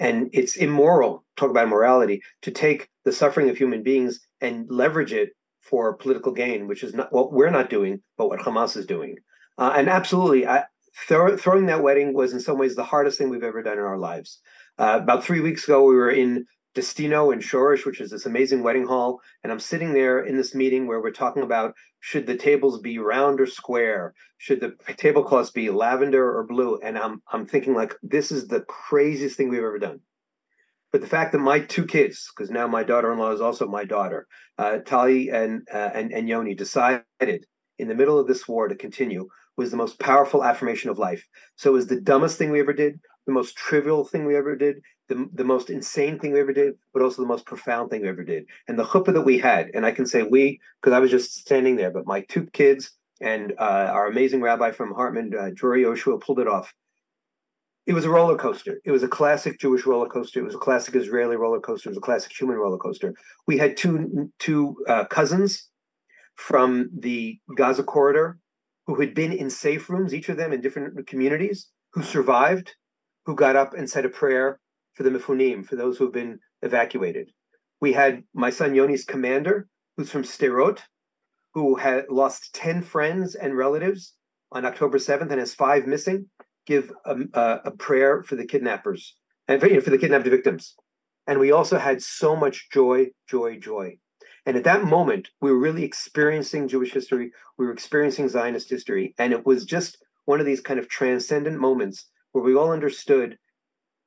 And 0.00 0.28
it's 0.32 0.56
immoral, 0.56 1.24
talk 1.36 1.50
about 1.50 1.68
morality, 1.68 2.20
to 2.42 2.50
take 2.50 2.88
the 3.04 3.12
suffering 3.12 3.48
of 3.48 3.56
human 3.56 3.84
beings 3.84 4.18
and 4.40 4.66
leverage 4.68 5.12
it 5.12 5.30
for 5.68 5.94
political 5.94 6.32
gain, 6.32 6.66
which 6.66 6.82
is 6.82 6.94
not 6.94 7.12
what 7.12 7.32
we're 7.32 7.50
not 7.50 7.70
doing, 7.70 8.00
but 8.16 8.28
what 8.28 8.40
Hamas 8.40 8.76
is 8.76 8.86
doing. 8.86 9.16
Uh, 9.58 9.72
and 9.76 9.88
absolutely, 9.88 10.46
I, 10.46 10.64
throw, 11.08 11.36
throwing 11.36 11.66
that 11.66 11.82
wedding 11.82 12.14
was 12.14 12.32
in 12.32 12.40
some 12.40 12.58
ways 12.58 12.74
the 12.74 12.84
hardest 12.84 13.18
thing 13.18 13.30
we've 13.30 13.42
ever 13.42 13.62
done 13.62 13.78
in 13.78 13.84
our 13.84 13.98
lives. 13.98 14.40
Uh, 14.78 14.98
about 15.02 15.24
three 15.24 15.40
weeks 15.40 15.64
ago, 15.64 15.84
we 15.84 15.94
were 15.94 16.10
in 16.10 16.44
Destino 16.74 17.30
in 17.30 17.40
Shoresh, 17.40 17.86
which 17.86 18.00
is 18.00 18.10
this 18.10 18.26
amazing 18.26 18.62
wedding 18.62 18.86
hall. 18.86 19.20
And 19.42 19.50
I'm 19.50 19.58
sitting 19.58 19.94
there 19.94 20.20
in 20.20 20.36
this 20.36 20.54
meeting 20.54 20.86
where 20.86 21.00
we're 21.00 21.10
talking 21.10 21.42
about 21.42 21.74
should 22.00 22.26
the 22.26 22.36
tables 22.36 22.80
be 22.80 22.98
round 22.98 23.40
or 23.40 23.46
square? 23.46 24.14
Should 24.36 24.60
the 24.60 24.74
tablecloths 24.94 25.50
be 25.50 25.70
lavender 25.70 26.36
or 26.36 26.46
blue? 26.46 26.78
And 26.82 26.98
I'm 26.98 27.22
I'm 27.32 27.46
thinking 27.46 27.74
like 27.74 27.94
this 28.02 28.30
is 28.30 28.46
the 28.46 28.60
craziest 28.60 29.36
thing 29.36 29.48
we've 29.48 29.58
ever 29.60 29.78
done. 29.78 30.00
But 30.96 31.02
the 31.02 31.08
fact 31.08 31.32
that 31.32 31.40
my 31.40 31.60
two 31.60 31.84
kids, 31.84 32.32
because 32.34 32.50
now 32.50 32.66
my 32.66 32.82
daughter-in-law 32.82 33.32
is 33.32 33.42
also 33.42 33.66
my 33.66 33.84
daughter, 33.84 34.26
uh, 34.56 34.78
Tali 34.78 35.28
and, 35.28 35.60
uh, 35.70 35.90
and 35.92 36.10
and 36.10 36.26
Yoni, 36.26 36.54
decided 36.54 37.44
in 37.78 37.88
the 37.88 37.94
middle 37.94 38.18
of 38.18 38.26
this 38.26 38.48
war 38.48 38.66
to 38.66 38.74
continue 38.74 39.28
was 39.58 39.70
the 39.70 39.76
most 39.76 40.00
powerful 40.00 40.42
affirmation 40.42 40.88
of 40.88 40.98
life. 40.98 41.22
So 41.56 41.68
it 41.68 41.74
was 41.74 41.88
the 41.88 42.00
dumbest 42.00 42.38
thing 42.38 42.50
we 42.50 42.60
ever 42.60 42.72
did, 42.72 42.98
the 43.26 43.34
most 43.34 43.58
trivial 43.58 44.06
thing 44.06 44.24
we 44.24 44.36
ever 44.38 44.56
did, 44.56 44.76
the, 45.10 45.28
the 45.34 45.44
most 45.44 45.68
insane 45.68 46.18
thing 46.18 46.32
we 46.32 46.40
ever 46.40 46.54
did, 46.54 46.76
but 46.94 47.02
also 47.02 47.20
the 47.20 47.28
most 47.28 47.44
profound 47.44 47.90
thing 47.90 48.00
we 48.00 48.08
ever 48.08 48.24
did. 48.24 48.46
And 48.66 48.78
the 48.78 48.84
chuppah 48.84 49.12
that 49.12 49.20
we 49.20 49.38
had, 49.38 49.68
and 49.74 49.84
I 49.84 49.90
can 49.90 50.06
say 50.06 50.22
we, 50.22 50.58
because 50.80 50.94
I 50.94 50.98
was 50.98 51.10
just 51.10 51.34
standing 51.34 51.76
there, 51.76 51.90
but 51.90 52.06
my 52.06 52.22
two 52.22 52.46
kids 52.54 52.92
and 53.20 53.52
uh, 53.58 53.90
our 53.92 54.06
amazing 54.06 54.40
rabbi 54.40 54.70
from 54.70 54.94
Hartman, 54.94 55.34
uh, 55.38 55.50
Yoshua, 55.50 56.22
pulled 56.22 56.38
it 56.38 56.48
off. 56.48 56.72
It 57.86 57.92
was 57.92 58.04
a 58.04 58.10
roller 58.10 58.36
coaster. 58.36 58.80
It 58.84 58.90
was 58.90 59.04
a 59.04 59.08
classic 59.08 59.60
Jewish 59.60 59.86
roller 59.86 60.08
coaster. 60.08 60.40
It 60.40 60.44
was 60.44 60.56
a 60.56 60.58
classic 60.58 60.96
Israeli 60.96 61.36
roller 61.36 61.60
coaster. 61.60 61.88
It 61.88 61.92
was 61.92 61.98
a 61.98 62.00
classic 62.00 62.32
human 62.38 62.56
roller 62.56 62.78
coaster. 62.78 63.14
We 63.46 63.58
had 63.58 63.76
two 63.76 64.30
two 64.40 64.76
uh, 64.88 65.04
cousins 65.04 65.68
from 66.34 66.90
the 66.96 67.38
Gaza 67.56 67.84
corridor 67.84 68.38
who 68.86 68.96
had 68.96 69.14
been 69.14 69.32
in 69.32 69.50
safe 69.50 69.88
rooms, 69.88 70.14
each 70.14 70.28
of 70.28 70.36
them 70.36 70.52
in 70.52 70.60
different 70.60 71.06
communities, 71.06 71.68
who 71.92 72.02
survived, 72.02 72.74
who 73.24 73.34
got 73.34 73.56
up 73.56 73.74
and 73.74 73.88
said 73.88 74.04
a 74.04 74.08
prayer 74.08 74.60
for 74.94 75.02
the 75.02 75.10
Mifunim, 75.10 75.64
for 75.66 75.76
those 75.76 75.98
who 75.98 76.04
have 76.04 76.12
been 76.12 76.38
evacuated. 76.62 77.30
We 77.80 77.92
had 77.92 78.24
my 78.34 78.50
son 78.50 78.74
Yoni's 78.74 79.04
commander, 79.04 79.68
who's 79.96 80.10
from 80.10 80.22
Sderot, 80.22 80.80
who 81.54 81.76
had 81.76 82.04
lost 82.10 82.54
10 82.54 82.82
friends 82.82 83.34
and 83.34 83.56
relatives 83.56 84.14
on 84.52 84.64
October 84.64 84.98
7th 84.98 85.30
and 85.30 85.40
has 85.40 85.54
five 85.54 85.86
missing, 85.86 86.26
give 86.66 86.92
a, 87.04 87.16
a, 87.34 87.60
a 87.66 87.70
prayer 87.70 88.22
for 88.22 88.36
the 88.36 88.46
kidnappers 88.46 89.14
and 89.48 89.60
for, 89.60 89.68
you 89.68 89.74
know, 89.74 89.80
for 89.80 89.90
the 89.90 89.98
kidnapped 89.98 90.26
victims. 90.26 90.74
And 91.26 91.40
we 91.40 91.52
also 91.52 91.78
had 91.78 92.02
so 92.02 92.36
much 92.36 92.68
joy, 92.70 93.08
joy, 93.28 93.58
joy. 93.58 93.98
And 94.44 94.56
at 94.56 94.64
that 94.64 94.84
moment, 94.84 95.28
we 95.40 95.50
were 95.50 95.58
really 95.58 95.82
experiencing 95.82 96.68
Jewish 96.68 96.92
history. 96.92 97.32
We 97.58 97.66
were 97.66 97.72
experiencing 97.72 98.28
Zionist 98.28 98.70
history. 98.70 99.14
And 99.18 99.32
it 99.32 99.44
was 99.44 99.64
just 99.64 99.98
one 100.24 100.38
of 100.38 100.46
these 100.46 100.60
kind 100.60 100.78
of 100.78 100.88
transcendent 100.88 101.58
moments 101.58 102.06
where 102.32 102.44
we 102.44 102.54
all 102.54 102.70
understood 102.70 103.38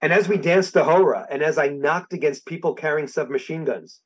and 0.01 0.14
as 0.14 0.30
we 0.30 0.38
danced 0.38 0.74
the 0.74 0.86
hora, 0.86 1.28
and 1.30 1.41
as 1.41 1.57
I 1.57 1.68
knocked 1.68 2.14
against 2.14 2.45
people 2.45 2.74
carrying 2.74 3.07
submachine 3.07 3.66
guns, 3.66 3.99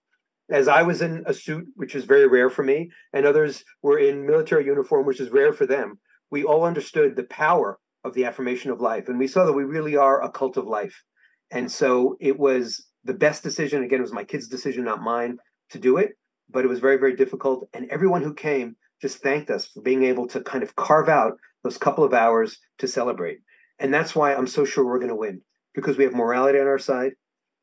as 0.49 0.67
I 0.67 0.81
was 0.81 1.01
in 1.01 1.23
a 1.27 1.33
suit, 1.33 1.67
which 1.75 1.93
is 1.93 2.05
very 2.05 2.27
rare 2.27 2.49
for 2.49 2.63
me, 2.63 2.91
and 3.13 3.25
others 3.25 3.63
were 3.81 3.99
in 3.99 4.25
military 4.25 4.65
uniform, 4.65 5.05
which 5.05 5.19
is 5.19 5.29
rare 5.29 5.53
for 5.53 5.65
them, 5.65 5.99
we 6.31 6.43
all 6.43 6.63
understood 6.65 7.15
the 7.15 7.23
power 7.25 7.79
of 8.03 8.13
the 8.13 8.25
affirmation 8.25 8.71
of 8.71 8.81
life. 8.81 9.07
And 9.07 9.17
we 9.17 9.27
saw 9.27 9.45
that 9.45 9.53
we 9.53 9.63
really 9.63 9.95
are 9.95 10.21
a 10.23 10.31
cult 10.31 10.57
of 10.57 10.67
life. 10.67 11.03
And 11.51 11.71
so 11.71 12.17
it 12.19 12.37
was 12.37 12.85
the 13.03 13.13
best 13.13 13.43
decision. 13.43 13.83
Again, 13.83 13.99
it 13.99 14.03
was 14.03 14.13
my 14.13 14.23
kid's 14.23 14.47
decision, 14.47 14.83
not 14.83 15.01
mine, 15.01 15.37
to 15.69 15.79
do 15.79 15.97
it. 15.97 16.11
But 16.49 16.65
it 16.65 16.67
was 16.67 16.79
very, 16.79 16.97
very 16.97 17.15
difficult. 17.15 17.69
And 17.73 17.89
everyone 17.89 18.21
who 18.21 18.33
came 18.33 18.75
just 19.01 19.19
thanked 19.19 19.49
us 19.49 19.67
for 19.67 19.81
being 19.81 20.03
able 20.03 20.27
to 20.27 20.41
kind 20.41 20.63
of 20.63 20.75
carve 20.75 21.09
out 21.09 21.33
those 21.63 21.77
couple 21.77 22.03
of 22.03 22.13
hours 22.13 22.59
to 22.79 22.87
celebrate. 22.87 23.39
And 23.79 23.93
that's 23.93 24.15
why 24.15 24.33
I'm 24.33 24.47
so 24.47 24.65
sure 24.65 24.85
we're 24.85 24.99
going 24.99 25.09
to 25.09 25.15
win 25.15 25.41
because 25.73 25.97
we 25.97 26.03
have 26.03 26.13
morality 26.13 26.59
on 26.59 26.67
our 26.67 26.79
side 26.79 27.13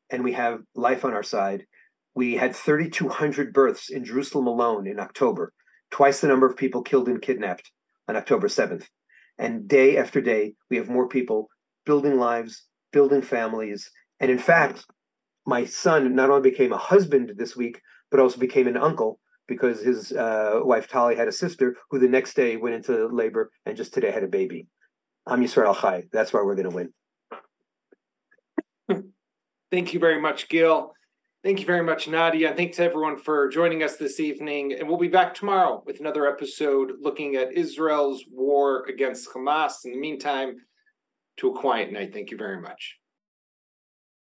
and 0.09 0.23
we 0.23 0.33
have 0.33 0.59
life 0.75 1.05
on 1.05 1.13
our 1.13 1.23
side. 1.23 1.65
We 2.13 2.35
had 2.35 2.55
3,200 2.55 3.53
births 3.53 3.89
in 3.89 4.03
Jerusalem 4.03 4.47
alone 4.47 4.85
in 4.85 4.99
October, 4.99 5.53
twice 5.91 6.19
the 6.19 6.27
number 6.27 6.45
of 6.45 6.57
people 6.57 6.81
killed 6.81 7.07
and 7.07 7.21
kidnapped 7.21 7.71
on 8.07 8.15
October 8.17 8.47
7th. 8.47 8.85
And 9.41 9.67
day 9.67 9.97
after 9.97 10.21
day, 10.21 10.53
we 10.69 10.77
have 10.77 10.87
more 10.87 11.07
people 11.07 11.49
building 11.83 12.17
lives, 12.19 12.67
building 12.93 13.23
families. 13.23 13.89
And 14.19 14.29
in 14.29 14.37
fact, 14.37 14.85
my 15.47 15.65
son 15.65 16.13
not 16.13 16.29
only 16.29 16.51
became 16.51 16.71
a 16.71 16.77
husband 16.77 17.33
this 17.37 17.57
week, 17.57 17.81
but 18.11 18.19
also 18.19 18.37
became 18.37 18.67
an 18.67 18.77
uncle 18.77 19.19
because 19.47 19.81
his 19.81 20.11
uh, 20.11 20.59
wife 20.61 20.87
Tali 20.87 21.15
had 21.15 21.27
a 21.27 21.31
sister 21.31 21.75
who 21.89 21.97
the 21.97 22.07
next 22.07 22.35
day 22.35 22.55
went 22.55 22.75
into 22.75 23.07
labor 23.07 23.49
and 23.65 23.75
just 23.75 23.95
today 23.95 24.11
had 24.11 24.23
a 24.23 24.27
baby. 24.27 24.67
Am 25.27 25.41
Yisrael 25.41 25.75
Chai. 25.75 26.03
That's 26.13 26.31
why 26.31 26.43
we're 26.43 26.55
going 26.55 26.69
to 26.69 26.75
win. 28.87 29.03
Thank 29.71 29.93
you 29.95 29.99
very 29.99 30.21
much, 30.21 30.49
Gil. 30.49 30.93
Thank 31.43 31.59
you 31.59 31.65
very 31.65 31.83
much, 31.83 32.07
Nadia. 32.07 32.49
And 32.49 32.57
thanks 32.57 32.77
to 32.77 32.83
everyone 32.83 33.17
for 33.17 33.49
joining 33.49 33.81
us 33.81 33.97
this 33.97 34.19
evening. 34.19 34.73
And 34.73 34.87
we'll 34.87 34.99
be 34.99 35.07
back 35.07 35.33
tomorrow 35.33 35.81
with 35.87 35.99
another 35.99 36.27
episode 36.27 36.91
looking 37.01 37.35
at 37.35 37.53
Israel's 37.53 38.23
war 38.31 38.85
against 38.85 39.27
Hamas. 39.27 39.83
In 39.83 39.91
the 39.91 39.97
meantime, 39.97 40.57
to 41.37 41.49
a 41.49 41.59
quiet 41.59 41.91
night. 41.91 42.13
Thank 42.13 42.29
you 42.29 42.37
very 42.37 42.61
much. 42.61 43.00